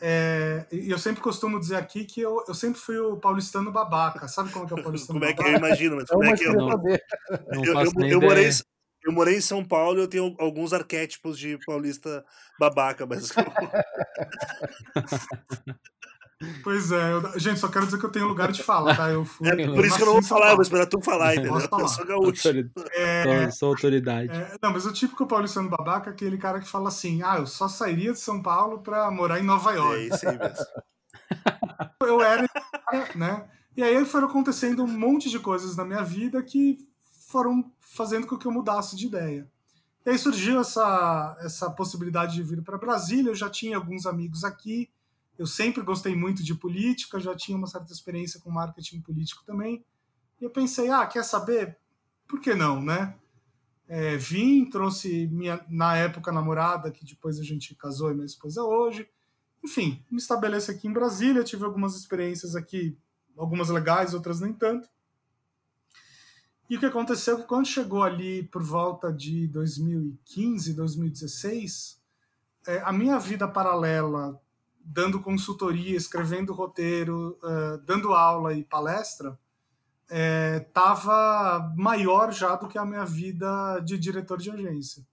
É, 0.01 0.65
e 0.71 0.91
eu 0.91 0.99
sempre 0.99 1.21
costumo 1.21 1.59
dizer 1.59 1.77
aqui 1.77 2.05
que 2.05 2.21
eu, 2.21 2.45
eu 2.47 2.55
sempre 2.55 2.81
fui 2.81 2.99
o 2.99 3.17
paulistano 3.17 3.73
babaca. 3.73 4.29
Sabe 4.29 4.51
como 4.51 4.65
é 4.65 4.69
que 4.69 4.75
é 4.75 4.77
o 4.77 4.83
paulistano 4.83 5.21
como 5.21 5.33
babaca? 5.33 5.43
Como 5.43 5.49
é 5.49 5.59
que 5.59 5.65
eu 5.65 5.67
imagino, 5.67 5.97
mas 5.97 6.09
como 6.09 6.25
é 6.25 6.37
que 6.37 6.45
eu... 6.45 6.53
Não, 6.55 6.69
não 6.69 7.65
eu, 7.65 7.75
eu, 7.75 8.09
eu 8.09 8.21
morei, 8.21 8.49
eu 9.05 9.13
morei 9.13 9.37
em 9.37 9.41
São 9.41 9.65
Paulo 9.65 9.99
e 9.99 10.03
eu 10.03 10.09
tenho 10.09 10.35
alguns 10.39 10.73
arquétipos 10.73 11.39
de 11.39 11.59
paulista 11.67 12.25
babaca, 12.59 13.07
mas... 13.07 13.31
Pois 16.63 16.93
é, 16.93 17.13
eu, 17.13 17.39
gente, 17.39 17.59
só 17.59 17.67
quero 17.67 17.85
dizer 17.85 17.99
que 17.99 18.07
eu 18.07 18.13
tenho 18.13 18.29
lugar 18.29 18.53
de 18.53 18.63
fala, 18.63 18.95
tá? 18.95 19.11
Eu 19.11 19.25
fui, 19.25 19.49
é, 19.49 19.67
por 19.67 19.85
isso 19.85 19.97
que 19.97 20.03
eu 20.03 20.07
não 20.07 20.13
vou 20.15 20.23
falar, 20.23 20.51
eu 20.51 20.55
vou 20.55 20.63
esperar 20.63 20.87
tu 20.87 21.01
falar, 21.01 21.35
entendeu? 21.35 21.59
Falar. 21.63 21.83
Eu 21.83 21.89
sou 21.89 22.07
gaúcho. 22.07 22.49
É, 22.93 23.51
sou 23.51 23.71
autoridade. 23.71 24.31
É, 24.31 24.57
não, 24.63 24.73
mas 24.73 24.87
o 24.87 24.93
típico 24.93 25.27
paulistano 25.27 25.69
babaca 25.69 26.11
é 26.11 26.13
aquele 26.13 26.39
cara 26.39 26.61
que 26.61 26.69
fala 26.69 26.89
assim: 26.89 27.23
ah, 27.25 27.39
eu 27.39 27.47
só 27.47 27.67
sairia 27.67 28.13
de 28.13 28.21
São 28.21 28.41
Paulo 28.41 28.79
pra 28.79 29.11
morar 29.11 29.41
em 29.41 29.43
Nova 29.43 29.73
York. 29.73 29.97
É 29.97 30.15
isso 30.15 30.29
aí 30.29 30.39
mesmo. 30.39 30.65
eu 32.07 32.21
era, 32.21 32.49
né? 33.17 33.45
E 33.77 33.83
aí 33.83 34.05
foram 34.05 34.29
acontecendo 34.29 34.85
um 34.85 34.89
monte 34.89 35.29
de 35.29 35.41
coisas 35.41 35.75
na 35.77 35.85
minha 35.85 36.03
vida 36.03 36.41
que 36.43 36.79
foram 37.27 37.69
fazendo 37.81 38.29
com 38.29 38.39
que 38.39 38.47
eu 38.47 38.53
mudasse 38.53 38.97
de 38.97 39.07
ideia. 39.07 39.49
E 40.07 40.11
aí 40.11 40.19
surgiu 40.19 40.61
essa, 40.61 41.37
essa 41.41 41.69
possibilidade 41.69 42.35
de 42.35 42.43
vir 42.45 42.63
para 42.63 42.79
Brasília. 42.79 43.31
Eu 43.31 43.35
já 43.35 43.51
tinha 43.51 43.77
alguns 43.77 44.07
amigos 44.07 44.45
aqui 44.45 44.89
eu 45.39 45.47
sempre 45.47 45.83
gostei 45.83 46.17
muito 46.17 46.43
de 46.43 46.53
política, 46.53 47.21
já 47.21 47.35
tinha 47.35 47.57
uma 47.57 47.69
certa 47.69 47.93
experiência 47.93 48.41
com 48.41 48.51
marketing 48.51 49.01
político 49.01 49.45
também. 49.47 49.85
E 50.41 50.45
eu 50.45 50.51
pensei, 50.51 50.91
ah, 50.91 51.07
quer 51.07 51.25
saber? 51.25 51.79
Por 52.27 52.41
que 52.41 52.55
não, 52.55 52.83
né? 52.83 53.17
É, 53.87 54.17
vim, 54.17 54.69
trouxe 54.69 55.29
minha, 55.29 55.65
na 55.69 55.97
época, 55.97 56.33
namorada, 56.33 56.91
que 56.91 57.05
depois 57.05 57.39
a 57.39 57.45
gente 57.45 57.75
casou 57.77 58.11
e 58.11 58.15
minha 58.15 58.27
esposa 58.27 58.63
hoje. 58.63 59.09
Enfim, 59.65 60.05
me 60.11 60.19
estabeleci 60.19 60.73
aqui 60.73 60.89
em 60.89 60.93
Brasília, 60.93 61.45
tive 61.45 61.65
algumas 61.65 61.97
experiências 61.97 62.57
aqui, 62.57 62.99
algumas 63.37 63.69
legais, 63.69 64.15
outras 64.15 64.41
nem 64.41 64.53
tanto. 64.53 64.89
E 66.69 66.77
o 66.77 66.81
que 66.81 66.87
aconteceu 66.87 67.39
é 67.39 67.41
que 67.41 67.47
quando 67.47 67.67
chegou 67.67 68.03
ali 68.03 68.43
por 68.43 68.63
volta 68.63 69.13
de 69.13 69.47
2015, 69.47 70.75
2016, 70.75 72.03
é, 72.67 72.81
a 72.81 72.93
minha 72.93 73.19
vida 73.19 73.49
paralela, 73.49 74.39
dando 74.91 75.21
consultoria, 75.21 75.97
escrevendo 75.97 76.53
roteiro, 76.53 77.39
uh, 77.43 77.79
dando 77.85 78.15
aula 78.15 78.55
e 78.55 78.65
palestra, 78.65 79.39
estava 80.11 81.73
é, 81.75 81.81
maior 81.81 82.33
já 82.33 82.57
do 82.57 82.67
que 82.67 82.79
a 82.79 82.85
minha 82.85 83.05
vida 83.05 83.79
de 83.81 83.99
diretor 83.99 84.39
de 84.39 84.51
agência. 84.51 85.07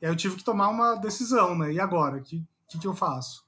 E 0.00 0.06
aí 0.06 0.12
eu 0.12 0.16
tive 0.16 0.36
que 0.36 0.44
tomar 0.44 0.68
uma 0.68 0.94
decisão, 0.94 1.58
né? 1.58 1.72
E 1.72 1.80
agora? 1.80 2.18
O 2.18 2.22
que, 2.22 2.46
que, 2.68 2.78
que 2.78 2.86
eu 2.86 2.94
faço? 2.94 3.44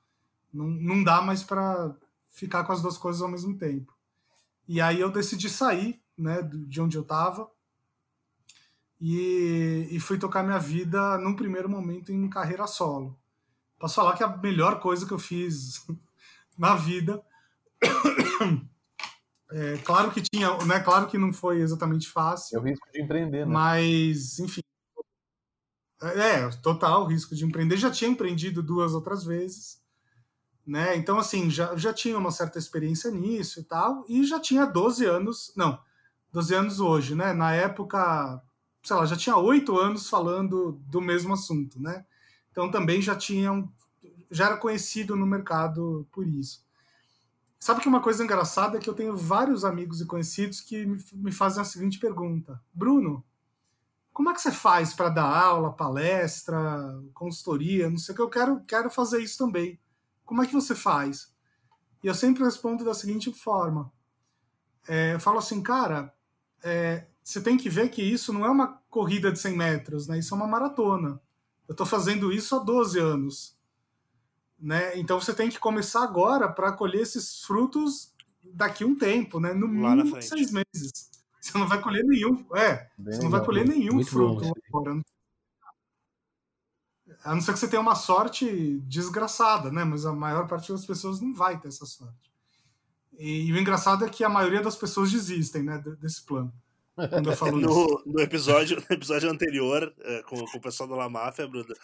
Não, 0.52 0.66
não 0.66 1.04
dá 1.04 1.22
mais 1.22 1.44
para 1.44 1.94
ficar 2.28 2.64
com 2.64 2.72
as 2.72 2.82
duas 2.82 2.98
coisas 2.98 3.22
ao 3.22 3.28
mesmo 3.28 3.56
tempo. 3.56 3.96
E 4.66 4.80
aí 4.80 5.00
eu 5.00 5.12
decidi 5.12 5.48
sair 5.48 6.02
né, 6.18 6.42
de 6.42 6.80
onde 6.80 6.96
eu 6.96 7.02
estava 7.02 7.48
e, 9.00 9.88
e 9.90 10.00
fui 10.00 10.18
tocar 10.18 10.42
minha 10.42 10.58
vida 10.58 11.16
num 11.18 11.34
primeiro 11.34 11.68
momento 11.68 12.12
em 12.12 12.28
carreira 12.28 12.66
solo. 12.66 13.16
Posso 13.80 13.94
falar 13.94 14.14
que 14.16 14.22
é 14.22 14.26
a 14.26 14.36
melhor 14.36 14.78
coisa 14.78 15.06
que 15.06 15.12
eu 15.12 15.18
fiz 15.18 15.84
na 16.56 16.76
vida 16.76 17.20
é, 19.50 19.78
claro 19.78 20.10
que 20.10 20.20
tinha, 20.20 20.56
né? 20.64 20.80
Claro 20.80 21.06
que 21.06 21.18
não 21.18 21.32
foi 21.32 21.60
exatamente 21.60 22.08
fácil. 22.08 22.58
É 22.58 22.60
o 22.60 22.64
risco 22.64 22.86
de 22.92 23.00
empreender, 23.00 23.46
né? 23.46 23.52
Mas, 23.52 24.38
enfim. 24.38 24.60
É, 26.02 26.48
total 26.62 27.06
risco 27.06 27.34
de 27.34 27.44
empreender. 27.44 27.76
Já 27.76 27.90
tinha 27.90 28.10
empreendido 28.10 28.62
duas 28.62 28.94
outras 28.94 29.24
vezes, 29.24 29.82
né? 30.66 30.96
Então, 30.96 31.18
assim, 31.18 31.50
já, 31.50 31.74
já 31.76 31.92
tinha 31.92 32.16
uma 32.16 32.30
certa 32.30 32.58
experiência 32.58 33.10
nisso 33.10 33.60
e 33.60 33.64
tal, 33.64 34.04
e 34.08 34.24
já 34.24 34.38
tinha 34.38 34.66
12 34.66 35.04
anos, 35.06 35.52
não, 35.56 35.78
12 36.32 36.54
anos 36.54 36.80
hoje, 36.80 37.14
né? 37.14 37.32
Na 37.32 37.52
época, 37.52 38.42
sei 38.82 38.96
lá, 38.96 39.04
já 39.04 39.16
tinha 39.16 39.36
oito 39.36 39.78
anos 39.78 40.08
falando 40.08 40.72
do 40.86 41.00
mesmo 41.00 41.34
assunto, 41.34 41.80
né? 41.80 42.04
Então 42.50 42.70
também 42.70 43.00
já 43.00 43.14
tinha, 43.14 43.68
já 44.30 44.46
era 44.46 44.56
conhecido 44.56 45.16
no 45.16 45.26
mercado 45.26 46.06
por 46.12 46.26
isso. 46.26 46.64
Sabe 47.58 47.80
que 47.80 47.88
uma 47.88 48.00
coisa 48.00 48.24
engraçada 48.24 48.78
é 48.78 48.80
que 48.80 48.88
eu 48.88 48.94
tenho 48.94 49.16
vários 49.16 49.64
amigos 49.64 50.00
e 50.00 50.06
conhecidos 50.06 50.60
que 50.60 50.86
me 51.12 51.30
fazem 51.30 51.60
a 51.60 51.64
seguinte 51.64 51.98
pergunta: 51.98 52.60
Bruno, 52.72 53.24
como 54.12 54.30
é 54.30 54.34
que 54.34 54.40
você 54.40 54.50
faz 54.50 54.94
para 54.94 55.10
dar 55.10 55.24
aula, 55.24 55.72
palestra, 55.72 56.58
consultoria, 57.12 57.90
não 57.90 57.98
sei 57.98 58.12
o 58.12 58.16
que, 58.16 58.22
eu 58.22 58.30
quero, 58.30 58.60
quero 58.64 58.90
fazer 58.90 59.22
isso 59.22 59.38
também. 59.38 59.78
Como 60.24 60.42
é 60.42 60.46
que 60.46 60.54
você 60.54 60.74
faz? 60.74 61.32
E 62.02 62.06
eu 62.06 62.14
sempre 62.14 62.42
respondo 62.42 62.84
da 62.84 62.94
seguinte 62.94 63.32
forma: 63.32 63.92
é, 64.88 65.14
eu 65.14 65.20
falo 65.20 65.38
assim, 65.38 65.62
cara, 65.62 66.14
é, 66.62 67.06
você 67.22 67.40
tem 67.40 67.56
que 67.56 67.68
ver 67.68 67.90
que 67.90 68.02
isso 68.02 68.32
não 68.32 68.44
é 68.44 68.50
uma 68.50 68.80
corrida 68.88 69.30
de 69.30 69.38
100 69.38 69.56
metros, 69.56 70.06
né? 70.06 70.18
Isso 70.18 70.34
é 70.34 70.36
uma 70.36 70.46
maratona. 70.46 71.20
Eu 71.70 71.74
estou 71.74 71.86
fazendo 71.86 72.32
isso 72.32 72.56
há 72.56 72.58
12 72.58 72.98
anos. 72.98 73.56
Né? 74.58 74.98
Então 74.98 75.20
você 75.20 75.32
tem 75.32 75.48
que 75.48 75.60
começar 75.60 76.02
agora 76.02 76.48
para 76.48 76.72
colher 76.72 77.02
esses 77.02 77.42
frutos 77.42 78.12
daqui 78.42 78.84
um 78.84 78.98
tempo, 78.98 79.38
né? 79.38 79.54
No 79.54 79.68
mínimo 79.68 80.20
seis 80.20 80.50
meses. 80.50 81.10
Você 81.40 81.56
não 81.56 81.68
vai 81.68 81.80
colher 81.80 82.04
nenhum, 82.04 82.44
é, 82.56 82.90
Bem 82.98 83.14
você 83.14 83.22
não 83.22 83.30
vai 83.30 83.44
colher 83.44 83.68
nenhum 83.68 83.94
Muito 83.94 84.10
fruto 84.10 84.52
agora. 84.68 85.00
A 87.22 87.34
não 87.36 87.40
ser 87.40 87.52
que 87.52 87.60
você 87.60 87.68
tenha 87.68 87.80
uma 87.80 87.94
sorte 87.94 88.80
desgraçada, 88.80 89.70
né? 89.70 89.84
Mas 89.84 90.04
a 90.04 90.12
maior 90.12 90.48
parte 90.48 90.72
das 90.72 90.84
pessoas 90.84 91.20
não 91.20 91.32
vai 91.32 91.60
ter 91.60 91.68
essa 91.68 91.86
sorte. 91.86 92.32
E, 93.16 93.46
e 93.46 93.52
o 93.52 93.56
engraçado 93.56 94.04
é 94.04 94.08
que 94.08 94.24
a 94.24 94.28
maioria 94.28 94.60
das 94.60 94.74
pessoas 94.74 95.12
desistem, 95.12 95.62
né, 95.62 95.78
desse 96.00 96.22
plano. 96.22 96.52
Quando 97.08 97.30
eu 97.30 97.36
falo 97.36 97.58
no, 97.58 97.68
isso. 97.68 98.02
no 98.06 98.20
episódio, 98.20 98.76
no 98.88 98.94
episódio 98.94 99.30
anterior, 99.30 99.92
é, 100.00 100.22
com, 100.22 100.36
com, 100.44 100.58
o 100.58 100.60
pessoal 100.60 100.88
da 100.88 100.96
La 100.96 101.08
Máfia, 101.08 101.46
Bruno, 101.46 101.74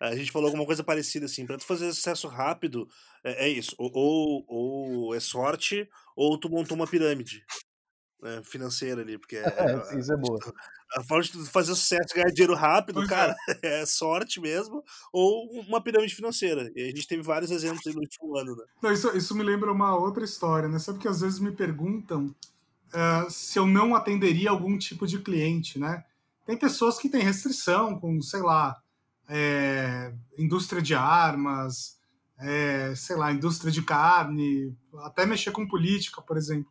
a 0.00 0.14
gente 0.14 0.30
falou 0.30 0.46
alguma 0.46 0.66
coisa 0.66 0.84
parecida 0.84 1.26
assim. 1.26 1.46
Para 1.46 1.58
tu 1.58 1.64
fazer 1.64 1.92
sucesso 1.92 2.28
rápido, 2.28 2.88
é, 3.24 3.46
é 3.46 3.48
isso. 3.48 3.74
Ou, 3.78 4.44
ou, 4.46 5.14
é 5.14 5.20
sorte, 5.20 5.88
ou 6.14 6.38
tu 6.38 6.48
montou 6.48 6.76
uma 6.76 6.86
pirâmide 6.86 7.44
né, 8.20 8.42
financeira 8.44 9.02
ali, 9.02 9.18
porque 9.18 9.36
é, 9.38 9.94
é, 9.94 9.98
isso 9.98 10.12
é 10.12 10.16
boa. 10.16 10.38
A 10.96 11.02
forma 11.02 11.24
de 11.24 11.46
fazer 11.46 11.74
sucesso, 11.74 12.14
ganhar 12.14 12.32
dinheiro 12.32 12.54
rápido, 12.54 12.96
pois 12.96 13.08
cara, 13.08 13.34
é. 13.62 13.82
é. 13.82 13.86
sorte 13.86 14.40
mesmo, 14.40 14.82
ou 15.12 15.50
uma 15.60 15.80
pirâmide 15.80 16.14
financeira. 16.14 16.70
E 16.74 16.82
a 16.82 16.86
gente 16.86 17.06
teve 17.06 17.22
vários 17.22 17.50
exemplos 17.50 17.86
aí 17.86 17.92
no 17.92 18.00
último 18.00 18.36
ano, 18.38 18.56
né? 18.56 18.64
Não, 18.82 18.92
isso, 18.92 19.16
isso 19.16 19.34
me 19.34 19.42
lembra 19.42 19.72
uma 19.72 19.96
outra 19.96 20.24
história, 20.24 20.68
né? 20.68 20.78
Sabe 20.78 20.98
que 20.98 21.08
às 21.08 21.20
vezes 21.20 21.38
me 21.38 21.52
perguntam 21.52 22.34
uh, 22.96 23.30
se 23.30 23.58
eu 23.58 23.66
não 23.66 23.94
atenderia 23.94 24.50
algum 24.50 24.78
tipo 24.78 25.06
de 25.06 25.18
cliente, 25.18 25.78
né? 25.78 26.04
Tem 26.46 26.56
pessoas 26.56 26.98
que 26.98 27.08
têm 27.08 27.22
restrição 27.22 27.98
com, 27.98 28.20
sei 28.22 28.40
lá, 28.40 28.76
é, 29.28 30.12
indústria 30.38 30.80
de 30.80 30.94
armas, 30.94 31.98
é, 32.38 32.94
sei 32.94 33.16
lá, 33.16 33.32
indústria 33.32 33.72
de 33.72 33.82
carne, 33.82 34.76
até 35.00 35.26
mexer 35.26 35.50
com 35.50 35.66
política, 35.66 36.22
por 36.22 36.36
exemplo. 36.36 36.70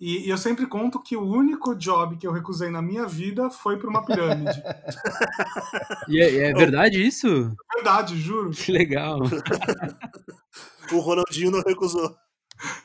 E, 0.00 0.26
e, 0.26 0.30
eu 0.30 0.38
sempre 0.38 0.66
conto 0.66 1.00
que 1.00 1.16
o 1.16 1.24
único 1.24 1.74
job 1.74 2.16
que 2.16 2.26
eu 2.26 2.32
recusei 2.32 2.68
na 2.68 2.82
minha 2.82 3.06
vida 3.06 3.48
foi 3.48 3.78
para 3.78 3.88
uma 3.88 4.04
pirâmide. 4.04 4.62
e 6.08 6.20
é, 6.20 6.50
é, 6.50 6.52
verdade 6.52 7.04
isso? 7.04 7.26
É 7.26 7.76
verdade, 7.76 8.16
juro. 8.16 8.50
Que 8.50 8.72
legal. 8.72 9.20
o 10.92 10.98
Ronaldinho 10.98 11.50
não 11.50 11.62
recusou. 11.62 12.14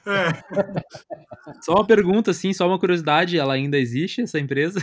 É. 0.05 1.53
Só 1.61 1.73
uma 1.73 1.85
pergunta, 1.85 2.31
assim, 2.31 2.53
só 2.53 2.67
uma 2.67 2.79
curiosidade, 2.79 3.37
ela 3.37 3.53
ainda 3.53 3.77
existe, 3.77 4.21
essa 4.21 4.39
empresa? 4.39 4.79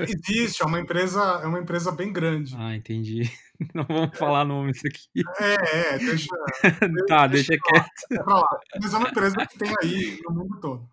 Existe, 0.00 0.62
é 0.62 0.66
uma 0.66 0.80
empresa, 0.80 1.20
é 1.42 1.46
uma 1.46 1.58
empresa 1.58 1.90
bem 1.90 2.12
grande. 2.12 2.54
Ah, 2.56 2.74
entendi. 2.74 3.30
Não 3.74 3.84
vamos 3.84 4.16
falar 4.16 4.44
nomes 4.44 4.80
aqui. 4.84 5.22
É, 5.40 5.94
é, 5.94 5.98
deixa. 5.98 6.28
tá, 7.08 7.26
deixa, 7.26 7.48
deixa 7.48 7.62
quieto. 7.62 8.24
Pra 8.24 8.38
lá. 8.38 8.60
Mas 8.80 8.94
é 8.94 8.96
uma 8.96 9.08
empresa 9.08 9.46
que 9.46 9.58
tem 9.58 9.74
aí 9.82 10.20
no 10.24 10.34
mundo 10.34 10.60
todo. 10.60 10.88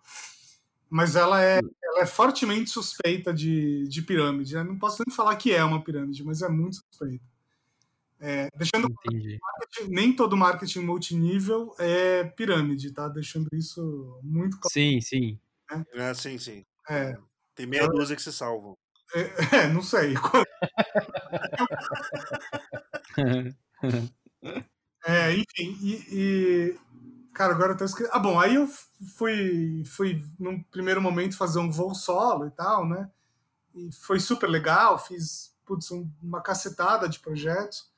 Mas 0.90 1.16
ela 1.16 1.42
é, 1.42 1.60
ela 1.82 2.02
é 2.02 2.06
fortemente 2.06 2.70
suspeita 2.70 3.32
de, 3.32 3.88
de 3.88 4.02
pirâmide. 4.02 4.54
Eu 4.54 4.64
não 4.64 4.78
posso 4.78 5.02
nem 5.06 5.14
falar 5.14 5.36
que 5.36 5.52
é 5.52 5.64
uma 5.64 5.82
pirâmide, 5.82 6.22
mas 6.22 6.42
é 6.42 6.48
muito 6.48 6.76
suspeita. 6.76 7.24
É, 8.24 8.48
deixando 8.56 8.86
nem 9.88 10.14
todo 10.14 10.36
marketing 10.36 10.82
multinível 10.82 11.74
é 11.76 12.22
pirâmide, 12.22 12.92
tá? 12.92 13.08
Deixando 13.08 13.48
isso 13.52 14.20
muito 14.22 14.60
claro. 14.60 14.72
Sim, 14.72 15.00
sim. 15.00 15.40
Né? 15.68 15.84
É, 15.94 16.14
sim, 16.14 16.38
sim. 16.38 16.64
É. 16.88 17.18
Tem 17.52 17.66
meia 17.66 17.82
então, 17.82 17.96
dúzia 17.96 18.14
que 18.14 18.22
se 18.22 18.32
salvam. 18.32 18.78
É, 19.12 19.22
é 19.66 19.68
não 19.68 19.82
sei. 19.82 20.14
é, 25.04 25.32
enfim, 25.32 25.76
e, 25.82 26.04
e, 26.12 26.78
Cara, 27.34 27.54
agora 27.54 27.72
eu 27.72 27.76
tô 27.76 27.84
esquecendo. 27.84 28.14
Ah, 28.14 28.20
bom, 28.20 28.38
aí 28.38 28.54
eu 28.54 28.68
fui, 29.16 29.82
fui, 29.84 30.24
num 30.38 30.62
primeiro 30.62 31.00
momento, 31.00 31.36
fazer 31.36 31.58
um 31.58 31.70
voo 31.70 31.94
solo 31.94 32.46
e 32.46 32.50
tal, 32.50 32.86
né? 32.86 33.10
E 33.74 33.90
foi 33.90 34.20
super 34.20 34.48
legal, 34.48 34.98
fiz 34.98 35.56
putz, 35.64 35.90
uma 36.22 36.42
cacetada 36.42 37.08
de 37.08 37.18
projetos. 37.18 37.90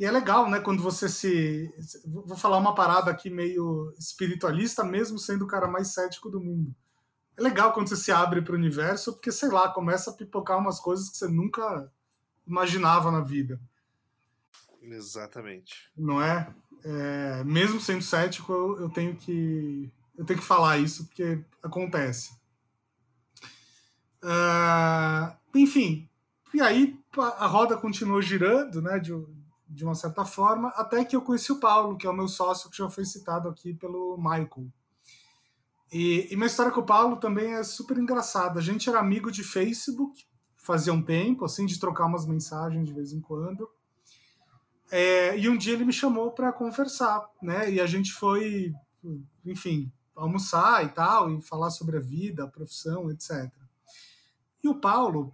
E 0.00 0.04
é 0.06 0.10
legal, 0.10 0.48
né, 0.48 0.58
quando 0.60 0.82
você 0.82 1.10
se. 1.10 1.70
Vou 2.06 2.34
falar 2.34 2.56
uma 2.56 2.74
parada 2.74 3.10
aqui 3.10 3.28
meio 3.28 3.92
espiritualista, 3.98 4.82
mesmo 4.82 5.18
sendo 5.18 5.44
o 5.44 5.46
cara 5.46 5.68
mais 5.68 5.88
cético 5.88 6.30
do 6.30 6.40
mundo. 6.40 6.74
É 7.36 7.42
legal 7.42 7.74
quando 7.74 7.88
você 7.88 7.96
se 7.96 8.10
abre 8.10 8.40
para 8.40 8.54
o 8.54 8.56
universo, 8.56 9.12
porque, 9.12 9.30
sei 9.30 9.50
lá, 9.50 9.68
começa 9.68 10.10
a 10.10 10.14
pipocar 10.14 10.58
umas 10.58 10.80
coisas 10.80 11.10
que 11.10 11.18
você 11.18 11.28
nunca 11.28 11.92
imaginava 12.46 13.10
na 13.10 13.20
vida. 13.20 13.60
Exatamente. 14.80 15.92
Não 15.94 16.22
é? 16.22 16.50
é 16.82 17.44
mesmo 17.44 17.78
sendo 17.78 18.02
cético, 18.02 18.50
eu, 18.54 18.80
eu, 18.80 18.88
tenho 18.88 19.14
que. 19.16 19.92
Eu 20.16 20.24
tenho 20.24 20.38
que 20.38 20.46
falar 20.46 20.78
isso, 20.78 21.04
porque 21.08 21.44
acontece. 21.62 22.32
Uh, 24.24 25.36
enfim, 25.54 26.08
e 26.54 26.62
aí 26.62 26.98
a 27.16 27.46
roda 27.46 27.76
continuou 27.76 28.22
girando, 28.22 28.80
né? 28.80 28.98
De, 28.98 29.12
de 29.70 29.84
uma 29.84 29.94
certa 29.94 30.24
forma, 30.24 30.68
até 30.70 31.04
que 31.04 31.14
eu 31.14 31.22
conheci 31.22 31.52
o 31.52 31.60
Paulo, 31.60 31.96
que 31.96 32.06
é 32.06 32.10
o 32.10 32.16
meu 32.16 32.26
sócio, 32.26 32.68
que 32.68 32.76
já 32.76 32.90
foi 32.90 33.04
citado 33.04 33.48
aqui 33.48 33.72
pelo 33.72 34.16
Michael. 34.18 34.66
E, 35.92 36.28
e 36.30 36.36
minha 36.36 36.46
história 36.46 36.72
com 36.72 36.80
o 36.80 36.86
Paulo 36.86 37.16
também 37.16 37.54
é 37.54 37.62
super 37.62 37.96
engraçada. 37.96 38.58
A 38.58 38.62
gente 38.62 38.88
era 38.88 38.98
amigo 38.98 39.30
de 39.30 39.44
Facebook, 39.44 40.26
fazia 40.56 40.92
um 40.92 41.02
tempo, 41.02 41.44
assim, 41.44 41.66
de 41.66 41.78
trocar 41.78 42.06
umas 42.06 42.26
mensagens 42.26 42.84
de 42.84 42.92
vez 42.92 43.12
em 43.12 43.20
quando. 43.20 43.68
É, 44.90 45.38
e 45.38 45.48
um 45.48 45.56
dia 45.56 45.74
ele 45.74 45.84
me 45.84 45.92
chamou 45.92 46.32
para 46.32 46.52
conversar, 46.52 47.28
né? 47.40 47.70
E 47.70 47.80
a 47.80 47.86
gente 47.86 48.12
foi, 48.12 48.74
enfim, 49.44 49.92
almoçar 50.16 50.84
e 50.84 50.88
tal, 50.88 51.30
e 51.30 51.40
falar 51.40 51.70
sobre 51.70 51.96
a 51.96 52.00
vida, 52.00 52.42
a 52.42 52.48
profissão, 52.48 53.08
etc. 53.08 53.48
E 54.62 54.68
o 54.68 54.74
Paulo, 54.74 55.32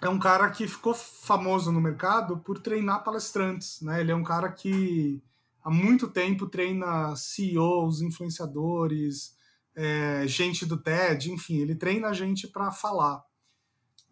é 0.00 0.08
um 0.08 0.18
cara 0.18 0.48
que 0.50 0.68
ficou 0.68 0.94
famoso 0.94 1.72
no 1.72 1.80
mercado 1.80 2.38
por 2.38 2.58
treinar 2.60 3.02
palestrantes, 3.02 3.80
né? 3.82 4.00
Ele 4.00 4.12
é 4.12 4.14
um 4.14 4.22
cara 4.22 4.50
que 4.52 5.22
há 5.62 5.70
muito 5.70 6.08
tempo 6.08 6.46
treina 6.46 7.14
CEOs, 7.16 8.00
influenciadores, 8.00 9.36
é, 9.74 10.26
gente 10.26 10.66
do 10.66 10.76
TED, 10.76 11.30
enfim, 11.32 11.58
ele 11.58 11.74
treina 11.74 12.08
a 12.08 12.12
gente 12.12 12.48
para 12.48 12.70
falar. 12.72 13.24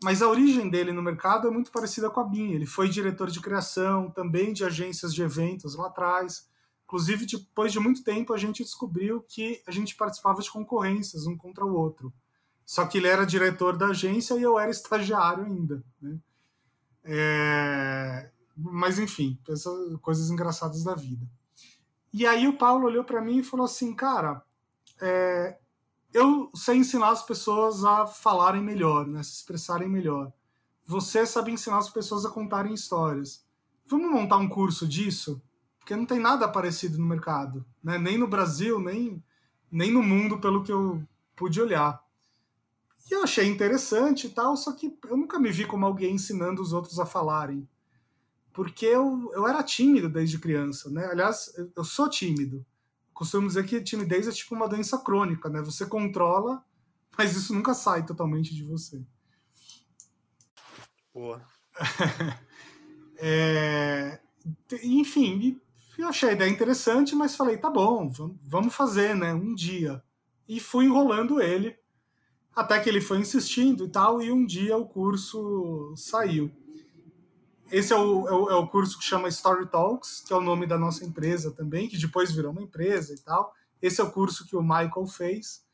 mas 0.03 0.21
a 0.21 0.29
origem 0.29 0.69
dele 0.69 0.93
no 0.93 1.03
mercado 1.03 1.49
é 1.49 1.51
muito 1.51 1.73
parecida 1.73 2.11
com 2.11 2.21
a 2.21 2.29
minha. 2.29 2.55
Ele 2.55 2.67
foi 2.67 2.89
diretor 2.89 3.31
de 3.31 3.41
criação, 3.41 4.11
também 4.11 4.53
de 4.53 4.65
agências 4.65 5.15
de 5.15 5.23
eventos 5.23 5.75
lá 5.75 5.87
atrás. 5.87 6.49
Inclusive, 6.85 7.27
depois 7.27 7.73
de 7.73 7.81
muito 7.81 8.05
tempo, 8.05 8.35
a 8.35 8.37
gente 8.37 8.63
descobriu 8.63 9.23
que 9.23 9.63
a 9.67 9.71
gente 9.71 9.97
participava 9.97 10.43
de 10.43 10.51
concorrências 10.51 11.27
um 11.27 11.37
contra 11.37 11.65
o 11.65 11.75
outro. 11.75 12.13
Só 12.67 12.85
que 12.85 12.99
ele 12.99 13.07
era 13.07 13.25
diretor 13.25 13.77
da 13.77 13.87
agência 13.87 14.35
e 14.35 14.43
eu 14.43 14.59
era 14.59 14.71
estagiário 14.71 15.45
ainda. 15.45 15.83
Né? 16.03 16.19
É... 17.05 18.31
Mas, 18.55 18.99
enfim, 18.99 19.39
coisas 20.03 20.29
engraçadas 20.29 20.85
da 20.85 20.95
vida. 20.95 21.27
E 22.13 22.27
aí 22.27 22.47
o 22.47 22.59
Paulo 22.59 22.87
olhou 22.87 23.05
para 23.05 23.23
mim 23.23 23.39
e 23.39 23.45
falou 23.45 23.65
assim, 23.65 23.95
cara, 23.95 24.43
é... 25.01 25.57
eu 26.13 26.51
sei 26.55 26.79
ensinar 26.79 27.11
as 27.11 27.23
pessoas 27.23 27.85
a 27.85 28.07
falarem 28.07 28.63
melhor, 28.63 29.07
né? 29.07 29.23
se 29.23 29.35
expressarem 29.35 29.89
melhor. 29.89 30.33
Você 30.85 31.25
sabe 31.25 31.53
ensinar 31.53 31.79
as 31.79 31.89
pessoas 31.89 32.27
a 32.27 32.31
contarem 32.31 32.75
histórias. 32.75 33.45
Vamos 33.87 34.11
montar 34.11 34.39
um 34.39 34.49
curso 34.49 34.87
disso? 34.87 35.41
porque 35.87 35.95
não 35.95 36.05
tem 36.05 36.19
nada 36.19 36.49
parecido 36.49 36.99
no 36.99 37.07
mercado, 37.07 37.65
né? 37.81 37.97
nem 37.97 38.19
no 38.19 38.27
Brasil, 38.27 38.81
nem, 38.81 39.23
nem 39.71 39.93
no 39.93 40.03
mundo, 40.03 40.41
pelo 40.41 40.65
que 40.65 40.73
eu 40.73 41.01
pude 41.37 41.61
olhar. 41.61 42.03
E 43.09 43.15
eu 43.15 43.23
achei 43.23 43.47
interessante 43.47 44.27
e 44.27 44.31
tal, 44.31 44.57
só 44.57 44.73
que 44.73 44.97
eu 45.09 45.17
nunca 45.17 45.39
me 45.39 45.51
vi 45.51 45.65
como 45.65 45.87
alguém 45.87 46.15
ensinando 46.15 46.61
os 46.61 46.73
outros 46.73 46.99
a 46.99 47.07
falarem. 47.07 47.69
Porque 48.53 48.87
eu, 48.87 49.31
eu 49.35 49.47
era 49.47 49.63
tímido 49.63 50.09
desde 50.09 50.39
criança, 50.39 50.91
né? 50.91 51.07
Aliás, 51.07 51.53
eu 51.77 51.85
sou 51.85 52.09
tímido. 52.09 52.65
Costumo 53.13 53.47
dizer 53.47 53.65
que 53.65 53.81
timidez 53.81 54.27
é 54.27 54.33
tipo 54.33 54.55
uma 54.55 54.69
doença 54.69 54.99
crônica, 54.99 55.49
né? 55.49 55.63
Você 55.63 55.87
controla, 55.87 56.65
mas 57.17 57.37
isso 57.37 57.55
nunca 57.55 57.75
sai 57.75 58.05
totalmente 58.05 58.55
de 58.55 58.65
você. 58.65 59.03
Boa. 61.15 61.43
é, 63.19 64.21
enfim, 64.83 65.61
eu 65.97 66.09
achei 66.09 66.31
a 66.31 66.33
ideia 66.33 66.51
interessante, 66.51 67.15
mas 67.15 67.37
falei, 67.37 67.57
tá 67.57 67.71
bom, 67.71 68.11
vamos 68.43 68.75
fazer, 68.75 69.15
né? 69.15 69.33
Um 69.33 69.55
dia. 69.55 70.03
E 70.49 70.61
fui 70.61 70.85
enrolando 70.85 71.41
ele, 71.41 71.79
até 72.57 72.81
que 72.81 72.89
ele 72.89 73.03
foi 73.03 73.19
insistindo 73.19 73.85
e 73.85 73.89
tal, 73.89 74.23
e 74.23 74.33
um 74.33 74.47
dia 74.47 74.79
o 74.79 74.87
curso 74.87 75.93
saiu. 75.95 76.51
Esse 77.71 77.93
é 77.93 77.97
o, 77.97 78.27
é 78.27 78.33
o, 78.33 78.51
é 78.51 78.55
o 78.55 78.67
curso 78.67 78.99
que 78.99 79.05
chama 79.05 79.29
Story 79.29 79.67
Talks, 79.67 80.23
que 80.27 80.33
é 80.33 80.37
o 80.37 80.41
nome 80.41 80.67
da 80.67 80.79
nossa 80.79 81.05
empresa 81.05 81.51
também, 81.51 81.87
que 81.87 81.99
depois 81.99 82.33
virou 82.33 82.53
uma 82.53 82.63
empresa 82.63 83.13
e 83.13 83.19
tal. 83.19 83.53
Esse 83.83 84.01
é 84.01 84.05
o 84.05 84.11
curso 84.11 84.47
que 84.47 84.57
o 84.57 84.63
Michael 84.63 85.07
fez. 85.07 85.67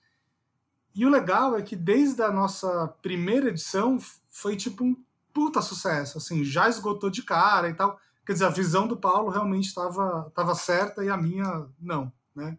E 0.95 1.07
o 1.07 1.11
legal 1.11 1.57
é 1.57 1.63
que 1.63 1.77
desde 1.77 2.21
a 2.23 2.33
nossa 2.33 2.89
primeira 3.01 3.49
edição 3.49 3.99
foi 4.29 4.57
tipo 4.57 4.85
um 4.85 4.97
puta 5.33 5.63
sucesso, 5.63 6.19
assim, 6.19 6.45
já 6.45 6.69
esgotou 6.69 7.09
de 7.09 7.23
cara 7.23 7.69
e 7.69 7.75
tal. 7.75 7.99
Quer 8.27 8.33
dizer, 8.33 8.45
a 8.47 8.51
visão 8.51 8.89
do 8.89 8.97
Paulo 8.97 9.31
realmente 9.31 9.69
estava 9.69 10.31
tava 10.35 10.55
certa 10.55 11.05
e 11.05 11.09
a 11.09 11.17
minha 11.17 11.67
não, 11.81 12.13
né? 12.35 12.59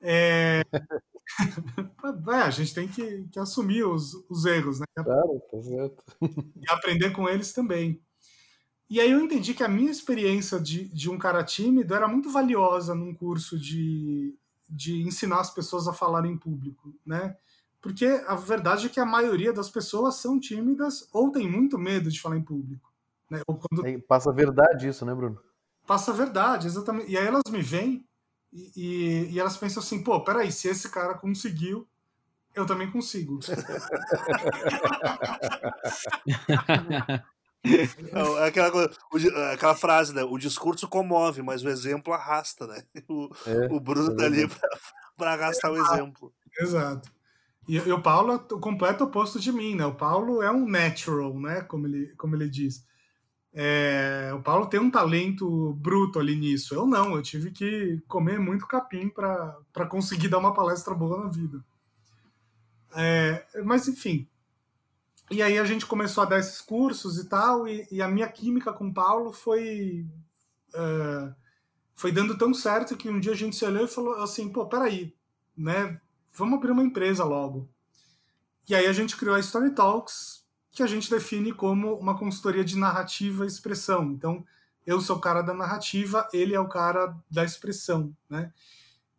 É... 0.00 0.62
é, 2.28 2.36
a 2.36 2.50
gente 2.50 2.74
tem 2.74 2.86
que, 2.86 3.26
que 3.30 3.38
assumir 3.38 3.84
os, 3.84 4.14
os 4.28 4.44
erros, 4.44 4.80
né? 4.80 4.86
Claro, 4.96 5.40
tá 5.50 5.62
certo. 5.62 6.04
E 6.60 6.70
aprender 6.70 7.10
com 7.10 7.28
eles 7.28 7.52
também. 7.52 8.00
E 8.88 9.00
aí 9.00 9.10
eu 9.10 9.20
entendi 9.20 9.54
que 9.54 9.64
a 9.64 9.68
minha 9.68 9.90
experiência 9.90 10.60
de, 10.60 10.88
de 10.88 11.10
um 11.10 11.18
cara 11.18 11.42
tímido 11.42 11.94
era 11.94 12.06
muito 12.06 12.30
valiosa 12.30 12.94
num 12.94 13.14
curso 13.14 13.58
de, 13.58 14.36
de 14.68 15.02
ensinar 15.02 15.40
as 15.40 15.52
pessoas 15.52 15.88
a 15.88 15.92
falar 15.92 16.26
em 16.26 16.36
público, 16.36 16.94
né? 17.04 17.36
Porque 17.80 18.06
a 18.26 18.34
verdade 18.34 18.86
é 18.86 18.88
que 18.88 19.00
a 19.00 19.04
maioria 19.04 19.52
das 19.52 19.68
pessoas 19.68 20.16
são 20.16 20.40
tímidas 20.40 21.08
ou 21.12 21.30
tem 21.30 21.50
muito 21.50 21.78
medo 21.78 22.10
de 22.10 22.20
falar 22.20 22.36
em 22.36 22.42
público. 22.42 22.90
Né? 23.30 23.42
Quando... 23.46 24.02
Passa 24.02 24.30
a 24.30 24.32
verdade 24.32 24.88
isso, 24.88 25.04
né, 25.04 25.14
Bruno? 25.14 25.38
Passa 25.86 26.10
a 26.10 26.14
verdade, 26.14 26.66
exatamente. 26.66 27.10
E 27.10 27.18
aí 27.18 27.26
elas 27.26 27.42
me 27.50 27.60
veem 27.60 28.06
e, 28.54 28.72
e, 28.76 29.32
e 29.32 29.40
elas 29.40 29.56
pensam 29.56 29.82
assim, 29.82 30.04
pô, 30.04 30.22
peraí, 30.22 30.52
se 30.52 30.68
esse 30.68 30.88
cara 30.88 31.14
conseguiu, 31.14 31.88
eu 32.54 32.64
também 32.64 32.88
consigo. 32.88 33.40
Não, 38.12 38.38
é 38.38 38.48
aquela, 38.48 38.70
coisa, 38.70 38.94
aquela 39.52 39.74
frase, 39.74 40.14
né? 40.14 40.22
O 40.22 40.38
discurso 40.38 40.86
comove, 40.86 41.42
mas 41.42 41.64
o 41.64 41.68
exemplo 41.68 42.12
arrasta, 42.12 42.66
né? 42.66 42.84
O, 43.08 43.30
é, 43.46 43.66
o 43.72 43.80
Bruno 43.80 44.12
é 44.12 44.16
tá 44.16 44.24
ali 44.24 44.48
para 45.16 45.32
arrastar 45.32 45.72
o 45.72 45.76
exemplo. 45.76 46.32
Exato. 46.60 47.10
E, 47.66 47.76
e, 47.76 47.92
o 47.92 48.02
Paulo 48.02 48.32
é 48.32 48.36
o 48.36 48.60
completo 48.60 49.04
oposto 49.04 49.40
de 49.40 49.50
mim, 49.50 49.74
né? 49.74 49.86
O 49.86 49.94
Paulo 49.94 50.42
é 50.42 50.50
um 50.50 50.68
natural, 50.68 51.38
né? 51.40 51.62
Como 51.62 51.86
ele, 51.86 52.14
como 52.16 52.36
ele 52.36 52.48
diz. 52.48 52.84
É, 53.56 54.32
o 54.34 54.42
Paulo 54.42 54.66
tem 54.66 54.80
um 54.80 54.90
talento 54.90 55.72
bruto 55.74 56.18
ali 56.18 56.34
nisso. 56.34 56.74
Eu 56.74 56.86
não, 56.86 57.14
eu 57.14 57.22
tive 57.22 57.52
que 57.52 58.02
comer 58.08 58.40
muito 58.40 58.66
capim 58.66 59.08
para 59.08 59.86
conseguir 59.88 60.28
dar 60.28 60.38
uma 60.38 60.52
palestra 60.52 60.92
boa 60.92 61.24
na 61.24 61.30
vida. 61.30 61.64
É, 62.96 63.46
mas 63.64 63.86
enfim. 63.86 64.28
E 65.30 65.40
aí 65.40 65.56
a 65.56 65.64
gente 65.64 65.86
começou 65.86 66.22
a 66.22 66.26
dar 66.26 66.38
esses 66.38 66.60
cursos 66.60 67.18
e 67.18 67.28
tal, 67.28 67.66
e, 67.66 67.86
e 67.90 68.02
a 68.02 68.08
minha 68.08 68.28
química 68.28 68.72
com 68.72 68.88
o 68.88 68.94
Paulo 68.94 69.32
foi. 69.32 70.04
É, 70.74 71.34
foi 71.94 72.10
dando 72.10 72.36
tão 72.36 72.52
certo 72.52 72.96
que 72.96 73.08
um 73.08 73.20
dia 73.20 73.32
a 73.32 73.36
gente 73.36 73.54
se 73.54 73.64
olhou 73.64 73.84
e 73.84 73.88
falou 73.88 74.14
assim: 74.16 74.52
pô, 74.52 74.66
peraí, 74.66 75.14
né? 75.56 76.00
Vamos 76.32 76.58
abrir 76.58 76.72
uma 76.72 76.82
empresa 76.82 77.24
logo. 77.24 77.68
E 78.68 78.74
aí 78.74 78.86
a 78.86 78.92
gente 78.92 79.16
criou 79.16 79.36
a 79.36 79.40
Story 79.40 79.70
Talks, 79.70 80.43
que 80.74 80.82
a 80.82 80.86
gente 80.86 81.08
define 81.08 81.52
como 81.52 81.94
uma 81.94 82.18
consultoria 82.18 82.64
de 82.64 82.76
narrativa 82.76 83.44
e 83.44 83.46
expressão. 83.46 84.10
Então, 84.10 84.44
eu 84.84 85.00
sou 85.00 85.16
o 85.16 85.20
cara 85.20 85.40
da 85.40 85.54
narrativa, 85.54 86.28
ele 86.32 86.54
é 86.54 86.60
o 86.60 86.68
cara 86.68 87.16
da 87.30 87.44
expressão, 87.44 88.14
né? 88.28 88.52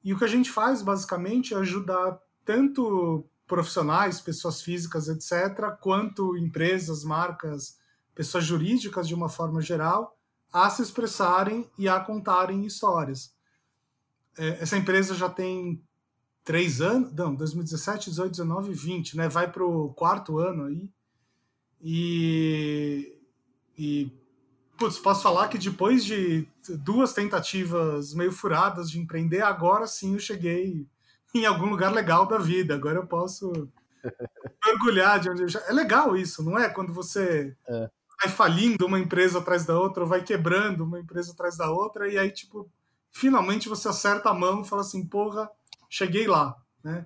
E 0.04 0.14
o 0.14 0.18
que 0.18 0.26
a 0.26 0.28
gente 0.28 0.52
faz, 0.52 0.82
basicamente, 0.82 1.54
é 1.54 1.58
ajudar 1.58 2.20
tanto 2.44 3.26
profissionais, 3.48 4.22
pessoas 4.22 4.62
físicas, 4.62 5.08
etc., 5.08 5.72
quanto 5.82 6.38
empresas, 6.38 7.04
marcas, 7.04 7.78
pessoas 8.14 8.44
jurídicas, 8.44 9.08
de 9.08 9.16
uma 9.16 9.30
forma 9.30 9.62
geral, 9.62 10.16
a 10.52 10.70
se 10.70 10.82
expressarem 10.82 11.70
e 11.78 11.88
a 11.88 12.00
contarem 12.00 12.66
histórias. 12.66 13.34
É, 14.38 14.62
essa 14.62 14.78
empresa 14.78 15.16
já 15.16 15.30
tem 15.30 15.82
três 16.44 16.82
anos, 16.82 17.14
não, 17.14 17.34
2017, 17.34 18.10
18, 18.10 18.32
19, 18.32 18.74
20, 18.74 19.18
né? 19.18 19.30
Vai 19.30 19.52
para 19.52 19.66
o 19.66 19.94
quarto 19.94 20.38
ano 20.38 20.66
aí. 20.66 20.90
E, 21.88 23.16
e 23.78 24.12
putz, 24.76 24.98
posso 24.98 25.22
falar 25.22 25.50
que 25.50 25.60
depois 25.60 26.04
de 26.04 26.48
duas 26.80 27.14
tentativas 27.14 28.12
meio 28.16 28.32
furadas 28.32 28.90
de 28.90 29.00
empreender, 29.00 29.44
agora 29.44 29.86
sim 29.86 30.14
eu 30.14 30.20
cheguei 30.20 30.88
em 31.32 31.46
algum 31.46 31.68
lugar 31.68 31.94
legal 31.94 32.26
da 32.26 32.40
vida. 32.40 32.74
Agora 32.74 32.98
eu 32.98 33.06
posso 33.06 33.70
mergulhar 34.66 35.20
de 35.20 35.30
onde 35.30 35.44
eu 35.44 35.48
já... 35.48 35.60
É 35.68 35.72
legal 35.72 36.18
isso, 36.18 36.44
não 36.44 36.58
é? 36.58 36.68
Quando 36.70 36.92
você 36.92 37.56
é. 37.68 37.90
vai 38.20 38.32
falindo 38.32 38.88
uma 38.88 39.00
empresa 39.00 39.38
atrás 39.38 39.64
da 39.64 39.80
outra, 39.80 40.02
ou 40.02 40.10
vai 40.10 40.24
quebrando 40.24 40.84
uma 40.84 41.00
empresa 41.00 41.34
atrás 41.34 41.56
da 41.56 41.70
outra, 41.70 42.12
e 42.12 42.18
aí, 42.18 42.32
tipo, 42.32 42.68
finalmente 43.12 43.70
você 43.70 43.90
acerta 43.90 44.32
a 44.32 44.34
mão 44.34 44.62
e 44.62 44.68
fala 44.68 44.82
assim, 44.82 45.06
porra, 45.06 45.48
cheguei 45.88 46.26
lá, 46.26 46.56
né? 46.84 47.06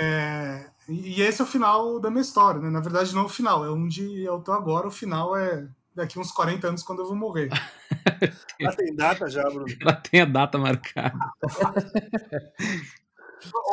É, 0.00 0.70
e 0.88 1.20
esse 1.20 1.40
é 1.40 1.44
o 1.44 1.48
final 1.48 2.00
da 2.00 2.10
minha 2.10 2.22
história, 2.22 2.60
né? 2.60 2.70
Na 2.70 2.80
verdade, 2.80 3.14
não 3.14 3.22
é 3.22 3.26
o 3.26 3.28
final, 3.28 3.64
é 3.64 3.70
onde 3.70 4.22
eu 4.22 4.40
tô 4.40 4.52
agora. 4.52 4.88
O 4.88 4.90
final 4.90 5.36
é 5.36 5.68
daqui 5.94 6.18
uns 6.18 6.32
40 6.32 6.68
anos, 6.68 6.82
quando 6.82 7.00
eu 7.00 7.06
vou 7.06 7.16
morrer. 7.16 7.50
Já 8.60 8.72
tem 8.72 8.94
data 8.94 9.28
já, 9.28 9.42
Bruno? 9.44 9.66
Já 9.68 9.92
tem 9.92 10.20
a 10.20 10.24
data 10.24 10.58
marcada. 10.58 11.18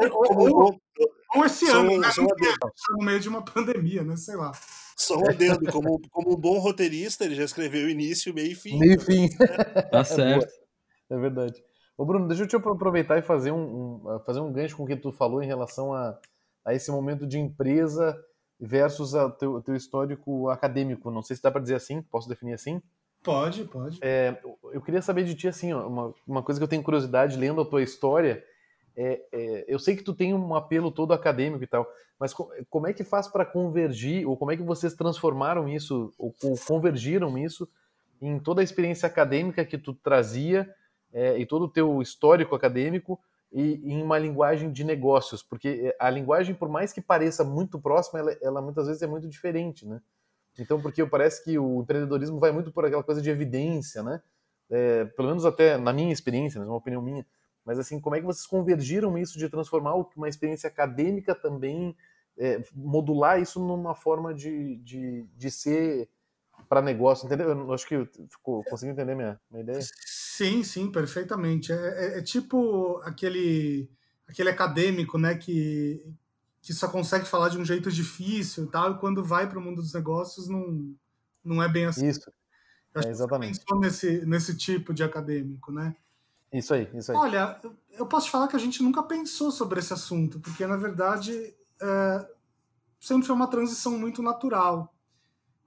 ou, 0.02 0.38
ou, 0.38 0.82
ou, 1.36 1.46
esse 1.46 1.68
só, 1.68 1.80
ano, 1.80 2.00
né? 2.00 2.12
Só 2.12 2.26
tá 2.26 2.70
no 2.92 3.06
meio 3.06 3.20
de 3.20 3.30
uma 3.30 3.44
pandemia, 3.44 4.04
né? 4.04 4.16
Sei 4.16 4.36
lá. 4.36 4.52
Só 4.96 5.18
um 5.18 5.30
adendo, 5.30 5.72
como, 5.72 6.00
como 6.10 6.34
um 6.34 6.40
bom 6.40 6.60
roteirista, 6.60 7.26
ele 7.26 7.36
já 7.36 7.44
escreveu 7.44 7.90
início, 7.90 8.34
meio 8.34 8.52
e 8.52 8.56
fim. 8.56 8.80
Meio 8.80 8.94
e 8.94 9.00
fim. 9.00 9.30
Tá 9.92 10.04
certo. 10.04 10.52
É, 11.10 11.16
é 11.16 11.18
verdade. 11.18 11.62
Ô 11.98 12.06
Bruno, 12.06 12.28
deixa 12.28 12.44
eu 12.44 12.48
te 12.48 12.56
aproveitar 12.56 13.18
e 13.18 13.22
fazer 13.22 13.52
um, 13.52 14.02
um, 14.06 14.20
fazer 14.26 14.40
um 14.40 14.52
gancho 14.52 14.76
com 14.76 14.84
o 14.84 14.88
que 14.88 14.96
tu 14.96 15.12
falou 15.12 15.44
em 15.44 15.48
relação 15.48 15.94
a, 15.94 16.18
a 16.66 16.74
esse 16.74 16.92
momento 16.92 17.28
de 17.28 17.38
empresa 17.38 18.18
versus 18.60 19.14
o 19.14 19.30
teu, 19.32 19.62
teu 19.62 19.76
histórico 19.76 20.50
acadêmico. 20.50 21.12
Não 21.12 21.22
sei 21.22 21.36
se 21.36 21.42
dá 21.42 21.52
para 21.52 21.62
dizer 21.62 21.76
assim, 21.76 22.02
posso 22.02 22.30
definir 22.30 22.54
assim? 22.54 22.82
Pode, 23.24 23.66
pode. 23.66 24.00
É, 24.02 24.40
eu 24.72 24.82
queria 24.82 25.02
saber 25.02 25.24
de 25.24 25.36
ti, 25.36 25.48
assim, 25.48 25.74
ó, 25.74 25.88
uma, 25.88 26.14
uma 26.28 26.44
coisa 26.44 26.60
que 26.60 26.64
eu 26.64 26.68
tenho 26.68 26.84
curiosidade 26.84 27.38
lendo 27.38 27.62
a 27.62 27.66
tua 27.66 27.84
história. 27.84 28.44
É, 28.96 29.22
é, 29.32 29.66
eu 29.68 29.80
sei 29.80 29.96
que 29.96 30.04
tu 30.04 30.14
tem 30.14 30.34
um 30.34 30.56
apelo 30.56 30.92
todo 30.92 31.14
acadêmico 31.14 31.64
e 31.64 31.68
tal, 31.68 31.88
mas 32.20 32.34
como 32.70 32.88
é 32.88 32.94
que 32.94 33.04
faz 33.04 33.28
para 33.28 33.46
convergir, 33.46 34.28
ou 34.28 34.36
como 34.36 34.52
é 34.52 34.58
que 34.58 34.64
vocês 34.64 34.94
transformaram 34.94 35.70
isso, 35.70 36.12
ou, 36.18 36.34
ou 36.44 36.58
convergiram 36.68 37.38
isso 37.38 37.70
em 38.22 38.40
toda 38.40 38.62
a 38.62 38.64
experiência 38.64 39.08
acadêmica 39.08 39.66
que 39.66 39.78
tu 39.78 39.94
trazia 39.94 40.70
é, 41.14 41.38
e 41.38 41.46
todo 41.46 41.64
o 41.64 41.70
teu 41.70 42.02
histórico 42.02 42.56
acadêmico 42.56 43.20
e, 43.52 43.82
em 43.84 44.02
uma 44.02 44.18
linguagem 44.18 44.72
de 44.72 44.84
negócios, 44.84 45.44
porque 45.44 45.96
a 46.00 46.10
linguagem, 46.10 46.56
por 46.56 46.70
mais 46.70 46.94
que 46.94 47.02
pareça 47.02 47.44
muito 47.44 47.80
próxima, 47.80 48.20
ela, 48.20 48.38
ela 48.42 48.62
muitas 48.62 48.88
vezes 48.88 49.02
é 49.02 49.08
muito 49.08 49.28
diferente, 49.28 49.86
né? 49.86 50.02
Então, 50.60 50.82
porque 50.82 51.06
parece 51.06 51.44
que 51.44 51.58
o 51.58 51.82
empreendedorismo 51.82 52.40
vai 52.40 52.52
muito 52.52 52.72
por 52.72 52.86
aquela 52.86 53.04
coisa 53.04 53.22
de 53.22 53.30
evidência, 53.30 54.04
né? 54.04 54.22
É, 54.70 55.06
pelo 55.06 55.30
menos 55.30 55.46
até 55.46 55.78
na 55.78 55.92
minha 55.92 56.14
experiência, 56.14 56.60
né, 56.60 56.66
uma 56.66 56.78
opinião 56.78 57.02
minha. 57.02 57.26
Mas 57.66 57.78
assim, 57.78 58.00
como 58.00 58.16
é 58.16 58.20
que 58.20 58.26
vocês 58.26 58.48
convergiram 58.48 59.18
isso 59.18 59.38
de 59.38 59.50
transformar 59.50 59.96
uma 60.16 60.30
experiência 60.30 60.68
acadêmica 60.68 61.36
também, 61.36 61.96
é, 62.38 62.64
modular 62.74 63.40
isso 63.40 63.60
numa 63.60 63.94
forma 63.94 64.34
de, 64.34 64.78
de, 64.78 65.26
de 65.36 65.52
ser 65.52 66.10
para 66.68 66.82
negócio, 66.82 67.26
entendeu? 67.26 67.50
Eu 67.50 67.74
acho 67.74 67.88
que 67.88 68.08
ficou, 68.30 68.64
consegui 68.64 68.92
entender 68.92 69.16
minha, 69.16 69.40
minha 69.50 69.64
ideia. 69.64 69.80
Sim, 70.06 70.64
sim, 70.64 70.92
perfeitamente. 70.92 71.72
É, 71.72 71.76
é, 71.76 72.18
é, 72.20 72.22
tipo 72.22 73.00
aquele 73.04 73.90
aquele 74.28 74.50
acadêmico, 74.50 75.18
né, 75.18 75.36
que, 75.36 76.06
que 76.62 76.74
só 76.74 76.88
consegue 76.88 77.26
falar 77.26 77.50
de 77.50 77.58
um 77.58 77.66
jeito 77.66 77.92
difícil 77.92 78.64
e 78.64 78.68
tal, 78.68 78.94
e 78.94 78.98
quando 78.98 79.24
vai 79.24 79.48
para 79.48 79.60
o 79.60 79.62
mundo 79.62 79.82
dos 79.82 79.94
negócios 79.94 80.48
não, 80.48 80.96
não 81.44 81.62
é 81.62 81.68
bem 81.68 81.86
assim. 81.86 82.08
Isso. 82.08 82.32
É, 82.96 83.10
exatamente. 83.10 83.60
Nesse, 83.74 84.26
nesse 84.26 84.56
tipo 84.56 84.94
de 84.94 85.04
acadêmico, 85.04 85.72
né? 85.72 85.96
Isso 86.52 86.74
aí, 86.74 86.90
isso 86.94 87.12
aí. 87.12 87.18
Olha, 87.18 87.60
eu 87.92 88.06
posso 88.06 88.26
te 88.26 88.32
falar 88.32 88.48
que 88.48 88.56
a 88.56 88.60
gente 88.60 88.84
nunca 88.84 89.04
pensou 89.04 89.52
sobre 89.52 89.80
esse 89.80 89.94
assunto, 89.94 90.40
porque 90.40 90.66
na 90.66 90.76
verdade 90.76 91.54
é, 91.82 92.28
sempre 93.00 93.26
foi 93.26 93.36
uma 93.36 93.48
transição 93.48 93.98
muito 93.98 94.22
natural. 94.22 94.94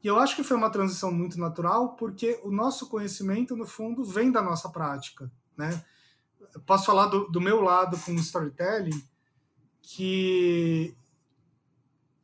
E 0.05 0.07
eu 0.07 0.19
acho 0.19 0.37
que 0.37 0.45
foi 0.45 0.55
uma 0.55 0.69
transição 0.69 1.11
muito 1.11 1.41
natural 1.41 1.97
porque 1.97 2.39
o 2.45 2.51
nosso 2.51 2.91
conhecimento, 2.91 3.57
no 3.57 3.67
fundo, 3.67 4.05
vem 4.05 4.31
da 4.31 4.43
nossa 4.43 4.69
prática. 4.69 5.33
Né? 5.57 5.83
Posso 6.67 6.85
falar 6.85 7.07
do, 7.07 7.27
do 7.31 7.41
meu 7.41 7.63
lado 7.63 7.99
com 8.01 8.13
o 8.13 8.17
storytelling, 8.17 9.03
que, 9.81 10.95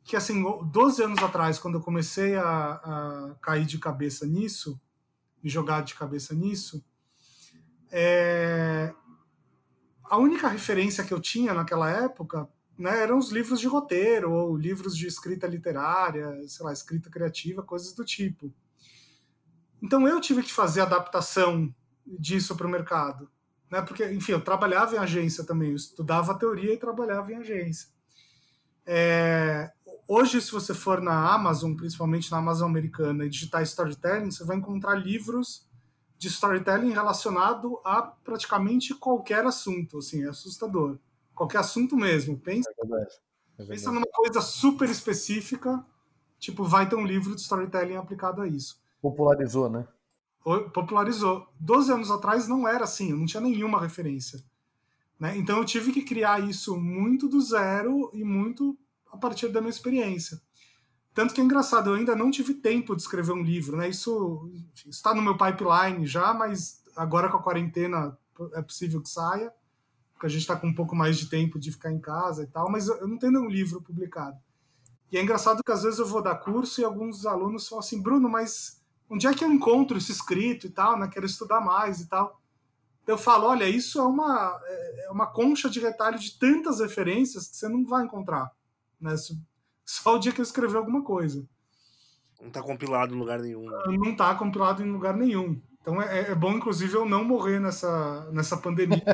que 0.03 0.15
assim, 0.15 0.43
12 0.71 1.03
anos 1.03 1.23
atrás, 1.23 1.57
quando 1.57 1.79
eu 1.79 1.81
comecei 1.81 2.35
a, 2.35 2.45
a 2.45 3.35
cair 3.41 3.65
de 3.65 3.79
cabeça 3.79 4.27
nisso, 4.27 4.79
me 5.43 5.49
jogar 5.49 5.81
de 5.81 5.95
cabeça 5.95 6.35
nisso, 6.35 6.85
é, 7.89 8.93
a 10.03 10.17
única 10.17 10.47
referência 10.47 11.03
que 11.03 11.13
eu 11.13 11.19
tinha 11.19 11.51
naquela 11.51 11.89
época 11.89 12.47
né, 12.77 13.01
eram 13.03 13.17
os 13.17 13.31
livros 13.31 13.59
de 13.59 13.67
roteiro 13.67 14.31
ou 14.31 14.55
livros 14.55 14.95
de 14.97 15.07
escrita 15.07 15.47
literária, 15.47 16.35
sei 16.47 16.65
lá, 16.65 16.73
escrita 16.73 17.09
criativa, 17.09 17.61
coisas 17.61 17.93
do 17.93 18.03
tipo. 18.03 18.53
Então 19.81 20.07
eu 20.07 20.19
tive 20.19 20.43
que 20.43 20.51
fazer 20.51 20.81
adaptação 20.81 21.73
disso 22.05 22.55
para 22.55 22.67
o 22.67 22.69
mercado, 22.69 23.29
né? 23.69 23.81
Porque, 23.81 24.05
enfim, 24.11 24.33
eu 24.33 24.41
trabalhava 24.41 24.95
em 24.95 24.99
agência 24.99 25.43
também, 25.43 25.69
eu 25.69 25.75
estudava 25.75 26.37
teoria 26.37 26.73
e 26.73 26.77
trabalhava 26.77 27.31
em 27.31 27.35
agência. 27.35 27.89
É, 28.85 29.71
hoje, 30.07 30.41
se 30.41 30.51
você 30.51 30.73
for 30.73 31.01
na 31.01 31.33
Amazon, 31.33 31.75
principalmente 31.75 32.31
na 32.31 32.37
Amazon 32.37 32.69
americana, 32.69 33.25
e 33.25 33.29
digitar 33.29 33.61
storytelling, 33.63 34.31
você 34.31 34.43
vai 34.43 34.57
encontrar 34.57 34.95
livros 34.95 35.67
de 36.17 36.27
storytelling 36.27 36.91
relacionado 36.91 37.79
a 37.83 38.01
praticamente 38.01 38.93
qualquer 38.93 39.45
assunto, 39.45 39.99
assim, 39.99 40.23
é 40.23 40.29
assustador 40.29 40.99
qualquer 41.41 41.59
assunto 41.59 41.95
mesmo. 41.95 42.37
Pensa, 42.37 42.69
é 42.69 42.85
verdade. 42.85 43.13
É 43.13 43.57
verdade. 43.57 43.69
pensa 43.69 43.91
numa 43.91 44.05
coisa 44.05 44.41
super 44.41 44.89
específica, 44.89 45.83
tipo, 46.39 46.63
vai 46.63 46.87
ter 46.87 46.95
um 46.95 47.05
livro 47.05 47.35
de 47.35 47.41
storytelling 47.41 47.95
aplicado 47.95 48.41
a 48.41 48.47
isso. 48.47 48.79
Popularizou, 49.01 49.69
né? 49.69 49.87
Popularizou. 50.73 51.47
Doze 51.59 51.91
anos 51.91 52.11
atrás 52.11 52.47
não 52.47 52.67
era 52.67 52.83
assim, 52.83 53.11
eu 53.11 53.17
não 53.17 53.25
tinha 53.25 53.41
nenhuma 53.41 53.81
referência. 53.81 54.43
Né? 55.19 55.37
Então 55.37 55.57
eu 55.57 55.65
tive 55.65 55.91
que 55.91 56.03
criar 56.03 56.39
isso 56.39 56.77
muito 56.77 57.27
do 57.27 57.41
zero 57.41 58.09
e 58.13 58.23
muito 58.23 58.77
a 59.11 59.17
partir 59.17 59.49
da 59.49 59.61
minha 59.61 59.69
experiência. 59.69 60.41
Tanto 61.13 61.33
que 61.33 61.41
é 61.41 61.43
engraçado, 61.43 61.89
eu 61.89 61.95
ainda 61.95 62.15
não 62.15 62.31
tive 62.31 62.53
tempo 62.53 62.95
de 62.95 63.01
escrever 63.01 63.33
um 63.33 63.43
livro, 63.43 63.75
né? 63.75 63.89
Isso 63.89 64.49
está 64.87 65.13
no 65.13 65.21
meu 65.21 65.37
pipeline 65.37 66.07
já, 66.07 66.33
mas 66.33 66.81
agora 66.95 67.29
com 67.29 67.37
a 67.37 67.43
quarentena 67.43 68.17
é 68.53 68.61
possível 68.61 69.01
que 69.01 69.09
saia 69.09 69.53
porque 70.21 70.27
a 70.27 70.29
gente 70.29 70.41
está 70.41 70.55
com 70.55 70.67
um 70.67 70.73
pouco 70.73 70.95
mais 70.95 71.17
de 71.17 71.27
tempo 71.27 71.57
de 71.57 71.71
ficar 71.71 71.91
em 71.91 71.99
casa 71.99 72.43
e 72.43 72.47
tal, 72.47 72.69
mas 72.69 72.87
eu 72.87 73.07
não 73.07 73.17
tenho 73.17 73.33
nenhum 73.33 73.49
livro 73.49 73.81
publicado. 73.81 74.37
E 75.11 75.17
é 75.17 75.21
engraçado 75.21 75.63
que 75.63 75.71
às 75.71 75.81
vezes 75.81 75.97
eu 75.97 76.05
vou 76.05 76.21
dar 76.21 76.35
curso 76.35 76.79
e 76.79 76.83
alguns 76.83 77.25
alunos 77.25 77.67
falam 77.67 77.79
assim, 77.79 77.99
Bruno, 77.99 78.29
mas 78.29 78.79
onde 79.09 79.25
é 79.25 79.33
que 79.33 79.43
eu 79.43 79.51
encontro 79.51 79.97
isso 79.97 80.11
escrito 80.11 80.67
e 80.67 80.69
tal, 80.69 80.97
né? 80.97 81.09
Quero 81.11 81.25
estudar 81.25 81.59
mais 81.59 82.01
e 82.01 82.07
tal. 82.07 82.39
Eu 83.07 83.17
falo, 83.17 83.47
olha, 83.47 83.67
isso 83.67 83.99
é 83.99 84.03
uma, 84.03 84.61
é, 84.63 85.05
é 85.07 85.09
uma 85.09 85.25
concha 85.25 85.67
de 85.67 85.79
retalho 85.79 86.19
de 86.19 86.37
tantas 86.37 86.79
referências 86.79 87.47
que 87.47 87.57
você 87.57 87.67
não 87.67 87.83
vai 87.83 88.05
encontrar, 88.05 88.51
né? 88.99 89.15
Só 89.83 90.17
o 90.17 90.19
dia 90.19 90.31
que 90.31 90.39
eu 90.39 90.43
escrever 90.43 90.77
alguma 90.77 91.03
coisa. 91.03 91.43
Não 92.39 92.49
está 92.49 92.61
compilado 92.61 93.15
em 93.15 93.17
lugar 93.17 93.39
nenhum. 93.39 93.65
Não 93.65 94.11
está 94.11 94.35
compilado 94.35 94.83
em 94.83 94.91
lugar 94.91 95.17
nenhum. 95.17 95.59
Então 95.81 95.99
é, 95.99 96.31
é, 96.31 96.35
bom, 96.35 96.51
inclusive, 96.51 96.93
eu 96.93 97.05
não 97.05 97.23
morrer 97.23 97.59
nessa, 97.59 98.29
nessa 98.31 98.57
pandemia. 98.57 99.01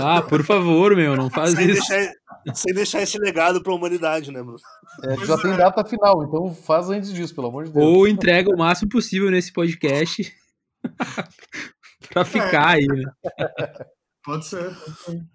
Ah, 0.00 0.22
por 0.22 0.44
favor, 0.44 0.96
meu, 0.96 1.16
não 1.16 1.30
faz 1.30 1.52
sem 1.52 1.70
isso. 1.70 1.88
Deixar, 1.88 2.12
sem 2.54 2.74
deixar 2.74 3.02
esse 3.02 3.18
legado 3.18 3.62
para 3.62 3.72
a 3.72 3.76
humanidade, 3.76 4.32
né, 4.32 4.42
Bruno? 4.42 4.58
É, 5.04 5.24
já 5.24 5.38
tem 5.38 5.52
é. 5.52 5.56
data 5.56 5.84
final, 5.84 6.24
então 6.24 6.54
faz 6.54 6.90
antes 6.90 7.12
disso, 7.12 7.34
pelo 7.34 7.48
amor 7.48 7.64
de 7.64 7.72
Deus. 7.72 7.84
Ou 7.84 8.08
entrega 8.08 8.50
o 8.50 8.58
máximo 8.58 8.90
possível 8.90 9.30
nesse 9.30 9.52
podcast 9.52 10.34
para 12.10 12.24
ficar 12.24 12.76
é. 12.76 12.80
aí, 12.80 12.86
né? 12.86 13.04
Pode 14.24 14.46
ser, 14.46 14.74
pode 14.74 14.98
ser. 14.98 15.26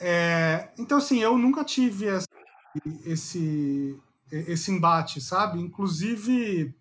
É, 0.00 0.70
então, 0.78 0.98
assim, 0.98 1.20
eu 1.20 1.36
nunca 1.36 1.64
tive 1.64 2.06
esse, 2.06 2.28
esse, 3.04 3.98
esse 4.30 4.70
embate, 4.70 5.20
sabe? 5.20 5.60
Inclusive 5.60 6.74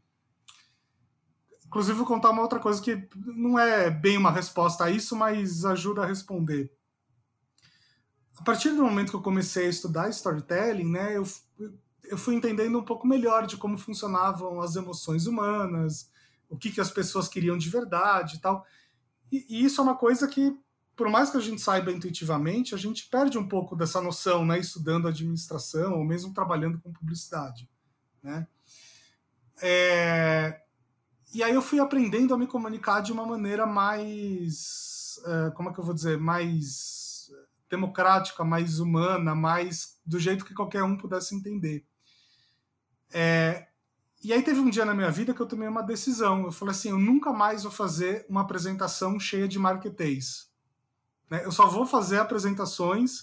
Inclusive, 1.70 2.00
vou 2.00 2.08
contar 2.08 2.32
uma 2.32 2.42
outra 2.42 2.60
coisa 2.60 2.82
que 2.82 3.08
não 3.16 3.58
é 3.60 3.92
bem 3.92 4.18
uma 4.18 4.32
resposta 4.32 4.86
a 4.86 4.90
isso, 4.90 5.16
mas 5.16 5.64
ajuda 5.64 6.02
a 6.02 6.06
responder. 6.06 6.74
A 8.36 8.42
partir 8.42 8.70
do 8.72 8.82
momento 8.82 9.12
que 9.12 9.16
eu 9.16 9.22
comecei 9.22 9.68
a 9.68 9.70
estudar 9.70 10.10
storytelling, 10.10 10.90
né, 10.90 11.16
eu, 11.16 11.24
eu 12.06 12.18
fui 12.18 12.34
entendendo 12.34 12.80
um 12.80 12.84
pouco 12.84 13.06
melhor 13.06 13.46
de 13.46 13.56
como 13.56 13.78
funcionavam 13.78 14.60
as 14.62 14.76
emoções 14.76 15.28
humanas, 15.28 16.10
o 16.50 16.58
que, 16.58 16.72
que 16.72 16.82
as 16.82 16.90
pessoas 16.90 17.28
queriam 17.28 17.56
de 17.56 17.70
verdade 17.70 18.38
e 18.38 18.40
tal. 18.40 18.66
E, 19.32 19.46
e 19.48 19.64
isso 19.64 19.80
é 19.80 19.84
uma 19.84 19.96
coisa 19.96 20.28
que, 20.28 20.58
por 20.96 21.08
mais 21.08 21.30
que 21.30 21.38
a 21.38 21.42
gente 21.42 21.62
saiba 21.62 21.92
intuitivamente, 21.92 22.74
a 22.74 22.80
gente 22.80 23.08
perde 23.10 23.38
um 23.38 23.48
pouco 23.48 23.76
dessa 23.76 24.02
noção, 24.02 24.44
né, 24.44 24.58
estudando 24.58 25.08
administração 25.08 26.00
ou 26.00 26.04
mesmo 26.04 26.34
trabalhando 26.34 26.80
com 26.80 26.92
publicidade, 26.92 27.70
né? 28.24 28.48
É, 29.62 30.62
e 31.34 31.44
aí 31.44 31.54
eu 31.54 31.62
fui 31.62 31.80
aprendendo 31.80 32.34
a 32.34 32.38
me 32.38 32.48
comunicar 32.48 33.02
de 33.02 33.12
uma 33.12 33.26
maneira 33.26 33.66
mais, 33.66 35.20
uh, 35.26 35.52
como 35.54 35.70
é 35.70 35.74
que 35.74 35.80
eu 35.80 35.84
vou 35.84 35.94
dizer, 35.94 36.18
mais 36.18 37.32
democrática, 37.70 38.44
mais 38.44 38.80
humana, 38.80 39.36
mais 39.36 40.00
do 40.06 40.20
jeito 40.20 40.44
que 40.44 40.56
qualquer 40.56 40.84
um 40.84 40.98
pudesse 40.98 41.36
entender. 41.36 41.86
É, 43.12 43.68
e 44.24 44.34
aí 44.34 44.42
teve 44.42 44.60
um 44.60 44.70
dia 44.70 44.86
na 44.86 44.94
minha 44.94 45.12
vida 45.12 45.34
que 45.34 45.40
eu 45.40 45.46
tomei 45.46 45.68
uma 45.68 45.84
decisão. 45.84 46.44
Eu 46.44 46.52
falei 46.52 46.74
assim, 46.74 46.90
eu 46.90 47.00
nunca 47.00 47.32
mais 47.32 47.64
vou 47.64 47.72
fazer 47.72 48.26
uma 48.28 48.42
apresentação 48.42 49.20
cheia 49.20 49.48
de 49.48 49.58
marketês. 49.58 50.50
Né? 51.30 51.46
Eu 51.46 51.52
só 51.52 51.68
vou 51.68 51.86
fazer 51.86 52.20
apresentações, 52.20 53.22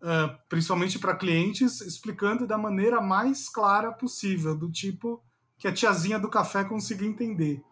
uh, 0.00 0.36
principalmente 0.48 0.98
para 0.98 1.16
clientes, 1.16 1.80
explicando 1.80 2.46
da 2.46 2.58
maneira 2.58 3.00
mais 3.00 3.48
clara 3.48 3.92
possível, 3.92 4.56
do 4.56 4.70
tipo 4.70 5.23
que 5.58 5.68
a 5.68 5.72
tiazinha 5.72 6.18
do 6.18 6.28
café 6.28 6.64
conseguia 6.64 7.08
entender. 7.08 7.62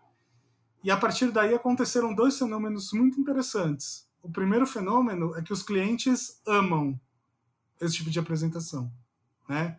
E 0.82 0.90
a 0.90 0.96
partir 0.96 1.30
daí 1.30 1.54
aconteceram 1.54 2.14
dois 2.14 2.38
fenômenos 2.38 2.92
muito 2.92 3.20
interessantes. 3.20 4.08
O 4.22 4.30
primeiro 4.30 4.66
fenômeno 4.66 5.34
é 5.36 5.42
que 5.42 5.52
os 5.52 5.62
clientes 5.62 6.40
amam 6.46 6.98
esse 7.80 7.96
tipo 7.96 8.10
de 8.10 8.18
apresentação, 8.18 8.92
né? 9.48 9.76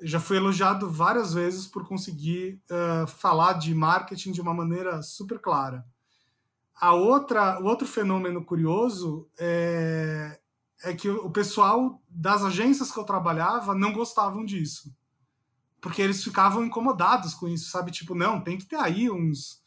já 0.00 0.18
fui 0.18 0.36
elogiado 0.36 0.90
várias 0.90 1.32
vezes 1.32 1.66
por 1.66 1.86
conseguir 1.86 2.60
uh, 2.70 3.06
falar 3.06 3.54
de 3.54 3.74
marketing 3.74 4.32
de 4.32 4.40
uma 4.40 4.52
maneira 4.52 5.02
super 5.02 5.38
clara. 5.38 5.84
A 6.74 6.92
outra, 6.92 7.60
o 7.60 7.64
outro 7.64 7.86
fenômeno 7.86 8.44
curioso 8.44 9.28
é, 9.38 10.40
é 10.82 10.92
que 10.94 11.08
o 11.08 11.30
pessoal 11.30 12.02
das 12.08 12.42
agências 12.42 12.90
que 12.90 12.98
eu 12.98 13.04
trabalhava 13.04 13.74
não 13.74 13.92
gostavam 13.92 14.44
disso 14.44 14.92
porque 15.84 16.00
eles 16.00 16.24
ficavam 16.24 16.64
incomodados 16.64 17.34
com 17.34 17.46
isso, 17.46 17.68
sabe? 17.68 17.90
Tipo, 17.90 18.14
não, 18.14 18.40
tem 18.40 18.56
que 18.56 18.64
ter 18.64 18.76
aí 18.76 19.10
uns 19.10 19.62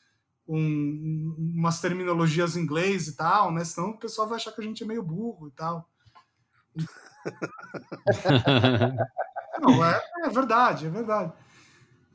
um, 0.48 1.36
umas 1.38 1.80
terminologias 1.80 2.58
em 2.58 2.62
inglês 2.62 3.08
e 3.08 3.16
tal, 3.16 3.52
né? 3.52 3.64
Senão 3.64 3.92
o 3.92 4.00
pessoal 4.00 4.28
vai 4.28 4.38
achar 4.38 4.52
que 4.52 4.60
a 4.60 4.64
gente 4.64 4.84
é 4.84 4.88
meio 4.88 5.04
burro 5.04 5.48
e 5.48 5.52
tal. 5.52 5.88
não, 9.62 9.86
é, 9.86 10.02
é, 10.24 10.30
verdade, 10.30 10.88
é 10.88 10.90
verdade. 10.90 11.32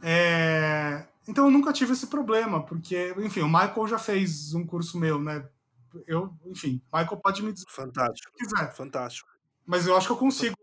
É, 0.03 1.07
então 1.29 1.45
eu 1.45 1.51
nunca 1.53 1.73
tive 1.73 1.93
esse 1.93 2.09
problema, 2.09 2.61
porque, 2.61 3.15
enfim, 3.19 3.43
o 3.43 3.47
Michael 3.47 3.87
já 3.87 4.01
fez 4.01 4.53
um 4.53 4.67
curso 4.67 4.99
meu, 4.99 5.21
né? 5.21 5.49
Eu, 6.09 6.37
enfim, 6.47 6.83
Michael 6.93 7.19
pode 7.19 7.41
me 7.41 7.53
dizer. 7.53 7.67
Fantástico. 7.69 8.33
Se 8.37 8.37
quiser. 8.37 8.75
Fantástico. 8.75 9.31
Mas 9.65 9.87
eu 9.87 9.97
acho 9.97 10.09
que 10.09 10.13
eu 10.13 10.17
consigo 10.17 10.57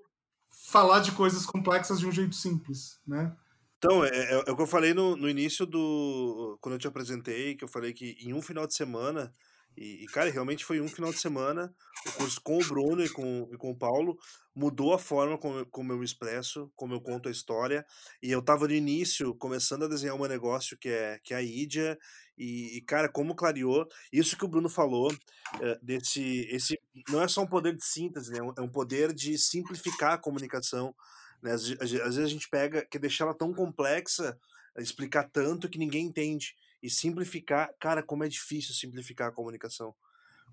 falar 0.69 0.99
de 0.99 1.11
coisas 1.11 1.45
complexas 1.45 1.99
de 1.99 2.05
um 2.05 2.11
jeito 2.11 2.35
simples, 2.35 2.99
né? 3.07 3.35
Então, 3.77 4.03
é, 4.03 4.09
é, 4.09 4.33
é, 4.33 4.51
o 4.51 4.55
que 4.55 4.61
eu 4.61 4.67
falei 4.67 4.93
no, 4.93 5.15
no 5.15 5.29
início 5.29 5.65
do. 5.65 6.57
Quando 6.61 6.75
eu 6.75 6.79
te 6.79 6.87
apresentei, 6.87 7.55
que 7.55 7.63
eu 7.63 7.67
falei 7.67 7.93
que 7.93 8.17
em 8.19 8.33
um 8.33 8.41
final 8.41 8.67
de 8.67 8.75
semana 8.75 9.31
e, 9.79 10.03
e, 10.03 10.05
cara, 10.07 10.29
realmente 10.29 10.65
foi 10.65 10.81
um 10.81 10.89
final 10.89 11.11
de 11.11 11.19
semana, 11.19 11.73
o 12.05 12.11
curso 12.11 12.41
com 12.41 12.57
o 12.57 12.67
Bruno 12.67 13.01
e 13.01 13.09
com, 13.09 13.49
e 13.51 13.57
com 13.57 13.71
o 13.71 13.77
Paulo 13.77 14.17
mudou 14.53 14.93
a 14.93 14.99
forma 14.99 15.37
como, 15.37 15.65
como 15.67 15.93
eu 15.93 15.97
me 15.97 16.03
expresso, 16.03 16.69
como 16.75 16.93
eu 16.93 17.01
conto 17.01 17.29
a 17.29 17.31
história. 17.31 17.85
E 18.21 18.29
eu 18.29 18.41
tava 18.41 18.67
no 18.67 18.73
início, 18.73 19.33
começando 19.35 19.85
a 19.85 19.87
desenhar 19.87 20.15
um 20.15 20.27
negócio 20.27 20.77
que 20.77 20.89
é, 20.89 21.17
que 21.23 21.33
é 21.33 21.37
a 21.37 21.41
Ídia, 21.41 21.97
e, 22.39 22.77
e, 22.77 22.81
cara, 22.81 23.09
como 23.09 23.35
clareou, 23.35 23.85
isso 24.13 24.37
que 24.37 24.45
o 24.45 24.47
Bruno 24.47 24.69
falou, 24.69 25.13
é, 25.61 25.79
desse, 25.81 26.47
esse 26.49 26.79
não 27.09 27.21
é 27.21 27.27
só 27.27 27.41
um 27.41 27.47
poder 27.47 27.75
de 27.75 27.83
síntese, 27.83 28.31
né? 28.31 28.39
é 28.57 28.61
um 28.61 28.69
poder 28.69 29.13
de 29.13 29.37
simplificar 29.37 30.13
a 30.13 30.17
comunicação. 30.17 30.95
Né? 31.43 31.51
Às, 31.51 31.69
às 31.81 31.91
vezes 31.91 32.19
a 32.19 32.27
gente 32.27 32.49
pega, 32.49 32.85
quer 32.85 32.99
deixar 32.99 33.25
ela 33.25 33.33
tão 33.33 33.53
complexa, 33.53 34.39
explicar 34.77 35.29
tanto 35.29 35.67
que 35.67 35.77
ninguém 35.77 36.05
entende 36.05 36.55
e 36.81 36.89
simplificar, 36.89 37.69
cara, 37.77 38.01
como 38.01 38.23
é 38.23 38.29
difícil 38.29 38.73
simplificar 38.73 39.27
a 39.27 39.33
comunicação. 39.33 39.93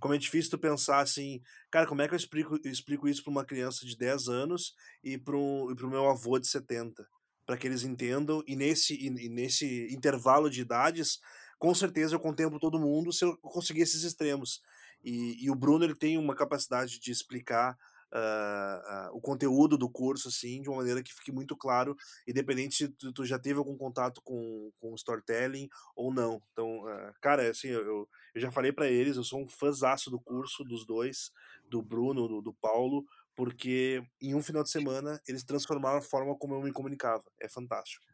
Como 0.00 0.12
é 0.12 0.18
difícil 0.18 0.50
tu 0.50 0.58
pensar 0.58 0.98
assim, 0.98 1.40
cara, 1.70 1.86
como 1.86 2.02
é 2.02 2.08
que 2.08 2.14
eu 2.14 2.18
explico, 2.18 2.58
explico 2.64 3.08
isso 3.08 3.22
para 3.22 3.30
uma 3.30 3.44
criança 3.44 3.86
de 3.86 3.96
10 3.96 4.28
anos 4.28 4.74
e 5.02 5.16
para 5.16 5.36
o 5.36 5.88
meu 5.88 6.08
avô 6.08 6.38
de 6.38 6.48
70? 6.48 7.06
Para 7.46 7.56
que 7.56 7.66
eles 7.66 7.84
entendam, 7.84 8.42
e 8.44 8.56
nesse, 8.56 8.94
e 8.94 9.28
nesse 9.28 9.86
intervalo 9.94 10.50
de 10.50 10.60
idades, 10.60 11.20
com 11.58 11.74
certeza 11.74 12.14
eu 12.14 12.20
contemplo 12.20 12.60
todo 12.60 12.78
mundo 12.78 13.12
se 13.12 13.24
eu 13.24 13.36
conseguir 13.38 13.82
esses 13.82 14.02
extremos. 14.02 14.60
E, 15.04 15.44
e 15.44 15.50
o 15.50 15.54
Bruno 15.54 15.84
ele 15.84 15.94
tem 15.94 16.18
uma 16.18 16.34
capacidade 16.34 16.98
de 16.98 17.10
explicar 17.10 17.76
uh, 18.12 19.10
uh, 19.12 19.16
o 19.16 19.20
conteúdo 19.20 19.76
do 19.76 19.88
curso, 19.88 20.28
assim, 20.28 20.62
de 20.62 20.68
uma 20.68 20.78
maneira 20.78 21.02
que 21.02 21.14
fique 21.14 21.32
muito 21.32 21.56
claro, 21.56 21.96
independente 22.26 22.76
se 22.76 22.88
tu, 22.88 23.12
tu 23.12 23.24
já 23.24 23.38
teve 23.38 23.58
algum 23.58 23.76
contato 23.76 24.20
com, 24.22 24.70
com 24.78 24.94
storytelling 24.94 25.68
ou 25.94 26.12
não. 26.12 26.42
Então, 26.52 26.80
uh, 26.84 27.12
cara, 27.20 27.48
assim, 27.50 27.68
eu, 27.68 28.08
eu 28.34 28.40
já 28.40 28.50
falei 28.50 28.72
para 28.72 28.88
eles, 28.88 29.16
eu 29.16 29.24
sou 29.24 29.42
um 29.42 29.48
fãzaço 29.48 30.10
do 30.10 30.20
curso, 30.20 30.64
dos 30.64 30.86
dois, 30.86 31.30
do 31.68 31.82
Bruno, 31.82 32.28
do, 32.28 32.42
do 32.42 32.54
Paulo, 32.54 33.04
porque 33.34 34.02
em 34.20 34.34
um 34.34 34.42
final 34.42 34.62
de 34.62 34.70
semana 34.70 35.20
eles 35.28 35.44
transformaram 35.44 35.98
a 35.98 36.02
forma 36.02 36.34
como 36.36 36.54
eu 36.54 36.62
me 36.62 36.72
comunicava. 36.72 37.24
É 37.40 37.48
fantástico. 37.48 38.04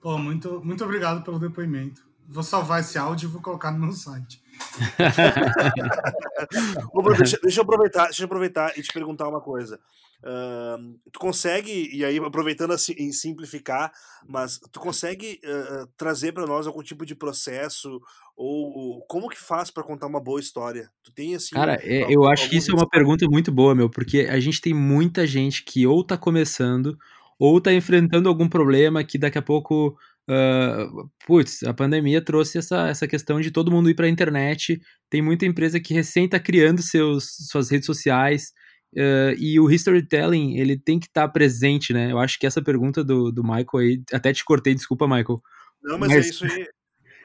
Pô, 0.00 0.16
muito, 0.16 0.64
muito 0.64 0.84
obrigado 0.84 1.24
pelo 1.24 1.40
depoimento. 1.40 2.06
Vou 2.30 2.42
salvar 2.42 2.80
esse 2.80 2.98
áudio 2.98 3.26
e 3.26 3.32
vou 3.32 3.40
colocar 3.40 3.70
no 3.70 3.78
meu 3.78 3.92
site. 3.92 4.42
deixa, 7.16 7.38
deixa, 7.42 7.60
eu 7.60 7.62
aproveitar, 7.62 8.04
deixa 8.04 8.22
eu 8.22 8.26
aproveitar 8.26 8.78
e 8.78 8.82
te 8.82 8.92
perguntar 8.92 9.28
uma 9.28 9.40
coisa. 9.40 9.80
Uh, 10.20 10.98
tu 11.10 11.18
consegue, 11.18 11.88
e 11.90 12.04
aí 12.04 12.18
aproveitando 12.18 12.72
assim, 12.72 12.92
em 12.98 13.12
simplificar, 13.12 13.90
mas 14.28 14.60
tu 14.70 14.78
consegue 14.78 15.40
uh, 15.44 15.86
trazer 15.96 16.32
para 16.32 16.46
nós 16.46 16.66
algum 16.66 16.82
tipo 16.82 17.06
de 17.06 17.14
processo 17.14 17.98
ou, 18.36 18.76
ou 18.76 19.06
como 19.06 19.28
que 19.28 19.38
faz 19.38 19.70
para 19.70 19.82
contar 19.82 20.06
uma 20.06 20.20
boa 20.20 20.40
história? 20.40 20.90
Tu 21.02 21.10
tem 21.12 21.34
assim? 21.34 21.54
Cara, 21.54 21.78
é, 21.82 22.12
eu 22.12 22.28
acho 22.28 22.50
que 22.50 22.56
isso 22.56 22.70
é 22.70 22.74
uma 22.74 22.88
pergunta 22.88 23.24
muito 23.30 23.50
boa, 23.50 23.74
meu, 23.74 23.88
porque 23.88 24.28
a 24.30 24.38
gente 24.38 24.60
tem 24.60 24.74
muita 24.74 25.26
gente 25.26 25.64
que 25.64 25.86
ou 25.86 26.04
tá 26.04 26.18
começando 26.18 26.98
ou 27.38 27.60
tá 27.60 27.72
enfrentando 27.72 28.28
algum 28.28 28.48
problema 28.48 29.04
que 29.04 29.16
daqui 29.16 29.38
a 29.38 29.42
pouco 29.42 29.96
Uh, 30.28 31.08
putz, 31.26 31.62
a 31.62 31.72
pandemia 31.72 32.20
trouxe 32.20 32.58
essa, 32.58 32.88
essa 32.88 33.08
questão 33.08 33.40
de 33.40 33.50
todo 33.50 33.70
mundo 33.70 33.88
ir 33.88 33.94
para 33.94 34.06
a 34.06 34.10
internet. 34.10 34.78
Tem 35.08 35.22
muita 35.22 35.46
empresa 35.46 35.80
que 35.80 35.94
recém 35.94 36.26
está 36.26 36.38
criando 36.38 36.82
seus, 36.82 37.24
suas 37.48 37.70
redes 37.70 37.86
sociais. 37.86 38.52
Uh, 38.94 39.32
e 39.38 39.58
o 39.58 39.70
storytelling, 39.70 40.58
ele 40.58 40.78
tem 40.78 40.98
que 40.98 41.06
estar 41.06 41.26
tá 41.26 41.32
presente, 41.32 41.92
né? 41.92 42.12
Eu 42.12 42.18
acho 42.18 42.38
que 42.38 42.46
essa 42.46 42.62
pergunta 42.62 43.02
do, 43.02 43.32
do 43.32 43.42
Michael 43.42 43.68
aí, 43.78 44.02
até 44.12 44.32
te 44.32 44.44
cortei, 44.44 44.74
desculpa, 44.74 45.06
Michael. 45.06 45.42
Não, 45.82 45.98
mas, 45.98 46.10
é 46.10 46.16
mas 46.16 46.26
é 46.26 46.28
isso 46.28 46.44
aí. 46.44 46.66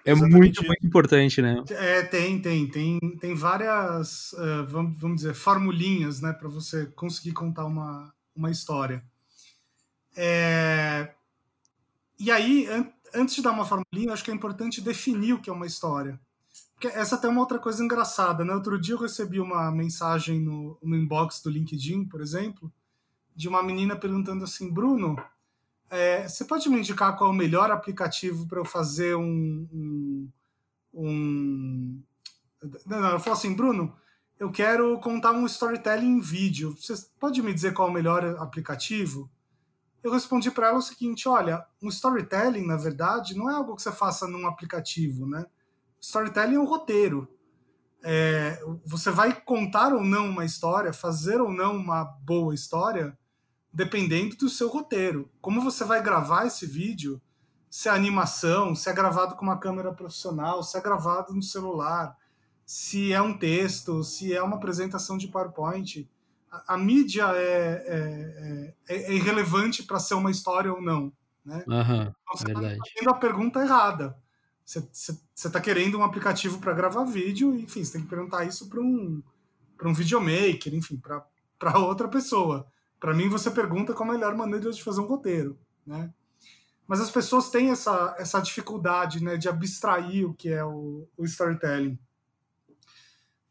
É 0.05 0.13
muito, 0.13 0.65
muito 0.65 0.85
importante, 0.85 1.41
né? 1.41 1.63
É, 1.69 2.03
tem, 2.03 2.41
tem, 2.41 2.67
tem, 2.67 2.99
tem 3.21 3.33
várias, 3.33 4.33
uh, 4.33 4.65
vamos, 4.67 4.99
vamos 4.99 5.17
dizer, 5.17 5.33
formulinhas, 5.33 6.19
né, 6.19 6.33
para 6.33 6.49
você 6.49 6.87
conseguir 6.87 7.31
contar 7.31 7.65
uma, 7.65 8.13
uma 8.35 8.51
história. 8.51 9.01
É, 10.15 11.09
e 12.19 12.31
aí, 12.31 12.67
an 12.67 12.87
antes 13.15 13.35
de 13.35 13.41
dar 13.41 13.51
uma 13.51 13.65
formulinha, 13.65 14.11
acho 14.11 14.23
que 14.23 14.31
é 14.31 14.33
importante 14.33 14.81
definir 14.81 15.33
o 15.33 15.39
que 15.39 15.49
é 15.49 15.53
uma 15.53 15.67
história. 15.67 16.19
Porque 16.73 16.87
essa 16.87 17.17
tem 17.17 17.29
uma 17.29 17.41
outra 17.41 17.59
coisa 17.59 17.83
engraçada, 17.83 18.43
né? 18.43 18.53
Outro 18.53 18.79
dia 18.79 18.95
eu 18.95 18.99
recebi 18.99 19.39
uma 19.39 19.71
mensagem 19.71 20.39
no, 20.39 20.77
no 20.81 20.95
inbox 20.95 21.41
do 21.41 21.49
LinkedIn, 21.49 22.05
por 22.05 22.21
exemplo, 22.21 22.71
de 23.35 23.47
uma 23.47 23.63
menina 23.63 23.95
perguntando 23.95 24.43
assim, 24.43 24.69
Bruno, 24.69 25.15
é, 25.89 26.27
você 26.27 26.43
pode 26.43 26.67
me 26.69 26.79
indicar 26.79 27.15
qual 27.17 27.29
é 27.29 27.33
o 27.33 27.35
melhor 27.35 27.71
aplicativo 27.71 28.47
para 28.47 28.59
eu 28.59 28.65
fazer 28.65 29.15
um, 29.15 29.67
um, 29.71 30.29
um... 30.93 32.01
Não, 32.85 32.99
não, 32.99 33.07
ela 33.09 33.19
falou 33.19 33.37
assim, 33.37 33.53
Bruno, 33.53 33.95
eu 34.39 34.51
quero 34.51 34.99
contar 34.99 35.31
um 35.31 35.45
storytelling 35.45 36.17
em 36.17 36.19
vídeo. 36.19 36.75
Você 36.75 36.95
pode 37.19 37.41
me 37.41 37.53
dizer 37.53 37.73
qual 37.73 37.87
é 37.87 37.91
o 37.91 37.93
melhor 37.93 38.25
aplicativo? 38.39 39.29
Eu 40.03 40.11
respondi 40.11 40.51
para 40.51 40.67
ela 40.67 40.77
o 40.77 40.81
seguinte: 40.81 41.27
olha, 41.29 41.65
um 41.81 41.87
storytelling, 41.87 42.65
na 42.65 42.75
verdade, 42.75 43.35
não 43.35 43.49
é 43.49 43.53
algo 43.53 43.75
que 43.75 43.81
você 43.81 43.91
faça 43.91 44.27
num 44.27 44.45
aplicativo, 44.45 45.25
né? 45.25 45.45
Storytelling 46.01 46.55
é 46.55 46.59
um 46.59 46.65
roteiro. 46.65 47.27
É, 48.03 48.61
você 48.85 49.09
vai 49.09 49.33
contar 49.33 49.93
ou 49.93 50.03
não 50.03 50.29
uma 50.29 50.43
história, 50.43 50.91
fazer 50.91 51.39
ou 51.39 51.49
não 51.49 51.77
uma 51.77 52.03
boa 52.03 52.53
história, 52.53 53.17
dependendo 53.71 54.35
do 54.35 54.49
seu 54.49 54.67
roteiro. 54.67 55.31
Como 55.39 55.61
você 55.61 55.85
vai 55.85 56.03
gravar 56.03 56.45
esse 56.45 56.65
vídeo, 56.65 57.21
se 57.69 57.87
é 57.87 57.91
animação, 57.91 58.75
se 58.75 58.89
é 58.89 58.93
gravado 58.93 59.35
com 59.35 59.43
uma 59.43 59.57
câmera 59.57 59.93
profissional, 59.93 60.61
se 60.61 60.77
é 60.77 60.81
gravado 60.81 61.33
no 61.33 61.41
celular, 61.41 62.17
se 62.65 63.13
é 63.13 63.21
um 63.21 63.37
texto, 63.37 64.03
se 64.03 64.33
é 64.33 64.43
uma 64.43 64.57
apresentação 64.57 65.17
de 65.17 65.29
PowerPoint 65.29 66.07
a, 66.67 66.77
mídia 66.77 67.25
é, 67.35 68.73
é, 68.87 68.95
é, 68.95 68.95
é 68.95 69.13
irrelevante 69.13 69.83
para 69.83 69.99
ser 69.99 70.13
uma 70.13 70.31
história 70.31 70.71
ou 70.73 70.81
não. 70.81 71.11
Né? 71.45 71.63
Uhum, 71.67 72.01
então, 72.01 72.13
você 72.31 72.47
está 72.47 72.61
fazendo 72.61 73.09
a 73.09 73.13
pergunta 73.13 73.59
errada. 73.61 74.17
Você 74.65 75.17
está 75.35 75.59
querendo 75.59 75.97
um 75.97 76.03
aplicativo 76.03 76.59
para 76.59 76.73
gravar 76.73 77.03
vídeo, 77.03 77.53
enfim, 77.53 77.83
você 77.83 77.93
tem 77.93 78.01
que 78.01 78.07
perguntar 78.07 78.45
isso 78.45 78.69
para 78.69 78.79
um, 78.79 79.21
um 79.83 79.93
videomaker, 79.93 80.73
enfim, 80.73 80.97
para 80.97 81.79
outra 81.79 82.07
pessoa. 82.07 82.65
Para 82.99 83.13
mim, 83.13 83.27
você 83.27 83.51
pergunta 83.51 83.93
qual 83.93 84.09
a 84.09 84.13
melhor 84.13 84.33
maneira 84.35 84.71
de 84.71 84.81
fazer 84.81 85.01
um 85.01 85.05
roteiro. 85.05 85.59
Né? 85.85 86.09
Mas 86.87 87.01
as 87.01 87.11
pessoas 87.11 87.49
têm 87.49 87.71
essa, 87.71 88.15
essa 88.17 88.39
dificuldade 88.39 89.21
né, 89.21 89.35
de 89.35 89.49
abstrair 89.49 90.25
o 90.25 90.33
que 90.33 90.49
é 90.49 90.63
o, 90.63 91.07
o 91.17 91.25
storytelling. 91.25 91.99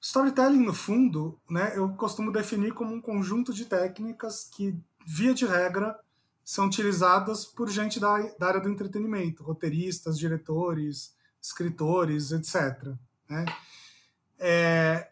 Storytelling, 0.02 0.64
no 0.64 0.74
fundo, 0.74 1.40
né, 1.48 1.74
eu 1.76 1.88
costumo 1.90 2.32
definir 2.32 2.74
como 2.74 2.92
um 2.92 3.00
conjunto 3.00 3.54
de 3.54 3.64
técnicas 3.64 4.42
que, 4.52 4.76
via 5.06 5.32
de 5.32 5.46
regra, 5.46 5.96
são 6.44 6.66
utilizadas 6.66 7.44
por 7.44 7.70
gente 7.70 8.00
da, 8.00 8.18
da 8.36 8.48
área 8.48 8.60
do 8.60 8.68
entretenimento, 8.68 9.44
roteiristas, 9.44 10.18
diretores, 10.18 11.14
escritores, 11.40 12.32
etc. 12.32 12.96
Né? 13.28 13.44
É, 14.40 15.08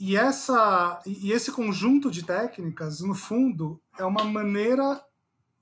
e, 0.00 0.16
essa, 0.16 1.00
e 1.06 1.30
esse 1.30 1.52
conjunto 1.52 2.10
de 2.10 2.24
técnicas, 2.24 3.00
no 3.00 3.14
fundo, 3.14 3.80
é 3.96 4.04
uma 4.04 4.24
maneira 4.24 5.00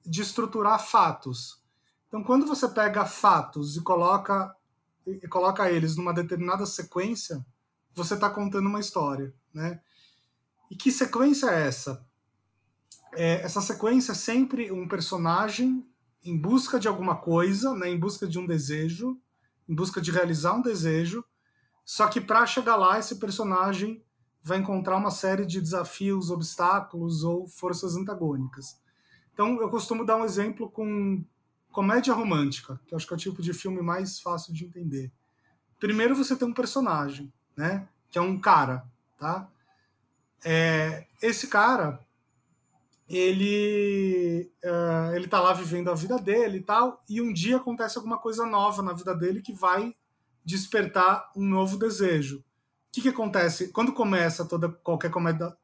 de 0.02 0.22
estruturar 0.22 0.82
fatos. 0.82 1.62
Então, 2.08 2.24
quando 2.24 2.46
você 2.46 2.66
pega 2.66 3.04
fatos 3.04 3.76
e 3.76 3.82
coloca, 3.82 4.56
e 5.06 5.28
coloca 5.28 5.70
eles 5.70 5.94
numa 5.94 6.14
determinada 6.14 6.64
sequência, 6.64 7.44
você 7.96 8.14
está 8.14 8.28
contando 8.28 8.68
uma 8.68 8.78
história, 8.78 9.34
né? 9.52 9.80
E 10.70 10.76
que 10.76 10.92
sequência 10.92 11.46
é 11.46 11.66
essa? 11.66 12.06
É, 13.14 13.40
essa 13.40 13.62
sequência 13.62 14.12
é 14.12 14.14
sempre 14.14 14.70
um 14.70 14.86
personagem 14.86 15.84
em 16.22 16.36
busca 16.36 16.78
de 16.78 16.86
alguma 16.86 17.16
coisa, 17.16 17.74
né? 17.74 17.88
Em 17.88 17.98
busca 17.98 18.26
de 18.26 18.38
um 18.38 18.46
desejo, 18.46 19.18
em 19.66 19.74
busca 19.74 20.00
de 20.00 20.10
realizar 20.10 20.54
um 20.54 20.62
desejo. 20.62 21.24
Só 21.84 22.06
que 22.08 22.20
para 22.20 22.44
chegar 22.44 22.76
lá, 22.76 22.98
esse 22.98 23.16
personagem 23.16 24.04
vai 24.42 24.58
encontrar 24.58 24.96
uma 24.96 25.10
série 25.10 25.46
de 25.46 25.60
desafios, 25.60 26.30
obstáculos 26.30 27.24
ou 27.24 27.48
forças 27.48 27.96
antagônicas. 27.96 28.78
Então, 29.32 29.60
eu 29.60 29.70
costumo 29.70 30.04
dar 30.04 30.16
um 30.16 30.24
exemplo 30.24 30.68
com 30.70 31.24
comédia 31.72 32.12
romântica, 32.12 32.80
que 32.86 32.94
eu 32.94 32.96
acho 32.96 33.06
que 33.06 33.14
é 33.14 33.16
o 33.16 33.18
tipo 33.18 33.40
de 33.40 33.52
filme 33.52 33.80
mais 33.80 34.20
fácil 34.20 34.52
de 34.52 34.64
entender. 34.64 35.10
Primeiro 35.78 36.14
você 36.14 36.36
tem 36.36 36.48
um 36.48 36.54
personagem 36.54 37.32
né? 37.56 37.88
Que 38.10 38.18
é 38.18 38.20
um 38.20 38.38
cara, 38.38 38.84
tá? 39.18 39.48
É, 40.44 41.06
esse 41.22 41.48
cara, 41.48 41.98
ele 43.08 44.50
uh, 44.64 45.14
ele 45.14 45.26
tá 45.26 45.40
lá 45.40 45.52
vivendo 45.52 45.90
a 45.90 45.94
vida 45.94 46.18
dele 46.18 46.58
e 46.58 46.62
tal, 46.62 47.02
e 47.08 47.20
um 47.20 47.32
dia 47.32 47.56
acontece 47.56 47.98
alguma 47.98 48.18
coisa 48.18 48.46
nova 48.46 48.82
na 48.82 48.92
vida 48.92 49.14
dele 49.14 49.40
que 49.40 49.52
vai 49.52 49.94
despertar 50.44 51.30
um 51.34 51.44
novo 51.44 51.76
desejo, 51.76 52.44
que, 52.96 53.02
que 53.02 53.08
acontece? 53.10 53.68
Quando 53.68 53.92
começa 53.92 54.42
toda 54.46 54.70
qualquer 54.70 55.10
comédia, 55.10 55.54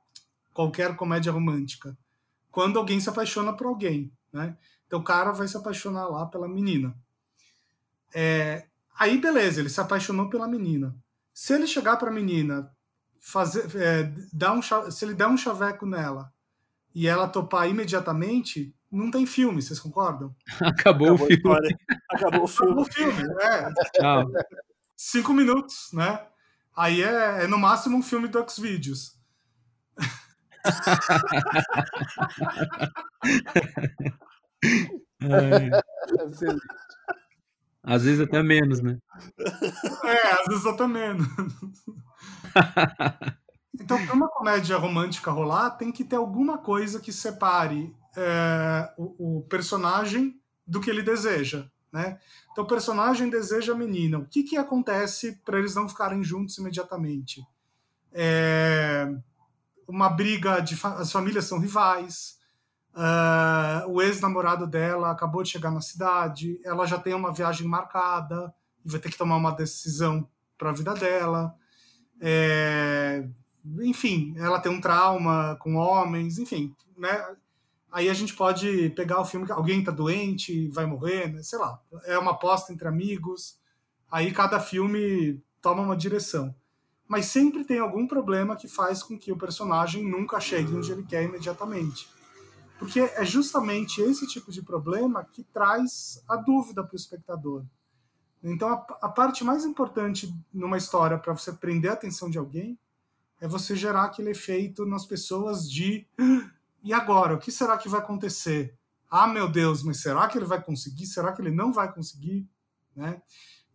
qualquer 0.53 0.95
comédia 0.95 1.33
romântica? 1.33 1.97
Quando 2.51 2.79
alguém 2.79 3.01
se 3.01 3.09
apaixona 3.09 3.57
por 3.57 3.67
alguém, 3.67 4.13
né? 4.31 4.55
Então 4.87 5.01
o 5.01 5.03
cara 5.03 5.33
vai 5.33 5.49
se 5.49 5.57
apaixonar 5.57 6.09
lá 6.09 6.27
pela 6.27 6.47
menina. 6.47 6.95
É, 8.15 8.67
aí 8.99 9.17
beleza, 9.17 9.61
ele 9.61 9.71
se 9.71 9.81
apaixonou 9.81 10.29
pela 10.29 10.47
menina. 10.47 10.95
Se 11.35 11.55
ele 11.55 11.67
chegar 11.67 11.97
para 11.97 12.11
a 12.11 12.13
menina, 12.13 12.71
fazer, 13.21 13.65
é, 13.77 14.13
dar 14.33 14.53
um, 14.53 14.63
se 14.63 15.05
ele 15.05 15.15
der 15.15 15.29
um 15.29 15.37
chaveco 15.37 15.87
nela 15.87 16.33
e 16.95 17.09
ela 17.09 17.29
topar 17.29 17.69
imediatamente, 17.69 18.75
não 18.91 19.11
tem 19.11 19.25
filme, 19.25 19.63
vocês 19.63 19.81
concordam? 19.81 20.35
Acabou, 20.61 21.15
Acabou 21.15 21.15
o 21.15 21.19
filme. 21.29 21.79
Acabou 22.11 22.45
o 22.45 22.49
filme. 22.49 22.73
Acabou 22.73 22.83
o 22.83 22.93
filme, 22.93 23.23
é. 23.43 23.73
Tchau. 23.93 24.31
Cinco 24.97 25.33
minutos, 25.33 25.89
né? 25.93 26.27
Aí 26.77 27.03
é, 27.03 27.45
é 27.45 27.47
no 27.47 27.59
máximo 27.59 27.97
um 27.97 28.03
filme 28.03 28.29
do 28.29 28.45
Xvideos. 28.49 29.17
Às 37.83 38.05
vezes 38.05 38.21
até 38.21 38.43
menos, 38.43 38.81
né? 38.81 38.99
É, 40.05 40.33
às 40.33 40.47
vezes 40.47 40.67
até 40.67 40.87
menos. 40.87 41.27
Então, 43.75 44.05
para 44.05 44.15
uma 44.15 44.29
comédia 44.29 44.77
romântica 44.77 45.31
rolar, 45.31 45.71
tem 45.71 45.91
que 45.91 46.05
ter 46.05 46.17
alguma 46.17 46.59
coisa 46.59 47.01
que 47.01 47.13
separe 47.13 47.95
é, 48.17 48.93
o, 48.99 49.39
o, 49.39 49.43
personagem 49.49 50.39
do 50.67 50.81
que 50.81 50.91
ele 50.91 51.03
deseja, 51.03 51.67
né? 51.91 52.19
Então, 52.53 52.65
o 52.65 52.67
personagem 52.67 53.31
deseja 53.31 53.73
a 53.73 53.77
menina. 53.77 54.19
O 54.19 54.27
que, 54.27 54.43
que 54.43 54.57
acontece 54.57 55.41
para 55.45 55.59
eles 55.59 55.75
não 55.75 55.89
ficarem 55.89 56.23
juntos 56.23 56.59
imediatamente? 56.59 57.43
É, 58.13 59.11
uma 59.89 60.11
briga 60.11 60.61
de 60.61 60.77
fa 60.77 60.95
as 60.95 61.11
famílias 61.11 61.47
são 61.47 61.59
rivais. 61.59 62.39
Uh, 62.95 63.89
o 63.89 64.03
ex-namorado 64.03 64.67
dela 64.67 65.11
acabou 65.11 65.43
de 65.43 65.51
chegar 65.51 65.71
na 65.71 65.81
cidade. 65.81 66.61
Ela 66.65 66.87
já 66.87 66.99
tem 66.99 67.15
uma 67.15 67.33
viagem 67.33 67.67
marcada 67.67 68.55
e 68.85 68.91
vai 68.91 69.01
ter 69.01 69.11
que 69.11 69.17
tomar 69.17 69.37
uma 69.37 69.53
decisão 69.53 70.29
para 70.59 70.71
a 70.71 70.75
vida 70.75 70.95
dela. 70.95 71.55
É, 72.21 73.27
enfim, 73.81 74.35
ela 74.37 74.61
tem 74.61 74.71
um 74.71 74.81
trauma 74.81 75.57
com 75.61 75.75
homens, 75.75 76.39
enfim, 76.39 76.75
né? 76.97 77.37
Aí 77.91 78.09
a 78.09 78.15
gente 78.15 78.35
pode 78.35 78.91
pegar 78.91 79.21
o 79.21 79.25
filme 79.25 79.45
que 79.45 79.53
alguém 79.53 79.85
tá 79.85 79.91
doente, 79.91 80.69
vai 80.69 80.87
morrer, 80.87 81.31
né? 81.31 81.43
sei 81.43 81.59
lá, 81.59 81.79
é 82.05 82.19
uma 82.19 82.31
aposta 82.31 82.73
entre 82.73 82.89
amigos. 82.89 83.59
Aí 84.11 84.33
cada 84.33 84.59
filme 84.59 85.43
toma 85.61 85.83
uma 85.83 85.97
direção. 85.97 86.55
Mas 87.07 87.27
sempre 87.27 87.65
tem 87.65 87.79
algum 87.79 88.07
problema 88.07 88.57
que 88.57 88.67
faz 88.67 89.03
com 89.03 89.19
que 89.19 89.31
o 89.31 89.37
personagem 89.37 90.09
nunca 90.09 90.41
chegue 90.41 90.75
onde 90.75 90.91
ele 90.91 91.03
quer 91.03 91.25
imediatamente. 91.25 92.09
Porque 92.83 92.99
é 92.99 93.25
justamente 93.25 94.03
esse 94.03 94.27
tipo 94.27 94.51
de 94.51 94.61
problema 94.61 95.23
que 95.23 95.45
traz 95.45 96.21
a 96.29 96.35
dúvida 96.35 96.83
para 96.83 96.95
o 96.95 96.97
espectador. 96.97 97.65
Então, 98.43 98.69
a, 98.69 98.85
a, 99.03 99.09
parte 99.09 99.45
mais 99.45 99.65
importante 99.65 100.35
numa 100.53 100.77
história 100.77 101.17
para 101.17 101.33
você 101.33 101.53
prender 101.53 101.93
a 101.93 101.95
atenção 101.95 102.29
de 102.29 102.39
alguém 102.39 102.77
é 103.41 103.47
você 103.47 103.77
gerar 103.77 104.07
aquele 104.07 104.31
efeito 104.31 104.85
nas 104.85 105.07
pessoas 105.07 105.71
de 105.71 106.09
e 106.83 106.93
agora? 106.93 107.35
O 107.35 107.39
que 107.39 107.53
será 107.53 107.79
que 107.79 107.89
vai 107.89 108.01
acontecer? 108.01 108.77
Ah, 109.09 109.29
meu 109.29 109.49
Deus, 109.49 109.85
mas 109.85 110.03
será 110.03 110.27
que 110.27 110.37
ele 110.37 110.45
vai 110.45 110.61
conseguir? 110.61 111.07
Será 111.07 111.33
que 111.33 111.41
ele 111.41 111.53
não 111.53 111.73
vai 111.73 111.93
conseguir? 111.93 112.45
Né? 112.97 113.23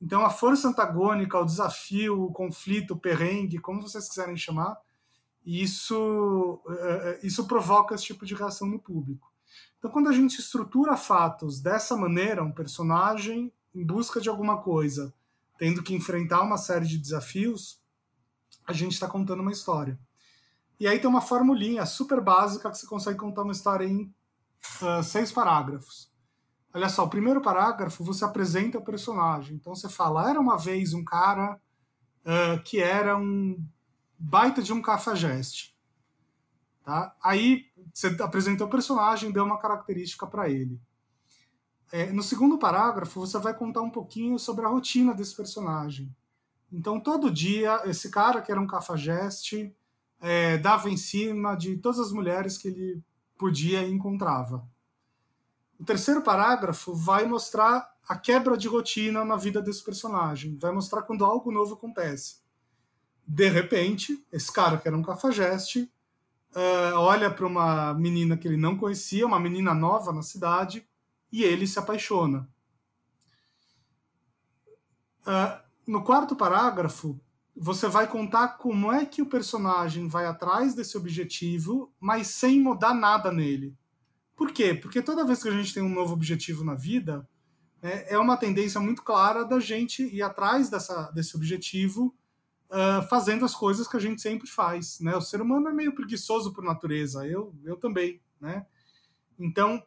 Então, 0.01 0.25
a 0.25 0.29
força 0.29 0.67
antagônica, 0.67 1.39
o 1.39 1.45
desafio, 1.45 2.25
o 2.25 2.33
conflito, 2.33 2.91
o 2.91 2.99
perrengue, 2.99 3.57
como 3.57 3.81
vocês 3.81 4.09
quiserem 4.09 4.35
chamar, 4.35 4.77
isso, 5.47 6.61
eh, 6.67 7.19
eh, 7.23 7.25
isso 7.25 7.47
provoca 7.47 7.95
esse 7.95 8.03
tipo 8.03 8.25
de 8.25 8.35
reação 8.35 8.67
no 8.67 8.77
público. 8.77 9.31
Então, 9.77 9.89
quando 9.89 10.09
a 10.09 10.11
gente 10.11 10.39
estrutura 10.39 10.97
fatos 10.97 11.61
dessa 11.61 11.95
maneira, 11.95 12.43
um 12.43 12.51
personagem 12.51 13.53
em 13.73 13.85
busca 13.85 14.19
de 14.19 14.27
alguma 14.27 14.57
coisa, 14.61 15.13
tendo 15.57 15.81
que 15.81 15.95
enfrentar 15.95 16.41
uma 16.41 16.57
série 16.57 16.85
de 16.85 16.97
desafios, 16.97 17.81
a 18.65 18.73
gente 18.73 18.91
está 18.91 19.07
contando 19.07 19.39
uma 19.39 19.51
história. 19.51 19.97
E 20.77 20.85
aí 20.85 20.99
tem 20.99 21.09
uma 21.09 21.21
formulinha 21.21 21.85
super 21.85 22.19
básica 22.19 22.69
que 22.69 22.77
você 22.77 22.85
consegue 22.85 23.17
contar 23.17 23.43
uma 23.43 23.53
história 23.53 23.85
em 23.85 24.13
uh, 24.81 25.01
seis 25.01 25.31
parágrafos. 25.31 26.11
Olha 26.73 26.89
só, 26.89 27.05
o 27.05 27.09
primeiro 27.09 27.41
parágrafo 27.41 28.03
você 28.03 28.25
apresenta 28.25 28.77
o 28.77 28.83
personagem. 28.83 29.55
Então 29.55 29.73
você 29.73 29.87
fala: 29.87 30.29
era 30.29 30.39
uma 30.39 30.57
vez 30.57 30.93
um 30.93 31.03
cara 31.03 31.59
uh, 32.25 32.61
que 32.63 32.79
era 32.79 33.17
um 33.17 33.57
baita 34.17 34.61
de 34.61 34.73
um 34.73 34.81
cafajeste. 34.81 35.77
Tá? 36.83 37.15
Aí 37.23 37.65
você 37.93 38.07
apresentou 38.21 38.67
o 38.67 38.69
personagem, 38.69 39.31
deu 39.31 39.43
uma 39.43 39.59
característica 39.59 40.25
para 40.25 40.49
ele. 40.49 40.79
É, 41.91 42.11
no 42.11 42.23
segundo 42.23 42.57
parágrafo, 42.57 43.19
você 43.19 43.37
vai 43.39 43.53
contar 43.53 43.81
um 43.81 43.89
pouquinho 43.89 44.37
sobre 44.37 44.65
a 44.65 44.69
rotina 44.69 45.13
desse 45.13 45.35
personagem. 45.35 46.13
Então, 46.71 46.99
todo 46.99 47.31
dia, 47.31 47.81
esse 47.85 48.09
cara, 48.09 48.41
que 48.41 48.51
era 48.51 48.59
um 48.59 48.67
cafajeste, 48.67 49.73
é, 50.19 50.57
dava 50.57 50.89
em 50.89 50.97
cima 50.97 51.55
de 51.55 51.77
todas 51.77 51.99
as 51.99 52.11
mulheres 52.11 52.57
que 52.57 52.67
ele 52.67 53.03
podia 53.37 53.83
e 53.83 53.91
encontrava. 53.91 54.67
O 55.79 55.85
terceiro 55.85 56.21
parágrafo 56.21 56.93
vai 56.93 57.25
mostrar 57.25 57.87
a 58.07 58.17
quebra 58.17 58.57
de 58.57 58.67
rotina 58.67 59.23
na 59.23 59.35
vida 59.35 59.61
desse 59.61 59.83
personagem, 59.83 60.57
vai 60.57 60.71
mostrar 60.71 61.03
quando 61.03 61.23
algo 61.23 61.51
novo 61.51 61.75
acontece. 61.75 62.37
De 63.27 63.49
repente, 63.49 64.25
esse 64.31 64.51
cara 64.51 64.77
que 64.77 64.87
era 64.87 64.95
um 64.95 65.03
cafajeste 65.03 65.91
uh, 66.55 66.95
olha 66.95 67.29
para 67.29 67.45
uma 67.45 67.93
menina 67.93 68.37
que 68.37 68.47
ele 68.47 68.57
não 68.57 68.77
conhecia, 68.77 69.25
uma 69.25 69.39
menina 69.39 69.73
nova 69.73 70.13
na 70.13 70.21
cidade, 70.21 70.87
e 71.31 71.43
ele 71.43 71.67
se 71.67 71.77
apaixona. 71.77 72.47
Uh, 75.21 75.61
no 75.85 76.03
quarto 76.03 76.35
parágrafo, 76.35 77.19
você 77.55 77.87
vai 77.87 78.07
contar 78.07 78.57
como 78.57 78.91
é 78.91 79.05
que 79.05 79.21
o 79.21 79.25
personagem 79.25 80.07
vai 80.07 80.25
atrás 80.25 80.73
desse 80.73 80.95
objetivo, 80.97 81.91
mas 81.99 82.27
sem 82.27 82.61
mudar 82.61 82.93
nada 82.93 83.31
nele. 83.31 83.75
Por 84.35 84.51
quê? 84.51 84.73
Porque 84.73 85.01
toda 85.01 85.25
vez 85.25 85.41
que 85.41 85.49
a 85.49 85.51
gente 85.51 85.73
tem 85.73 85.83
um 85.83 85.89
novo 85.93 86.13
objetivo 86.13 86.63
na 86.63 86.75
vida, 86.75 87.27
é, 87.81 88.13
é 88.13 88.19
uma 88.19 88.37
tendência 88.37 88.79
muito 88.79 89.01
clara 89.01 89.43
da 89.43 89.59
gente 89.59 90.03
ir 90.03 90.21
atrás 90.21 90.69
dessa, 90.69 91.09
desse 91.11 91.35
objetivo, 91.35 92.15
uh, 92.69 93.07
fazendo 93.07 93.45
as 93.45 93.55
coisas 93.55 93.87
que 93.87 93.97
a 93.97 93.99
gente 93.99 94.21
sempre 94.21 94.47
faz. 94.47 94.99
Né? 94.99 95.15
O 95.15 95.21
ser 95.21 95.41
humano 95.41 95.69
é 95.69 95.73
meio 95.73 95.93
preguiçoso 95.93 96.53
por 96.53 96.63
natureza, 96.63 97.25
eu, 97.25 97.53
eu 97.63 97.77
também. 97.77 98.21
Né? 98.39 98.65
Então, 99.39 99.83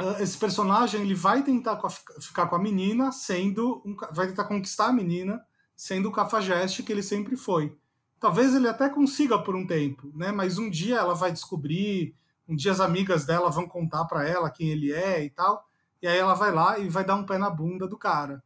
uh, 0.00 0.22
esse 0.22 0.36
personagem 0.38 1.00
ele 1.02 1.14
vai 1.14 1.42
tentar 1.42 1.80
ficar 2.20 2.46
com 2.46 2.56
a 2.56 2.62
menina, 2.62 3.12
sendo 3.12 3.82
um, 3.84 3.96
vai 4.12 4.28
tentar 4.28 4.44
conquistar 4.44 4.86
a 4.86 4.92
menina, 4.92 5.44
sendo 5.76 6.08
o 6.08 6.12
cafajeste 6.12 6.82
que 6.82 6.92
ele 6.92 7.02
sempre 7.02 7.36
foi. 7.36 7.76
Talvez 8.18 8.54
ele 8.54 8.68
até 8.68 8.88
consiga 8.88 9.38
por 9.38 9.54
um 9.54 9.66
tempo, 9.66 10.10
né? 10.14 10.32
Mas 10.32 10.58
um 10.58 10.70
dia 10.70 10.96
ela 10.96 11.14
vai 11.14 11.30
descobrir, 11.30 12.14
um 12.48 12.56
dia 12.56 12.72
as 12.72 12.80
amigas 12.80 13.26
dela 13.26 13.50
vão 13.50 13.68
contar 13.68 14.06
para 14.06 14.26
ela 14.26 14.50
quem 14.50 14.70
ele 14.70 14.90
é 14.90 15.22
e 15.22 15.30
tal, 15.30 15.68
e 16.00 16.08
aí 16.08 16.16
ela 16.16 16.34
vai 16.34 16.50
lá 16.50 16.78
e 16.78 16.88
vai 16.88 17.04
dar 17.04 17.16
um 17.16 17.26
pé 17.26 17.36
na 17.36 17.50
bunda 17.50 17.86
do 17.86 17.98
cara. 17.98 18.42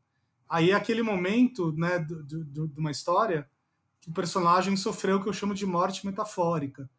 Aí 0.50 0.72
é 0.72 0.74
aquele 0.74 1.02
momento, 1.02 1.72
né, 1.72 1.98
de 2.00 2.60
uma 2.76 2.90
história 2.90 3.48
que 4.00 4.10
o 4.10 4.12
personagem 4.12 4.76
sofreu 4.76 5.18
o 5.18 5.22
que 5.22 5.28
eu 5.28 5.32
chamo 5.32 5.54
de 5.54 5.64
morte 5.64 6.04
metafórica. 6.04 6.90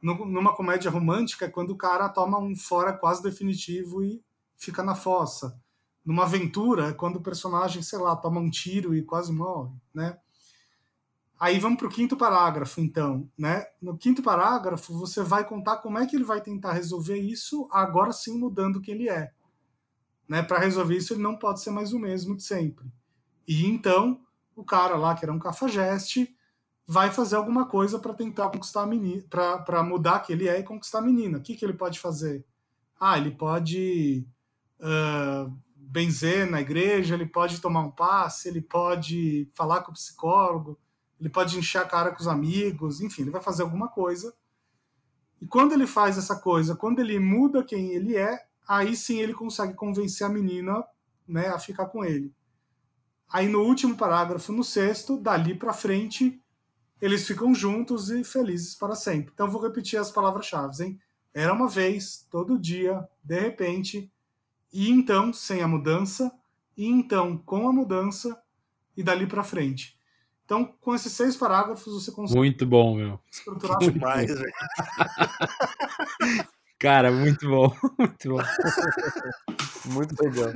numa 0.00 0.54
comédia 0.54 0.90
romântica 0.90 1.46
é 1.46 1.50
quando 1.50 1.70
o 1.70 1.76
cara 1.76 2.08
toma 2.08 2.38
um 2.38 2.54
fora 2.54 2.92
quase 2.92 3.22
definitivo 3.22 4.02
e 4.02 4.22
fica 4.56 4.82
na 4.82 4.94
fossa 4.94 5.60
numa 6.04 6.24
aventura, 6.24 6.88
é 6.88 6.92
quando 6.92 7.16
o 7.16 7.22
personagem, 7.22 7.82
sei 7.82 7.98
lá, 7.98 8.16
toma 8.16 8.40
um 8.40 8.50
tiro 8.50 8.94
e 8.94 9.02
quase 9.02 9.32
morre, 9.32 9.74
né? 9.94 10.18
Aí 11.38 11.58
vamos 11.58 11.78
para 11.78 11.86
o 11.86 11.90
quinto 11.90 12.16
parágrafo, 12.16 12.80
então, 12.80 13.30
né? 13.36 13.66
No 13.80 13.96
quinto 13.96 14.22
parágrafo, 14.22 14.92
você 14.98 15.22
vai 15.22 15.46
contar 15.46 15.78
como 15.78 15.98
é 15.98 16.06
que 16.06 16.14
ele 16.14 16.24
vai 16.24 16.40
tentar 16.40 16.72
resolver 16.72 17.16
isso, 17.16 17.68
agora 17.70 18.12
sim 18.12 18.38
mudando 18.38 18.76
o 18.76 18.80
que 18.80 18.90
ele 18.90 19.08
é. 19.08 19.32
Né? 20.28 20.42
Para 20.42 20.58
resolver 20.58 20.96
isso, 20.96 21.14
ele 21.14 21.22
não 21.22 21.36
pode 21.36 21.60
ser 21.60 21.70
mais 21.70 21.92
o 21.92 21.98
mesmo 21.98 22.36
de 22.36 22.42
sempre. 22.42 22.86
E 23.46 23.66
então, 23.66 24.20
o 24.54 24.64
cara 24.64 24.96
lá, 24.96 25.14
que 25.14 25.24
era 25.24 25.32
um 25.32 25.38
cafajeste, 25.38 26.36
vai 26.86 27.10
fazer 27.10 27.36
alguma 27.36 27.66
coisa 27.66 27.98
para 27.98 28.14
tentar 28.14 28.48
conquistar 28.48 28.82
a 28.82 28.86
menina, 28.86 29.22
para 29.28 29.82
mudar 29.82 30.20
que 30.20 30.32
ele 30.32 30.48
é 30.48 30.58
e 30.58 30.64
conquistar 30.64 30.98
a 30.98 31.02
menina. 31.02 31.38
O 31.38 31.40
que, 31.40 31.54
que 31.54 31.64
ele 31.64 31.74
pode 31.74 32.00
fazer? 32.00 32.44
Ah, 32.98 33.16
ele 33.16 33.30
pode 33.30 34.26
uh, 34.80 35.56
benzer 35.76 36.50
na 36.50 36.60
igreja, 36.60 37.14
ele 37.14 37.26
pode 37.26 37.60
tomar 37.60 37.80
um 37.80 37.90
passe, 37.90 38.48
ele 38.48 38.60
pode 38.60 39.48
falar 39.54 39.82
com 39.82 39.90
o 39.90 39.94
psicólogo, 39.94 40.78
ele 41.20 41.28
pode 41.28 41.58
encher 41.58 41.78
a 41.78 41.84
cara 41.84 42.10
com 42.10 42.20
os 42.20 42.28
amigos, 42.28 43.00
enfim, 43.00 43.22
ele 43.22 43.30
vai 43.30 43.40
fazer 43.40 43.62
alguma 43.62 43.88
coisa. 43.88 44.34
E 45.40 45.46
quando 45.46 45.72
ele 45.72 45.86
faz 45.86 46.18
essa 46.18 46.36
coisa, 46.36 46.74
quando 46.74 46.98
ele 46.98 47.18
muda 47.18 47.64
quem 47.64 47.92
ele 47.92 48.16
é, 48.16 48.44
aí 48.68 48.94
sim 48.96 49.18
ele 49.18 49.32
consegue 49.32 49.74
convencer 49.74 50.26
a 50.26 50.30
menina 50.30 50.84
né, 51.26 51.48
a 51.48 51.58
ficar 51.58 51.86
com 51.86 52.04
ele. 52.04 52.34
Aí 53.32 53.48
no 53.48 53.60
último 53.60 53.96
parágrafo, 53.96 54.52
no 54.52 54.64
sexto, 54.64 55.16
dali 55.16 55.54
para 55.54 55.72
frente, 55.72 56.40
eles 57.00 57.26
ficam 57.26 57.54
juntos 57.54 58.10
e 58.10 58.24
felizes 58.24 58.74
para 58.74 58.94
sempre. 58.94 59.32
Então 59.32 59.50
vou 59.50 59.62
repetir 59.62 59.98
as 59.98 60.10
palavras-chave, 60.10 60.84
hein? 60.84 61.00
Era 61.32 61.52
uma 61.52 61.68
vez, 61.68 62.26
todo 62.30 62.58
dia, 62.58 63.08
de 63.22 63.38
repente, 63.38 64.10
e 64.72 64.90
então 64.90 65.32
sem 65.32 65.62
a 65.62 65.68
mudança, 65.68 66.32
e 66.76 66.86
então 66.86 67.38
com 67.38 67.68
a 67.68 67.72
mudança 67.72 68.40
e 68.96 69.02
dali 69.02 69.26
para 69.26 69.44
frente. 69.44 69.98
Então, 70.44 70.64
com 70.80 70.92
esses 70.92 71.12
seis 71.12 71.36
parágrafos, 71.36 71.94
você 71.94 72.10
consegue. 72.10 72.36
Muito 72.36 72.66
bom, 72.66 72.96
meu. 72.96 73.20
Estruturar 73.30 73.78
demais, 73.78 74.26
velho. 74.26 74.50
Cara, 76.76 77.12
muito 77.12 77.48
bom. 77.48 77.72
Muito 77.96 78.30
bom. 78.30 78.42
muito 79.94 80.20
legal. 80.20 80.52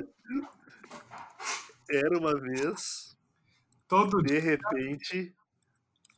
Era 1.96 2.18
uma 2.18 2.38
vez. 2.38 3.16
Todo 3.88 4.22
de 4.22 4.28
dia. 4.28 4.40
repente. 4.40 5.34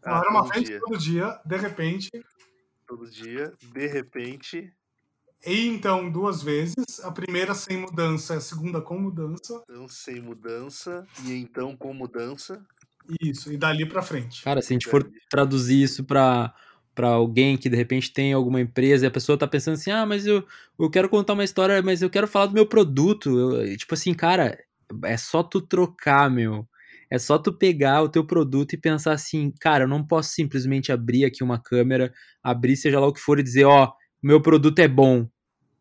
Não, 0.04 0.16
era 0.16 0.30
uma 0.30 0.48
vez 0.48 0.70
todo 0.80 0.98
dia, 0.98 1.40
de 1.44 1.56
repente. 1.56 2.10
Todo 2.86 3.10
dia, 3.10 3.52
de 3.60 3.86
repente. 3.86 4.72
E 5.44 5.66
então 5.66 6.10
duas 6.10 6.42
vezes, 6.42 7.00
a 7.02 7.10
primeira 7.10 7.54
sem 7.54 7.76
mudança, 7.76 8.34
a 8.34 8.40
segunda 8.40 8.80
com 8.80 8.98
mudança. 8.98 9.62
Então 9.68 9.88
sem 9.88 10.20
mudança 10.20 11.06
e 11.24 11.32
então 11.34 11.76
com 11.76 11.92
mudança. 11.92 12.64
Isso, 13.20 13.52
e 13.52 13.56
dali 13.56 13.86
para 13.86 14.02
frente. 14.02 14.42
Cara, 14.42 14.60
se 14.60 14.72
a 14.72 14.74
gente 14.74 14.88
for 14.88 15.08
traduzir 15.30 15.82
isso 15.82 16.04
para 16.04 16.54
para 16.94 17.08
alguém 17.08 17.58
que 17.58 17.68
de 17.68 17.76
repente 17.76 18.10
tem 18.10 18.32
alguma 18.32 18.58
empresa 18.58 19.04
e 19.04 19.08
a 19.08 19.10
pessoa 19.10 19.36
tá 19.36 19.46
pensando 19.46 19.74
assim: 19.74 19.90
"Ah, 19.90 20.06
mas 20.06 20.26
eu, 20.26 20.42
eu 20.78 20.90
quero 20.90 21.10
contar 21.10 21.34
uma 21.34 21.44
história, 21.44 21.82
mas 21.82 22.00
eu 22.00 22.08
quero 22.08 22.26
falar 22.26 22.46
do 22.46 22.54
meu 22.54 22.66
produto". 22.66 23.38
Eu, 23.60 23.76
tipo 23.76 23.92
assim, 23.92 24.14
cara, 24.14 24.58
é 25.04 25.16
só 25.16 25.42
tu 25.42 25.60
trocar, 25.60 26.30
meu. 26.30 26.66
É 27.10 27.18
só 27.18 27.38
tu 27.38 27.52
pegar 27.52 28.02
o 28.02 28.08
teu 28.08 28.24
produto 28.26 28.72
e 28.72 28.78
pensar 28.78 29.12
assim, 29.12 29.52
cara, 29.60 29.84
eu 29.84 29.88
não 29.88 30.04
posso 30.04 30.30
simplesmente 30.30 30.90
abrir 30.90 31.24
aqui 31.24 31.44
uma 31.44 31.60
câmera, 31.60 32.12
abrir 32.42 32.76
seja 32.76 32.98
lá 32.98 33.06
o 33.06 33.12
que 33.12 33.20
for 33.20 33.38
e 33.38 33.42
dizer, 33.42 33.64
ó, 33.64 33.84
oh, 33.84 33.92
meu 34.22 34.40
produto 34.42 34.78
é 34.80 34.88
bom. 34.88 35.28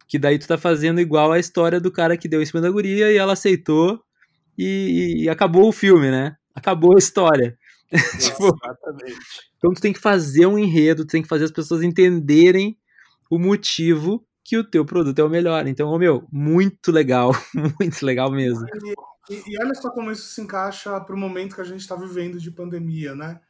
Que 0.07 0.19
daí 0.19 0.37
tu 0.37 0.47
tá 0.47 0.57
fazendo 0.57 1.01
igual 1.01 1.31
a 1.31 1.39
história 1.39 1.79
do 1.79 1.91
cara 1.91 2.15
que 2.15 2.27
deu 2.27 2.41
em 2.41 2.45
cima 2.45 2.61
da 2.61 2.69
guria 2.69 3.11
e 3.11 3.17
ela 3.17 3.33
aceitou 3.33 3.99
e, 4.57 5.23
e 5.23 5.29
acabou 5.29 5.67
o 5.67 5.71
filme, 5.71 6.11
né? 6.11 6.35
Acabou 6.53 6.95
a 6.95 6.99
história. 6.99 7.57
tipo, 7.91 8.45
Exatamente. 8.45 9.19
Então 9.57 9.73
tu 9.73 9.81
tem 9.81 9.93
que 9.93 9.99
fazer 9.99 10.45
um 10.45 10.59
enredo, 10.59 11.05
tu 11.05 11.11
tem 11.11 11.23
que 11.23 11.27
fazer 11.27 11.45
as 11.45 11.51
pessoas 11.51 11.81
entenderem 11.81 12.77
o 13.31 13.39
motivo 13.39 14.23
que 14.45 14.55
o 14.55 14.63
teu 14.63 14.85
produto 14.85 15.17
é 15.17 15.23
o 15.23 15.29
melhor. 15.29 15.65
Então, 15.67 15.89
oh, 15.89 15.97
meu, 15.97 16.27
muito 16.31 16.91
legal, 16.91 17.31
muito 17.81 18.05
legal 18.05 18.31
mesmo. 18.31 18.63
E, 19.27 19.43
e, 19.47 19.59
olha 19.59 19.73
só 19.73 19.89
como 19.89 20.11
isso 20.11 20.27
se 20.27 20.39
encaixa 20.39 21.01
para 21.01 21.15
o 21.15 21.17
momento 21.17 21.55
que 21.55 21.61
a 21.61 21.65
gente 21.65 21.81
está 21.81 21.95
vivendo 21.95 22.39
de 22.39 22.51
pandemia, 22.51 23.15
né? 23.15 23.41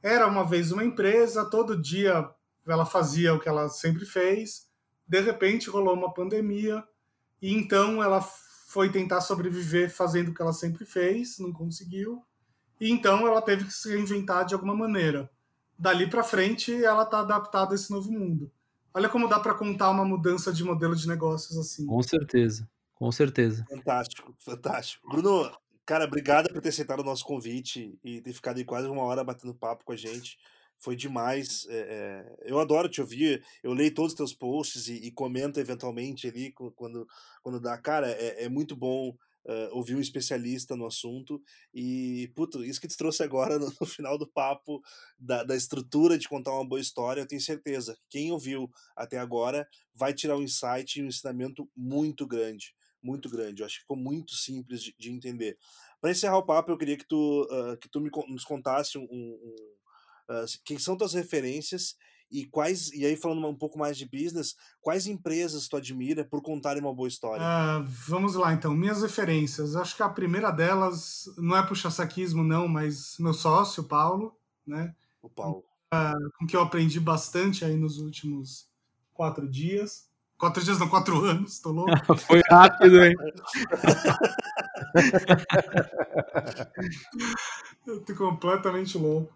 Era 0.00 0.24
uma 0.28 0.44
vez 0.44 0.70
uma 0.70 0.84
empresa, 0.84 1.50
todo 1.50 1.80
dia 1.80 2.30
ela 2.64 2.86
fazia 2.86 3.34
o 3.34 3.40
que 3.40 3.48
ela 3.48 3.68
sempre 3.68 4.06
fez, 4.06 4.68
de 5.06 5.20
repente 5.20 5.68
rolou 5.68 5.94
uma 5.94 6.14
pandemia, 6.14 6.84
e 7.42 7.52
então 7.52 8.02
ela 8.02 8.20
foi 8.20 8.88
tentar 8.88 9.20
sobreviver 9.20 9.92
fazendo 9.92 10.28
o 10.28 10.34
que 10.34 10.42
ela 10.42 10.52
sempre 10.52 10.84
fez, 10.84 11.38
não 11.38 11.52
conseguiu, 11.52 12.24
e 12.80 12.90
então 12.90 13.26
ela 13.26 13.42
teve 13.42 13.64
que 13.64 13.72
se 13.72 13.88
reinventar 13.88 14.44
de 14.44 14.54
alguma 14.54 14.76
maneira. 14.76 15.28
Dali 15.76 16.08
para 16.08 16.22
frente, 16.22 16.72
ela 16.84 17.02
está 17.02 17.20
adaptada 17.20 17.72
a 17.72 17.74
esse 17.74 17.90
novo 17.90 18.12
mundo. 18.12 18.50
Olha 18.96 19.10
como 19.10 19.28
dá 19.28 19.38
para 19.38 19.52
contar 19.52 19.90
uma 19.90 20.06
mudança 20.06 20.50
de 20.50 20.64
modelo 20.64 20.96
de 20.96 21.06
negócios 21.06 21.58
assim. 21.58 21.84
Com 21.84 22.02
certeza. 22.02 22.66
Com 22.94 23.12
certeza. 23.12 23.62
Fantástico, 23.68 24.34
fantástico. 24.38 25.06
Bruno, 25.06 25.54
cara, 25.84 26.06
obrigado 26.06 26.50
por 26.50 26.62
ter 26.62 26.70
aceitado 26.70 27.00
o 27.00 27.04
nosso 27.04 27.22
convite 27.22 27.98
e 28.02 28.22
ter 28.22 28.32
ficado 28.32 28.56
aí 28.56 28.64
quase 28.64 28.88
uma 28.88 29.02
hora 29.02 29.22
batendo 29.22 29.54
papo 29.54 29.84
com 29.84 29.92
a 29.92 29.96
gente. 29.96 30.38
Foi 30.78 30.96
demais. 30.96 31.66
É, 31.68 31.76
é, 31.76 32.50
eu 32.50 32.58
adoro 32.58 32.88
te 32.88 33.02
ouvir. 33.02 33.44
Eu 33.62 33.74
leio 33.74 33.92
todos 33.92 34.12
os 34.12 34.16
teus 34.16 34.32
posts 34.32 34.88
e, 34.88 34.94
e 34.94 35.12
comento 35.12 35.60
eventualmente 35.60 36.26
ali 36.26 36.50
quando, 36.74 37.06
quando 37.42 37.60
dá. 37.60 37.76
Cara, 37.76 38.10
é, 38.10 38.44
é 38.44 38.48
muito 38.48 38.74
bom 38.74 39.14
uh, 39.46 39.76
ouvir 39.76 39.94
um 39.94 40.00
especialista 40.00 40.76
no 40.76 40.86
assunto. 40.86 41.40
E, 41.72 42.30
puto, 42.34 42.64
isso 42.64 42.80
que 42.80 42.88
te 42.88 42.96
trouxe 42.96 43.22
agora 43.22 43.58
no, 43.58 43.72
no 43.80 43.86
final 43.86 44.18
do 44.18 44.26
papo, 44.26 44.82
da, 45.18 45.42
da, 45.44 45.56
estrutura 45.56 46.18
de 46.18 46.28
contar 46.28 46.52
uma 46.52 46.68
boa 46.68 46.80
história, 46.80 47.20
eu 47.20 47.26
tenho 47.26 47.40
certeza 47.40 47.94
que 47.94 48.18
quem 48.18 48.32
ouviu 48.32 48.70
até 48.96 49.18
agora 49.18 49.66
vai 49.94 50.12
tirar 50.12 50.36
um 50.36 50.42
insight 50.42 50.98
e 50.98 51.02
um 51.02 51.06
ensinamento 51.06 51.68
muito 51.74 52.26
grande 52.26 52.74
muito 53.02 53.30
grande. 53.30 53.62
Eu 53.62 53.66
acho 53.66 53.76
que 53.76 53.82
ficou 53.82 53.96
muito 53.96 54.34
simples 54.34 54.82
de, 54.82 54.92
de 54.98 55.12
entender. 55.12 55.56
Para 56.00 56.10
encerrar 56.10 56.38
o 56.38 56.44
papo, 56.44 56.72
eu 56.72 56.76
queria 56.76 56.96
que 56.96 57.06
tu, 57.06 57.44
uh, 57.44 57.76
que 57.78 57.88
tu 57.88 58.00
me, 58.00 58.10
nos 58.28 58.42
contasse 58.42 58.98
um, 58.98 59.02
um, 59.02 59.54
uh, 60.28 60.44
quem 60.64 60.76
são 60.76 60.96
tuas 60.96 61.14
referências 61.14 61.94
e 62.30 62.44
quais, 62.44 62.92
e 62.92 63.06
aí 63.06 63.16
falando 63.16 63.46
um 63.46 63.54
pouco 63.54 63.78
mais 63.78 63.96
de 63.96 64.04
business, 64.04 64.56
quais 64.80 65.06
empresas 65.06 65.68
tu 65.68 65.76
admira 65.76 66.24
por 66.24 66.42
contarem 66.42 66.82
uma 66.82 66.94
boa 66.94 67.08
história? 67.08 67.42
Uh, 67.42 67.84
vamos 68.06 68.34
lá, 68.34 68.52
então. 68.52 68.74
Minhas 68.74 69.02
referências. 69.02 69.76
Acho 69.76 69.96
que 69.96 70.02
a 70.02 70.08
primeira 70.08 70.50
delas, 70.50 71.26
não 71.38 71.56
é 71.56 71.66
puxa-saquismo, 71.66 72.42
não, 72.42 72.66
mas 72.66 73.16
meu 73.18 73.32
sócio, 73.32 73.84
Paulo, 73.84 74.36
né? 74.66 74.94
O 75.22 75.28
Paulo. 75.28 75.64
com 76.38 76.46
que 76.46 76.56
eu 76.56 76.62
aprendi 76.62 76.98
bastante 76.98 77.64
aí 77.64 77.76
nos 77.76 77.98
últimos 77.98 78.68
quatro 79.14 79.48
dias. 79.48 80.06
Quatro 80.38 80.62
dias, 80.62 80.78
não, 80.78 80.88
quatro 80.88 81.24
anos, 81.24 81.60
tô 81.60 81.70
louco. 81.70 81.90
Foi 82.18 82.42
rápido, 82.50 83.02
hein? 83.02 83.14
eu 87.86 88.04
tô 88.04 88.14
completamente 88.14 88.98
louco. 88.98 89.32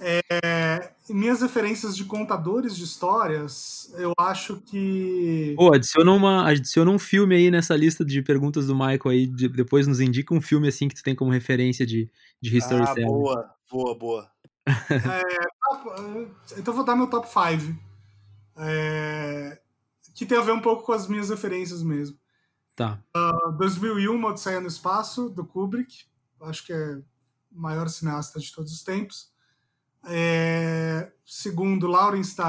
É, 0.00 0.90
minhas 1.08 1.40
referências 1.42 1.96
de 1.96 2.04
contadores 2.04 2.76
de 2.76 2.84
histórias, 2.84 3.92
eu 3.96 4.12
acho 4.18 4.60
que. 4.60 5.54
Pô, 5.56 5.72
adiciona, 5.72 6.12
uma, 6.12 6.48
adiciona 6.48 6.90
um 6.90 6.98
filme 6.98 7.34
aí 7.34 7.50
nessa 7.50 7.76
lista 7.76 8.04
de 8.04 8.20
perguntas 8.22 8.66
do 8.66 8.74
Michael 8.74 9.08
aí. 9.08 9.26
De, 9.26 9.48
depois 9.48 9.86
nos 9.86 10.00
indica 10.00 10.34
um 10.34 10.40
filme 10.40 10.68
assim 10.68 10.88
que 10.88 10.94
tu 10.94 11.02
tem 11.02 11.14
como 11.14 11.30
referência 11.30 11.86
de, 11.86 12.10
de 12.40 12.56
history 12.56 12.82
ah, 12.82 12.94
Boa, 12.94 13.54
boa, 13.70 13.98
boa. 13.98 14.32
É, 16.54 16.58
então 16.58 16.72
vou 16.74 16.84
dar 16.84 16.94
meu 16.94 17.08
top 17.08 17.26
5. 17.28 17.76
É, 18.56 19.58
que 20.14 20.26
tem 20.26 20.38
a 20.38 20.42
ver 20.42 20.52
um 20.52 20.60
pouco 20.60 20.84
com 20.84 20.92
as 20.92 21.06
minhas 21.06 21.30
referências 21.30 21.82
mesmo. 21.82 22.16
Tá. 22.76 23.02
Uh, 23.16 23.52
2001, 23.52 24.24
Odisseia 24.24 24.60
no 24.60 24.68
Espaço, 24.68 25.28
do 25.28 25.44
Kubrick. 25.44 26.04
Acho 26.40 26.66
que 26.66 26.72
é 26.72 26.96
o 26.96 27.60
maior 27.60 27.88
cineasta 27.88 28.38
de 28.38 28.52
todos 28.52 28.72
os 28.72 28.82
tempos. 28.82 29.31
É, 30.04 31.12
segundo, 31.24 31.86
Lawrence 31.86 32.36
da 32.36 32.48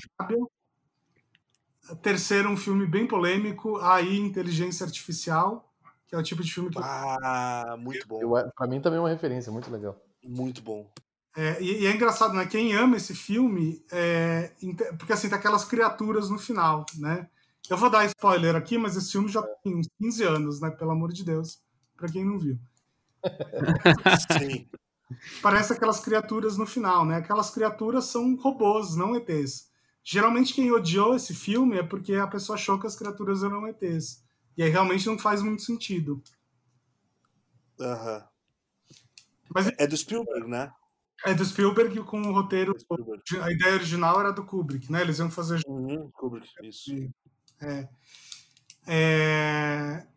Terceiro, 2.01 2.49
um 2.49 2.57
filme 2.57 2.87
bem 2.87 3.05
polêmico, 3.05 3.77
AI, 3.77 4.17
Inteligência 4.17 4.85
Artificial, 4.85 5.69
que 6.07 6.15
é 6.15 6.17
o 6.17 6.23
tipo 6.23 6.41
de 6.41 6.51
filme 6.51 6.69
que... 6.69 6.79
Ah, 6.81 7.75
muito 7.77 8.07
bom. 8.07 8.19
Para 8.55 8.67
mim 8.67 8.81
também 8.81 8.97
é 8.97 9.01
uma 9.01 9.09
referência, 9.09 9.51
muito 9.51 9.69
legal. 9.69 10.01
Muito 10.23 10.61
bom. 10.61 10.89
É, 11.35 11.61
e, 11.61 11.81
e, 11.81 11.87
é 11.87 11.93
engraçado, 11.93 12.33
né? 12.33 12.45
Quem 12.45 12.73
ama 12.73 12.95
esse 12.95 13.13
filme, 13.15 13.83
é, 13.91 14.51
porque 14.97 15.13
assim, 15.13 15.27
tem 15.27 15.37
aquelas 15.37 15.65
criaturas 15.65 16.29
no 16.29 16.37
final, 16.37 16.85
né? 16.97 17.27
Eu 17.69 17.77
vou 17.77 17.89
dar 17.89 18.05
spoiler 18.05 18.55
aqui, 18.55 18.77
mas 18.77 18.95
esse 18.95 19.11
filme 19.11 19.29
já 19.29 19.41
tem 19.63 19.75
uns 19.75 19.87
15 19.99 20.23
anos, 20.23 20.61
né? 20.61 20.69
Pelo 20.69 20.91
amor 20.91 21.11
de 21.11 21.23
Deus, 21.23 21.59
para 21.97 22.09
quem 22.09 22.23
não 22.23 22.37
viu. 22.37 22.59
Sim. 24.39 24.67
Parece 25.41 25.73
aquelas 25.73 25.99
criaturas 25.99 26.57
no 26.57 26.65
final, 26.65 27.05
né? 27.05 27.17
Aquelas 27.17 27.49
criaturas 27.49 28.05
são 28.05 28.35
robôs, 28.35 28.95
não 28.95 29.15
ETs. 29.15 29.71
Geralmente 30.03 30.53
quem 30.53 30.71
odiou 30.71 31.15
esse 31.15 31.33
filme 31.33 31.77
é 31.77 31.83
porque 31.83 32.15
a 32.15 32.27
pessoa 32.27 32.57
achou 32.57 32.79
que 32.79 32.87
as 32.87 32.95
criaturas 32.95 33.43
eram 33.43 33.67
ETs. 33.67 34.23
E 34.57 34.63
aí 34.63 34.69
realmente 34.69 35.07
não 35.07 35.17
faz 35.17 35.41
muito 35.41 35.61
sentido. 35.61 36.21
Aham. 37.79 38.17
Uhum. 38.17 38.33
Mas 39.53 39.71
é 39.77 39.85
do 39.85 39.95
Spielberg, 39.95 40.47
né? 40.47 40.71
É 41.25 41.33
do 41.33 41.45
Spielberg 41.45 42.01
com 42.03 42.21
o 42.21 42.33
roteiro. 42.33 42.75
A 43.41 43.51
ideia 43.51 43.75
original 43.75 44.19
era 44.19 44.33
do 44.33 44.43
Kubrick, 44.43 44.91
né? 44.91 45.01
Eles 45.01 45.19
iam 45.19 45.31
fazer. 45.31 45.61
Uhum, 45.67 46.09
Kubrick, 46.11 46.49
isso. 46.63 46.91
É. 47.61 47.87
É... 48.85 50.07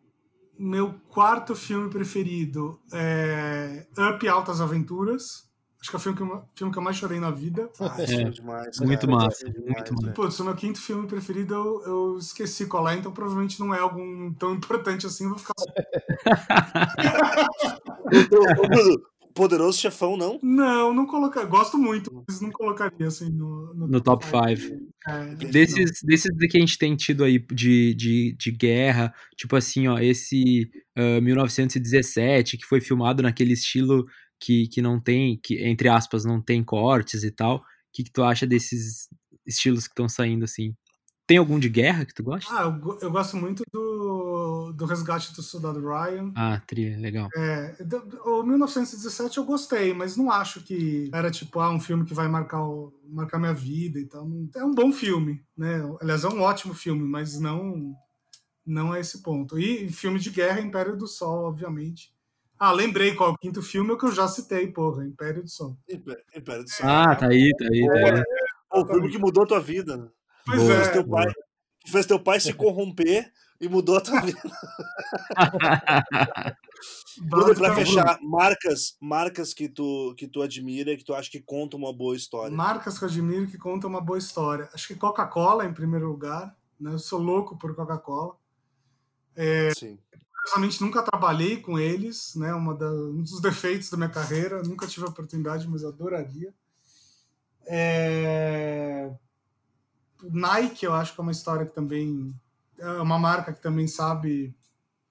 Meu 0.57 0.95
quarto 1.09 1.55
filme 1.55 1.89
preferido 1.89 2.79
é 2.91 3.85
Up 3.97 4.27
Altas 4.27 4.61
Aventuras. 4.61 5.45
Acho 5.79 5.91
que 5.91 5.95
é 5.95 5.99
o 5.99 6.01
filme 6.01 6.17
que 6.17 6.23
eu, 6.23 6.43
filme 6.55 6.73
que 6.73 6.79
eu 6.79 6.83
mais 6.83 6.97
chorei 6.97 7.19
na 7.19 7.29
vida. 7.29 7.69
Ah, 7.79 7.95
é, 7.99 8.29
demais, 8.29 8.79
muito 8.79 9.07
massa. 9.09 9.47
É 9.47 9.51
demais, 9.51 9.73
muito 9.73 9.93
massa. 9.93 10.13
Putz, 10.13 10.39
o 10.39 10.43
meu 10.43 10.55
quinto 10.55 10.81
filme 10.81 11.07
preferido 11.07 11.53
eu, 11.53 11.83
eu, 11.85 12.17
esqueci 12.17 12.65
qual 12.65 12.89
é, 12.89 12.95
então 12.95 13.11
provavelmente 13.11 13.59
não 13.59 13.73
é 13.73 13.79
algum 13.79 14.33
tão 14.33 14.53
importante 14.53 15.05
assim. 15.05 15.25
Eu 15.25 15.31
vou 15.31 15.39
ficar. 15.39 15.53
Poderoso 19.37 19.79
Chefão, 19.79 20.17
não? 20.17 20.39
Não, 20.41 20.93
não 20.93 21.05
coloca. 21.05 21.45
Gosto 21.45 21.77
muito, 21.77 22.25
mas 22.27 22.41
não 22.41 22.51
colocaria 22.51 23.07
assim 23.07 23.29
no, 23.29 23.73
no, 23.75 23.87
no 23.87 24.01
top 24.01 24.25
5. 24.25 24.35
É, 25.07 25.35
desses, 25.35 26.01
desses 26.03 26.35
que 26.49 26.57
a 26.57 26.59
gente 26.59 26.77
tem 26.77 26.95
tido 26.95 27.23
aí 27.23 27.37
de, 27.37 27.93
de, 27.93 28.35
de 28.37 28.51
guerra, 28.51 29.13
tipo 29.35 29.55
assim, 29.55 29.87
ó, 29.87 29.99
esse 29.99 30.69
uh, 30.97 31.21
1917, 31.21 32.57
que 32.57 32.65
foi 32.65 32.81
filmado 32.81 33.21
naquele 33.21 33.53
estilo 33.53 34.07
que, 34.39 34.67
que 34.67 34.81
não 34.81 34.99
tem, 34.99 35.39
que 35.41 35.63
entre 35.63 35.87
aspas, 35.87 36.25
não 36.25 36.41
tem 36.41 36.63
cortes 36.63 37.23
e 37.23 37.31
tal. 37.31 37.63
que, 37.93 38.03
que 38.03 38.11
tu 38.11 38.23
acha 38.23 38.47
desses 38.47 39.07
estilos 39.45 39.85
que 39.87 39.91
estão 39.93 40.09
saindo, 40.09 40.43
assim? 40.45 40.75
Tem 41.27 41.37
algum 41.37 41.59
de 41.59 41.67
guerra 41.67 42.05
que 42.05 42.13
tu 42.13 42.23
gosta? 42.23 42.49
Ah, 42.57 42.63
eu, 42.63 42.99
eu 43.01 43.11
gosto 43.11 43.35
muito 43.35 43.61
do, 43.69 44.71
do 44.71 44.85
Resgate 44.85 45.33
do 45.35 45.43
Soldado 45.43 45.81
Ryan. 45.81 46.31
Ah, 46.33 46.61
tri, 46.65 46.95
legal. 46.95 47.27
É, 47.35 47.83
do, 47.83 47.97
o 48.23 48.43
1917 48.43 49.37
eu 49.37 49.43
gostei, 49.43 49.93
mas 49.93 50.15
não 50.15 50.31
acho 50.31 50.61
que 50.61 51.11
era 51.13 51.29
tipo 51.29 51.59
ah, 51.59 51.69
um 51.69 51.81
filme 51.81 52.05
que 52.05 52.13
vai 52.13 52.29
marcar, 52.29 52.63
o, 52.63 52.93
marcar 53.09 53.39
minha 53.39 53.53
vida 53.53 53.99
e 53.99 54.05
tal. 54.05 54.25
É 54.55 54.63
um 54.63 54.73
bom 54.73 54.93
filme, 54.93 55.43
né? 55.57 55.81
Aliás, 55.99 56.23
é 56.23 56.29
um 56.29 56.41
ótimo 56.41 56.73
filme, 56.73 57.03
mas 57.03 57.37
não 57.37 57.93
não 58.65 58.95
é 58.95 59.01
esse 59.01 59.21
ponto. 59.21 59.59
E 59.59 59.89
filme 59.89 60.19
de 60.19 60.29
guerra, 60.29 60.61
Império 60.61 60.95
do 60.95 61.07
Sol, 61.07 61.45
obviamente. 61.45 62.13
Ah, 62.59 62.71
lembrei 62.71 63.13
qual 63.15 63.31
é 63.31 63.33
o 63.33 63.37
quinto 63.37 63.61
filme, 63.61 63.91
o 63.91 63.97
que 63.97 64.05
eu 64.05 64.11
já 64.11 64.27
citei, 64.29 64.67
porra, 64.67 65.05
Império 65.05 65.43
do 65.43 65.49
Sol. 65.49 65.77
Império 66.33 66.63
do 66.63 66.69
Sol. 66.69 66.85
Ah, 66.87 67.15
tá 67.15 67.27
aí, 67.27 67.51
tá 67.57 67.65
aí, 67.69 67.85
tá 67.85 67.93
aí. 67.93 68.03
É, 68.03 68.19
é, 68.19 68.23
o 68.79 68.85
filme 68.85 69.09
que 69.09 69.17
mudou 69.17 69.43
a 69.43 69.47
tua 69.47 69.59
vida. 69.59 70.11
Pois 70.47 70.69
é. 70.69 70.91
Teu 70.91 71.07
pai, 71.07 71.27
fez 71.85 72.05
teu 72.05 72.19
pai 72.19 72.39
se 72.39 72.53
corromper 72.53 73.31
e 73.59 73.67
mudou 73.67 73.97
a 73.97 74.01
tua 74.01 74.21
vida. 74.21 74.41
Bruno, 77.21 77.55
pra 77.55 77.73
fechar, 77.73 78.19
marcas, 78.21 78.95
marcas 79.01 79.53
que 79.53 79.67
tu, 79.67 80.13
que 80.15 80.27
tu 80.27 80.41
admira 80.41 80.95
que 80.95 81.03
tu 81.03 81.13
acha 81.13 81.29
que 81.29 81.41
contam 81.41 81.79
uma 81.79 81.91
boa 81.91 82.15
história. 82.15 82.55
Marcas 82.55 82.97
que 82.97 83.05
eu 83.05 83.09
admiro 83.09 83.47
que 83.47 83.57
contam 83.57 83.89
uma 83.89 84.01
boa 84.01 84.19
história. 84.19 84.69
Acho 84.73 84.87
que 84.87 84.95
Coca-Cola, 84.95 85.65
em 85.65 85.73
primeiro 85.73 86.07
lugar. 86.07 86.55
Né? 86.79 86.93
Eu 86.93 86.99
sou 86.99 87.19
louco 87.19 87.57
por 87.57 87.75
Coca-Cola. 87.75 88.35
É, 89.35 89.73
Sim. 89.73 89.97
Curiosamente, 90.47 90.81
nunca 90.81 91.03
trabalhei 91.03 91.57
com 91.57 91.77
eles, 91.77 92.35
né? 92.35 92.53
Uma 92.53 92.75
da, 92.75 92.89
um 92.89 93.21
dos 93.21 93.41
defeitos 93.41 93.89
da 93.89 93.97
minha 93.97 94.09
carreira. 94.09 94.63
Nunca 94.63 94.87
tive 94.87 95.05
a 95.05 95.09
oportunidade, 95.09 95.67
mas 95.67 95.83
adoraria. 95.83 96.53
É... 97.65 99.11
Nike, 100.23 100.85
eu 100.85 100.93
acho 100.93 101.13
que 101.13 101.19
é 101.19 101.23
uma 101.23 101.31
história 101.31 101.65
que 101.65 101.73
também 101.73 102.33
é 102.77 103.01
uma 103.01 103.17
marca 103.17 103.53
que 103.53 103.61
também 103.61 103.87
sabe 103.87 104.55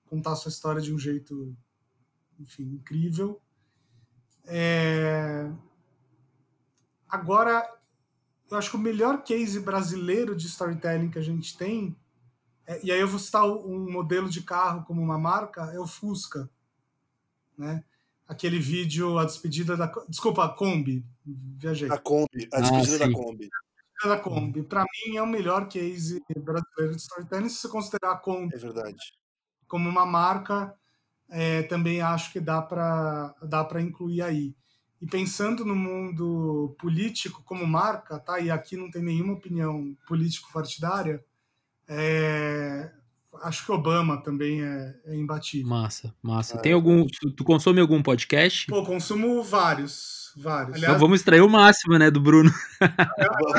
contar 0.07 0.37
sua 0.37 0.51
história 0.51 0.81
de 0.81 0.93
um 0.93 0.99
jeito, 0.99 1.55
enfim, 2.39 2.65
incrível. 2.65 3.41
É... 4.45 5.51
Agora, 7.09 7.69
eu 8.51 8.57
acho 8.57 8.71
que 8.71 8.77
o 8.77 8.81
melhor 8.81 9.23
case 9.23 9.59
brasileiro 9.61 10.37
de 10.37 10.47
storytelling 10.47 11.11
que 11.11 11.19
a 11.19 11.23
gente 11.23 11.57
tem, 11.57 11.97
é, 12.67 12.85
e 12.85 12.93
aí 12.93 13.01
eu 13.01 13.09
vou 13.09 13.19
citar 13.19 13.45
um 13.45 13.91
modelo 13.91 14.29
de 14.29 14.43
carro 14.43 14.85
como 14.85 15.01
uma 15.01 15.19
marca, 15.19 15.63
é 15.73 15.79
o 15.79 15.87
Fusca, 15.87 16.49
né? 17.57 17.85
Aquele 18.29 18.59
vídeo, 18.59 19.19
a 19.19 19.25
despedida 19.25 19.77
da. 19.77 19.87
Desculpa, 20.09 20.45
a 20.45 20.49
Kombi. 20.49 21.07
Viajei. 21.25 21.89
A 21.89 21.97
Kombi, 21.97 22.49
a 22.53 22.61
despedida 22.61 23.05
ah, 23.05 23.07
da 23.07 23.13
Kombi 23.13 23.49
da 24.05 24.19
Kombi. 24.19 24.63
Para 24.63 24.85
mim 24.85 25.17
é 25.17 25.23
o 25.23 25.27
melhor 25.27 25.69
case 25.69 26.23
brasileiro 26.37 26.97
de 26.97 27.03
storytelling 27.03 27.49
se 27.49 27.63
você 27.63 27.69
considerar 27.69 28.13
a 28.13 28.17
Kombi 28.17 28.55
é 28.55 28.59
verdade. 28.59 29.15
como 29.67 29.89
uma 29.89 30.05
marca, 30.05 30.75
é, 31.31 31.63
também 31.65 32.01
acho 32.01 32.33
que 32.33 32.41
dá 32.41 32.61
para 32.61 33.35
dá 33.43 33.65
para 33.65 33.81
incluir 33.81 34.23
aí. 34.23 34.55
E 35.01 35.07
pensando 35.07 35.65
no 35.65 35.77
mundo 35.77 36.75
político 36.79 37.43
como 37.45 37.67
marca, 37.67 38.19
tá? 38.19 38.41
E 38.41 38.51
aqui 38.51 38.77
não 38.77 38.91
tem 38.91 39.03
nenhuma 39.03 39.35
opinião 39.35 39.97
político 40.07 40.51
partidária. 40.53 41.23
É, 41.87 42.91
acho 43.43 43.65
que 43.65 43.73
Obama 43.73 44.23
também 44.23 44.63
é, 44.63 44.95
é 45.05 45.15
imbatível. 45.15 45.69
Massa, 45.69 46.15
massa. 46.23 46.57
É. 46.57 46.61
Tem 46.61 46.73
algum? 46.73 47.07
Tu, 47.07 47.31
tu 47.33 47.45
consome 47.45 47.81
algum 47.81 48.03
podcast? 48.03 48.67
Pô, 48.67 48.85
consumo 48.85 49.43
vários 49.43 50.26
vários. 50.37 50.74
Aliás, 50.74 50.95
então 50.95 50.99
vamos 50.99 51.20
extrair 51.20 51.41
o 51.41 51.49
máximo, 51.49 51.99
né, 51.99 52.11
do 52.11 52.20
Bruno. 52.20 52.51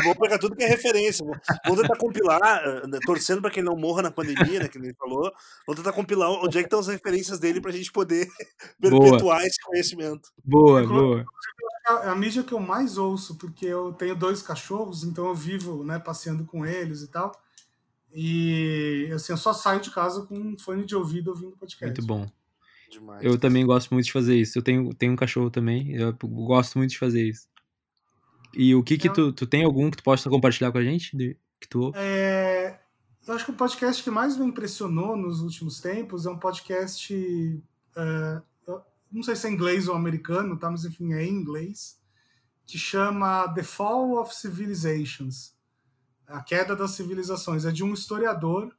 Vou 0.04 0.16
pegar 0.16 0.38
tudo 0.38 0.56
que 0.56 0.64
é 0.64 0.68
referência. 0.68 1.26
Vou 1.66 1.76
tentar 1.76 1.98
compilar, 1.98 2.62
eh, 2.66 3.00
torcendo 3.06 3.42
para 3.42 3.50
que 3.50 3.60
ele 3.60 3.68
não 3.68 3.76
morra 3.76 4.04
na 4.04 4.12
pandemia, 4.12 4.60
né, 4.60 4.68
que 4.68 4.78
ele 4.78 4.94
falou. 4.94 5.32
Vou 5.66 5.76
tentar 5.76 5.92
compilar 5.92 6.30
onde 6.30 6.58
é 6.58 6.62
que 6.62 6.68
estão 6.68 6.80
as 6.80 6.88
referências 6.88 7.40
dele 7.40 7.60
para 7.60 7.72
a 7.72 7.74
gente 7.74 7.92
poder 7.92 8.28
perpetuar 8.80 9.40
boa. 9.40 9.44
esse 9.44 9.60
conhecimento. 9.64 10.30
Boa, 10.44 10.86
boa. 10.86 11.26
É 12.04 12.10
a 12.10 12.16
mídia 12.16 12.44
que 12.44 12.54
eu 12.54 12.60
mais 12.60 12.98
ouço, 12.98 13.36
porque 13.36 13.66
eu 13.66 13.94
tenho 13.94 14.16
dois 14.16 14.42
cachorros, 14.42 15.04
então 15.04 15.26
eu 15.26 15.36
vivo, 15.36 15.84
né, 15.84 15.98
passeando 15.98 16.46
com 16.46 16.66
eles 16.66 17.02
e 17.02 17.08
tal. 17.08 17.32
E 18.14 19.10
assim, 19.14 19.34
eu 19.34 19.38
só 19.38 19.54
saio 19.54 19.80
de 19.80 19.92
casa 19.92 20.24
com 20.24 20.36
um 20.36 20.58
fone 20.58 20.86
de 20.86 20.96
ouvido 20.96 21.30
ouvindo 21.30 21.56
podcast. 21.58 21.86
Muito 21.86 22.06
bom. 22.06 22.37
Demais. 22.90 23.24
Eu 23.24 23.38
também 23.38 23.66
gosto 23.66 23.94
muito 23.94 24.06
de 24.06 24.12
fazer 24.12 24.36
isso. 24.36 24.58
Eu 24.58 24.64
tenho, 24.64 24.94
tenho 24.94 25.14
um 25.14 25.18
cachorro 25.18 25.50
também, 25.50 25.92
eu 25.94 26.14
gosto 26.14 26.78
muito 26.78 26.92
de 26.92 27.00
fazer 27.00 27.28
isso. 27.28 27.48
E 28.54 28.74
o 28.74 28.84
que 28.84 28.98
que 28.98 29.10
tu, 29.10 29.32
tu 29.32 29.46
tem 29.46 29.64
algum 29.64 29.92
que 29.92 29.98
tu 29.98 30.04
possa 30.04 30.30
compartilhar 30.30 30.72
com 30.72 30.78
a 30.78 30.84
gente? 30.84 31.16
De, 31.16 31.38
que 31.60 31.68
tu... 31.68 31.92
É, 31.96 32.80
eu 33.28 33.34
acho 33.34 33.46
que 33.46 33.52
o 33.52 33.56
podcast 33.56 34.04
que 34.04 34.10
mais 34.10 34.38
me 34.38 34.46
impressionou 34.46 35.18
nos 35.18 35.42
últimos 35.42 35.82
tempos 35.82 36.26
é 36.26 36.30
um 36.30 36.40
podcast, 36.40 37.14
é, 37.96 38.42
não 39.12 39.24
sei 39.24 39.36
se 39.36 39.48
é 39.48 39.52
inglês 39.52 39.88
ou 39.88 39.96
americano, 39.96 40.58
tá? 40.58 40.70
mas 40.70 40.86
enfim, 40.86 41.14
é 41.14 41.24
em 41.24 41.34
inglês, 41.34 42.00
que 42.66 42.78
chama 42.78 43.48
The 43.54 43.64
Fall 43.64 44.18
of 44.20 44.36
Civilizations, 44.36 45.56
a 46.28 46.42
queda 46.42 46.76
das 46.76 46.92
civilizações. 46.92 47.66
É 47.66 47.72
de 47.72 47.84
um 47.84 47.94
historiador 47.94 48.76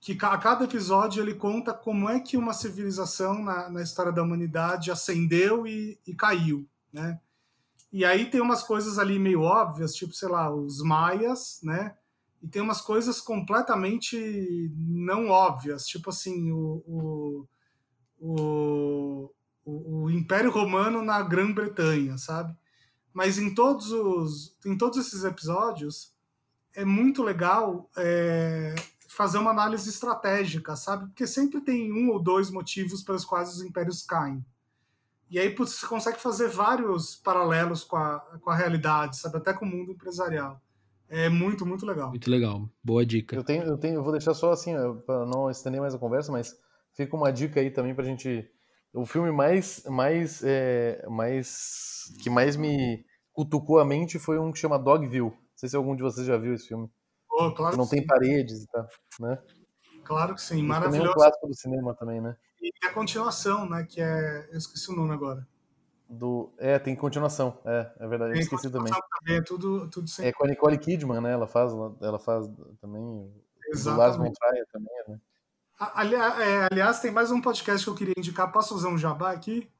que 0.00 0.16
a 0.22 0.38
cada 0.38 0.64
episódio 0.64 1.22
ele 1.22 1.34
conta 1.34 1.74
como 1.74 2.08
é 2.08 2.18
que 2.18 2.36
uma 2.36 2.54
civilização 2.54 3.42
na, 3.42 3.68
na 3.68 3.82
história 3.82 4.10
da 4.10 4.22
humanidade 4.22 4.90
ascendeu 4.90 5.66
e, 5.66 6.00
e, 6.06 6.14
caiu, 6.14 6.66
né? 6.90 7.20
E 7.92 8.04
aí 8.04 8.30
tem 8.30 8.40
umas 8.40 8.62
coisas 8.62 8.98
ali 8.98 9.18
meio 9.18 9.42
óbvias, 9.42 9.94
tipo, 9.94 10.14
sei 10.14 10.28
lá, 10.28 10.50
os 10.50 10.80
maias, 10.82 11.60
né? 11.62 11.94
E 12.42 12.48
tem 12.48 12.62
umas 12.62 12.80
coisas 12.80 13.20
completamente 13.20 14.72
não 14.74 15.28
óbvias, 15.28 15.86
tipo 15.86 16.08
assim, 16.08 16.50
o, 16.50 16.82
o, 16.86 17.46
o, 18.18 19.30
o 19.66 20.10
Império 20.10 20.50
Romano 20.50 21.02
na 21.02 21.20
Grã-Bretanha, 21.20 22.16
sabe? 22.16 22.56
Mas 23.12 23.38
em 23.38 23.54
todos 23.54 23.90
os 23.92 24.56
em 24.64 24.78
todos 24.78 24.98
esses 24.98 25.24
episódios 25.24 26.14
é 26.72 26.84
muito 26.84 27.22
legal 27.22 27.90
é, 27.96 28.74
fazer 29.10 29.38
uma 29.38 29.50
análise 29.50 29.88
estratégica, 29.90 30.76
sabe? 30.76 31.06
Porque 31.06 31.26
sempre 31.26 31.60
tem 31.60 31.92
um 31.92 32.10
ou 32.10 32.22
dois 32.22 32.48
motivos 32.48 33.02
pelos 33.02 33.24
quais 33.24 33.48
os 33.48 33.60
impérios 33.60 34.02
caem. 34.04 34.44
E 35.28 35.38
aí 35.38 35.50
putz, 35.50 35.72
você 35.72 35.86
consegue 35.86 36.20
fazer 36.20 36.48
vários 36.48 37.16
paralelos 37.16 37.82
com 37.82 37.96
a, 37.96 38.20
com 38.40 38.50
a 38.50 38.54
realidade, 38.54 39.16
sabe? 39.16 39.36
Até 39.36 39.52
com 39.52 39.64
o 39.64 39.68
mundo 39.68 39.90
empresarial. 39.90 40.62
É 41.08 41.28
muito, 41.28 41.66
muito 41.66 41.84
legal. 41.84 42.10
Muito 42.10 42.30
legal. 42.30 42.68
Boa 42.84 43.04
dica. 43.04 43.34
Eu 43.34 43.42
tenho, 43.42 43.64
eu 43.64 43.76
tenho, 43.76 43.96
eu 43.96 44.02
vou 44.02 44.12
deixar 44.12 44.32
só 44.32 44.52
assim, 44.52 44.74
para 45.04 45.26
não 45.26 45.50
estender 45.50 45.80
mais 45.80 45.94
a 45.94 45.98
conversa, 45.98 46.30
mas 46.30 46.56
fica 46.94 47.16
uma 47.16 47.32
dica 47.32 47.58
aí 47.58 47.70
também 47.70 47.94
pra 47.94 48.04
gente. 48.04 48.48
O 48.92 49.04
filme 49.04 49.32
mais, 49.32 49.82
mais, 49.86 50.40
é, 50.44 51.04
mais 51.08 52.12
que 52.22 52.30
mais 52.30 52.54
me 52.54 53.04
cutucou 53.32 53.80
a 53.80 53.84
mente 53.84 54.20
foi 54.20 54.38
um 54.38 54.52
que 54.52 54.58
chama 54.58 54.78
Dogville. 54.78 55.30
Não 55.30 55.34
sei 55.56 55.68
se 55.68 55.76
algum 55.76 55.96
de 55.96 56.02
vocês 56.02 56.24
já 56.24 56.36
viu 56.36 56.54
esse 56.54 56.68
filme. 56.68 56.88
Oh, 57.46 57.54
claro 57.54 57.76
não 57.76 57.86
tem 57.86 58.00
sim. 58.00 58.06
paredes 58.06 58.64
e 58.64 58.66
tal, 58.68 58.88
né? 59.20 59.38
Claro 60.04 60.34
que 60.34 60.42
sim, 60.42 60.62
maravilhoso. 60.62 61.08
É 61.08 61.10
um 61.10 61.14
clássico 61.14 61.46
do 61.46 61.54
cinema 61.54 61.94
também, 61.94 62.20
né? 62.20 62.36
E 62.60 62.70
a 62.84 62.92
continuação, 62.92 63.68
né? 63.68 63.86
Que 63.88 64.00
é. 64.00 64.48
Eu 64.50 64.58
esqueci 64.58 64.90
o 64.90 64.96
nome 64.96 65.12
agora. 65.12 65.46
Do... 66.08 66.52
É, 66.58 66.76
tem 66.78 66.96
continuação, 66.96 67.56
é, 67.64 67.88
é 68.00 68.08
verdade, 68.08 68.32
tem 68.32 68.40
eu 68.40 68.44
esqueci 68.44 68.68
também. 68.68 68.92
também. 68.92 69.36
É 69.38 69.42
tudo, 69.42 69.88
tudo 69.88 70.08
sempre... 70.08 70.30
É 70.30 70.32
com 70.32 70.44
a 70.44 70.48
Nicole 70.48 70.76
Kidman, 70.76 71.20
né? 71.20 71.32
Ela 71.32 71.46
faz, 71.46 71.70
ela 72.00 72.18
faz 72.18 72.50
também. 72.80 73.32
Exatamente. 73.68 73.88
O 73.88 73.96
Lars 73.96 74.16
von 74.16 74.32
Trier 74.32 74.66
também, 74.72 75.04
né? 75.06 75.20
Aliás, 75.78 76.40
é, 76.40 76.68
aliás, 76.70 77.00
tem 77.00 77.12
mais 77.12 77.30
um 77.30 77.40
podcast 77.40 77.84
que 77.84 77.90
eu 77.90 77.94
queria 77.94 78.14
indicar. 78.18 78.50
Posso 78.50 78.74
fazer 78.74 78.88
um 78.88 78.98
jabá 78.98 79.30
aqui? 79.30 79.70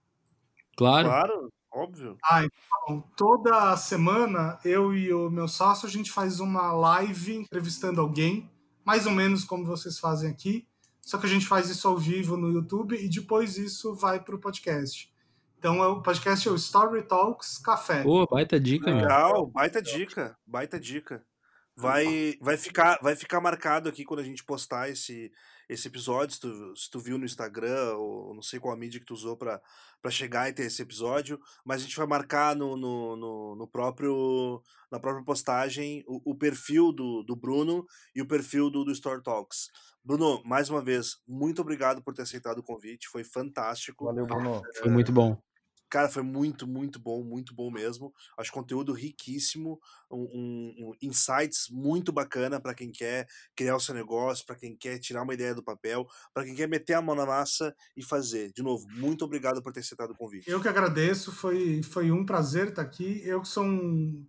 Claro. 0.77 1.09
Claro. 1.09 1.53
Óbvio. 1.73 2.17
Ah, 2.25 2.45
então, 2.45 3.05
toda 3.17 3.77
semana 3.77 4.59
eu 4.65 4.95
e 4.95 5.13
o 5.13 5.31
meu 5.31 5.47
sócio 5.47 5.87
a 5.87 5.91
gente 5.91 6.11
faz 6.11 6.41
uma 6.41 6.73
live 6.73 7.37
entrevistando 7.37 8.01
alguém, 8.01 8.51
mais 8.85 9.07
ou 9.07 9.13
menos 9.13 9.45
como 9.45 9.65
vocês 9.65 9.99
fazem 9.99 10.31
aqui, 10.31 10.67
só 11.01 11.19
que 11.19 11.27
a 11.27 11.29
gente 11.29 11.47
faz 11.47 11.69
isso 11.71 11.87
ao 11.89 11.97
vivo 11.97 12.37
no 12.37 12.51
YouTube 12.51 12.97
e 12.97 13.09
depois 13.09 13.57
isso 13.57 13.95
vai 13.95 14.21
para 14.21 14.35
o 14.35 14.39
podcast. 14.39 15.13
Então 15.59 15.79
o 15.79 16.03
podcast 16.03 16.49
é 16.49 16.51
o 16.51 16.57
Story 16.57 17.03
Talks 17.03 17.59
Café. 17.59 18.03
Pô, 18.03 18.27
baita 18.27 18.59
dica, 18.59 18.91
Legal, 18.91 19.47
baita 19.47 19.83
dica, 19.83 20.37
baita 20.47 20.81
dica. 20.81 21.25
Vai, 21.77 22.37
vai, 22.41 22.57
ficar, 22.57 22.99
vai 23.01 23.17
ficar 23.17 23.41
marcado 23.41 23.89
aqui 23.89 24.05
quando 24.05 24.21
a 24.21 24.25
gente 24.25 24.45
postar 24.45 24.91
esse, 24.91 25.33
esse 25.71 25.87
episódio, 25.87 26.35
se 26.35 26.41
tu, 26.41 26.77
se 26.77 26.91
tu 26.91 26.99
viu 26.99 27.17
no 27.17 27.25
Instagram, 27.25 27.95
ou 27.95 28.35
não 28.35 28.43
sei 28.43 28.59
qual 28.59 28.75
a 28.75 28.77
mídia 28.77 28.99
que 28.99 29.07
tu 29.07 29.15
usou 29.15 29.37
para 29.37 29.61
chegar 30.11 30.49
e 30.49 30.53
ter 30.53 30.65
esse 30.65 30.83
episódio, 30.83 31.39
mas 31.65 31.81
a 31.81 31.85
gente 31.85 31.97
vai 31.97 32.09
marcar 32.09 32.57
no, 32.57 32.77
no, 32.77 33.17
no, 33.17 33.55
no 33.55 33.69
próprio, 33.69 34.61
na 34.91 34.99
própria 34.99 35.25
postagem 35.25 36.03
o, 36.09 36.33
o, 36.33 36.35
perfil 36.35 36.93
do, 36.93 37.23
do 37.23 37.37
Bruno 37.37 37.87
e 38.13 38.21
o 38.21 38.27
perfil 38.27 38.69
do, 38.69 38.85
do 38.85 38.91
Store 38.91 39.23
Talks. 39.23 39.69
Bruno, 40.05 40.43
mais 40.45 40.69
uma 40.69 40.83
vez, 40.83 41.21
muito 41.27 41.63
obrigado 41.63 42.03
por 42.03 42.15
ter 42.15 42.23
aceitado 42.23 42.59
o 42.59 42.65
convite, 42.65 43.09
foi 43.09 43.23
fantástico. 43.23 44.07
Valeu, 44.07 44.27
Bruno. 44.27 44.63
Foi 44.77 44.91
muito 44.91 45.13
bom. 45.13 45.41
Cara, 45.91 46.09
foi 46.09 46.23
muito, 46.23 46.69
muito 46.69 47.01
bom, 47.01 47.25
muito 47.25 47.53
bom 47.53 47.69
mesmo. 47.69 48.15
Acho 48.39 48.53
conteúdo 48.53 48.93
riquíssimo, 48.93 49.81
um, 50.09 50.23
um, 50.23 50.75
um 50.87 50.93
insights 51.03 51.69
muito 51.69 52.13
bacana 52.13 52.61
para 52.61 52.75
quem 52.75 52.93
quer 52.93 53.27
criar 53.57 53.75
o 53.75 53.81
seu 53.81 53.93
negócio, 53.93 54.47
para 54.47 54.55
quem 54.55 54.77
quer 54.77 55.01
tirar 55.01 55.23
uma 55.23 55.35
ideia 55.35 55.53
do 55.53 55.65
papel, 55.65 56.07
para 56.33 56.45
quem 56.45 56.55
quer 56.55 56.69
meter 56.69 56.95
a 56.95 57.03
mão 57.03 57.17
na 57.17 57.27
massa 57.27 57.75
e 57.97 58.05
fazer. 58.05 58.53
De 58.53 58.63
novo, 58.63 58.87
muito 58.93 59.25
obrigado 59.25 59.61
por 59.61 59.73
ter 59.73 59.81
aceitado 59.81 60.13
o 60.13 60.17
convite. 60.17 60.49
Eu 60.49 60.61
que 60.61 60.69
agradeço, 60.69 61.33
foi, 61.33 61.83
foi 61.83 62.13
um 62.13 62.25
prazer 62.25 62.69
estar 62.69 62.83
aqui. 62.83 63.21
Eu 63.25 63.43
que 63.43 63.49
sou 63.49 63.65
um 63.65 64.25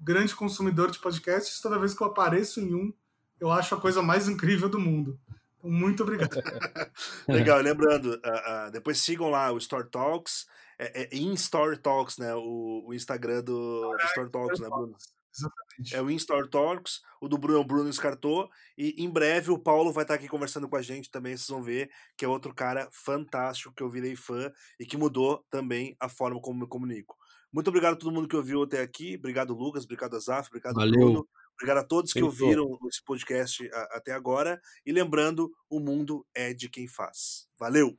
grande 0.00 0.34
consumidor 0.34 0.90
de 0.90 0.98
podcasts, 0.98 1.60
toda 1.60 1.78
vez 1.78 1.94
que 1.94 2.02
eu 2.02 2.08
apareço 2.08 2.60
em 2.60 2.74
um, 2.74 2.92
eu 3.40 3.52
acho 3.52 3.72
a 3.74 3.80
coisa 3.80 4.02
mais 4.02 4.28
incrível 4.28 4.68
do 4.68 4.80
mundo. 4.80 5.16
Então, 5.58 5.70
muito 5.70 6.02
obrigado. 6.02 6.30
Legal, 7.28 7.60
lembrando, 7.60 8.14
uh, 8.14 8.68
uh, 8.68 8.70
depois 8.72 9.00
sigam 9.00 9.28
lá 9.28 9.52
o 9.52 9.58
Store 9.58 9.88
Talks 9.88 10.46
é, 10.78 11.02
é 11.04 11.16
In 11.16 11.34
Store 11.34 11.76
Talks, 11.76 12.18
né? 12.18 12.34
O, 12.34 12.84
o 12.86 12.94
Instagram 12.94 13.42
do, 13.42 13.90
do 13.90 14.04
Store 14.06 14.30
Talks, 14.30 14.60
né, 14.60 14.68
Bruno? 14.68 14.96
Exatamente. 15.36 15.94
É 15.94 16.02
o 16.02 16.10
In 16.10 16.16
Store 16.16 16.48
Talks, 16.48 17.00
o 17.20 17.28
do 17.28 17.38
Bruno 17.38 17.58
é 17.58 17.60
o 17.60 17.64
Bruno 17.64 17.88
Escartou, 17.88 18.48
e 18.76 18.94
em 19.02 19.08
breve 19.08 19.50
o 19.50 19.58
Paulo 19.58 19.92
vai 19.92 20.04
estar 20.04 20.14
aqui 20.14 20.28
conversando 20.28 20.68
com 20.68 20.76
a 20.76 20.82
gente 20.82 21.10
também, 21.10 21.36
vocês 21.36 21.48
vão 21.48 21.62
ver, 21.62 21.90
que 22.16 22.24
é 22.24 22.28
outro 22.28 22.54
cara 22.54 22.88
fantástico 22.92 23.72
que 23.74 23.82
eu 23.82 23.90
virei 23.90 24.16
fã 24.16 24.50
e 24.80 24.86
que 24.86 24.96
mudou 24.96 25.44
também 25.50 25.96
a 26.00 26.08
forma 26.08 26.40
como 26.40 26.64
eu 26.64 26.68
comunico. 26.68 27.16
Muito 27.52 27.68
obrigado 27.68 27.94
a 27.94 27.96
todo 27.96 28.12
mundo 28.12 28.28
que 28.28 28.36
ouviu 28.36 28.62
até 28.62 28.80
aqui. 28.80 29.16
Obrigado, 29.16 29.54
Lucas. 29.54 29.84
Obrigado, 29.84 30.16
Azaf. 30.16 30.48
Obrigado, 30.48 30.74
Valeu. 30.74 30.92
Bruno. 30.92 31.28
Obrigado 31.54 31.78
a 31.78 31.84
todos 31.84 32.12
que 32.12 32.22
ouviram 32.22 32.78
esse 32.88 33.02
podcast 33.02 33.68
a, 33.72 33.96
até 33.96 34.12
agora. 34.12 34.60
E 34.84 34.92
lembrando, 34.92 35.50
o 35.68 35.80
mundo 35.80 36.26
é 36.34 36.52
de 36.52 36.68
quem 36.68 36.86
faz. 36.86 37.48
Valeu! 37.58 37.98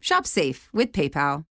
Shop 0.00 0.26
safe 0.26 0.68
with 0.72 0.92
PayPal. 0.92 1.44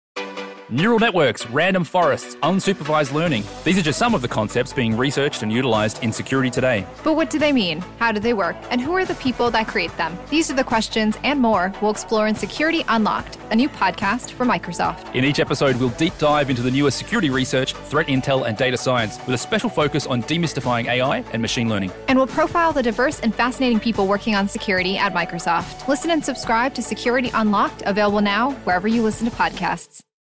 Neural 0.68 0.98
networks, 0.98 1.48
random 1.50 1.84
forests, 1.84 2.34
unsupervised 2.42 3.12
learning. 3.12 3.44
These 3.62 3.78
are 3.78 3.82
just 3.82 4.00
some 4.00 4.16
of 4.16 4.22
the 4.22 4.26
concepts 4.26 4.72
being 4.72 4.96
researched 4.96 5.44
and 5.44 5.52
utilized 5.52 6.02
in 6.02 6.10
security 6.10 6.50
today. 6.50 6.84
But 7.04 7.14
what 7.14 7.30
do 7.30 7.38
they 7.38 7.52
mean? 7.52 7.84
How 8.00 8.10
do 8.10 8.18
they 8.18 8.34
work? 8.34 8.56
And 8.70 8.80
who 8.80 8.92
are 8.96 9.04
the 9.04 9.14
people 9.14 9.48
that 9.52 9.68
create 9.68 9.96
them? 9.96 10.18
These 10.28 10.50
are 10.50 10.54
the 10.54 10.64
questions 10.64 11.16
and 11.22 11.40
more 11.40 11.72
we'll 11.80 11.92
explore 11.92 12.26
in 12.26 12.34
Security 12.34 12.84
Unlocked, 12.88 13.38
a 13.52 13.54
new 13.54 13.68
podcast 13.68 14.32
from 14.32 14.48
Microsoft. 14.48 15.14
In 15.14 15.24
each 15.24 15.38
episode, 15.38 15.76
we'll 15.76 15.90
deep 15.90 16.18
dive 16.18 16.50
into 16.50 16.62
the 16.62 16.70
newest 16.72 16.98
security 16.98 17.30
research, 17.30 17.72
threat 17.72 18.08
intel, 18.08 18.44
and 18.44 18.56
data 18.56 18.76
science 18.76 19.18
with 19.18 19.36
a 19.36 19.38
special 19.38 19.70
focus 19.70 20.04
on 20.08 20.20
demystifying 20.24 20.86
AI 20.86 21.18
and 21.32 21.40
machine 21.40 21.68
learning. 21.68 21.92
And 22.08 22.18
we'll 22.18 22.26
profile 22.26 22.72
the 22.72 22.82
diverse 22.82 23.20
and 23.20 23.32
fascinating 23.32 23.78
people 23.78 24.08
working 24.08 24.34
on 24.34 24.48
security 24.48 24.98
at 24.98 25.14
Microsoft. 25.14 25.86
Listen 25.86 26.10
and 26.10 26.24
subscribe 26.24 26.74
to 26.74 26.82
Security 26.82 27.30
Unlocked, 27.34 27.84
available 27.86 28.20
now 28.20 28.50
wherever 28.64 28.88
you 28.88 29.02
listen 29.02 29.30
to 29.30 29.36
podcasts. 29.36 30.00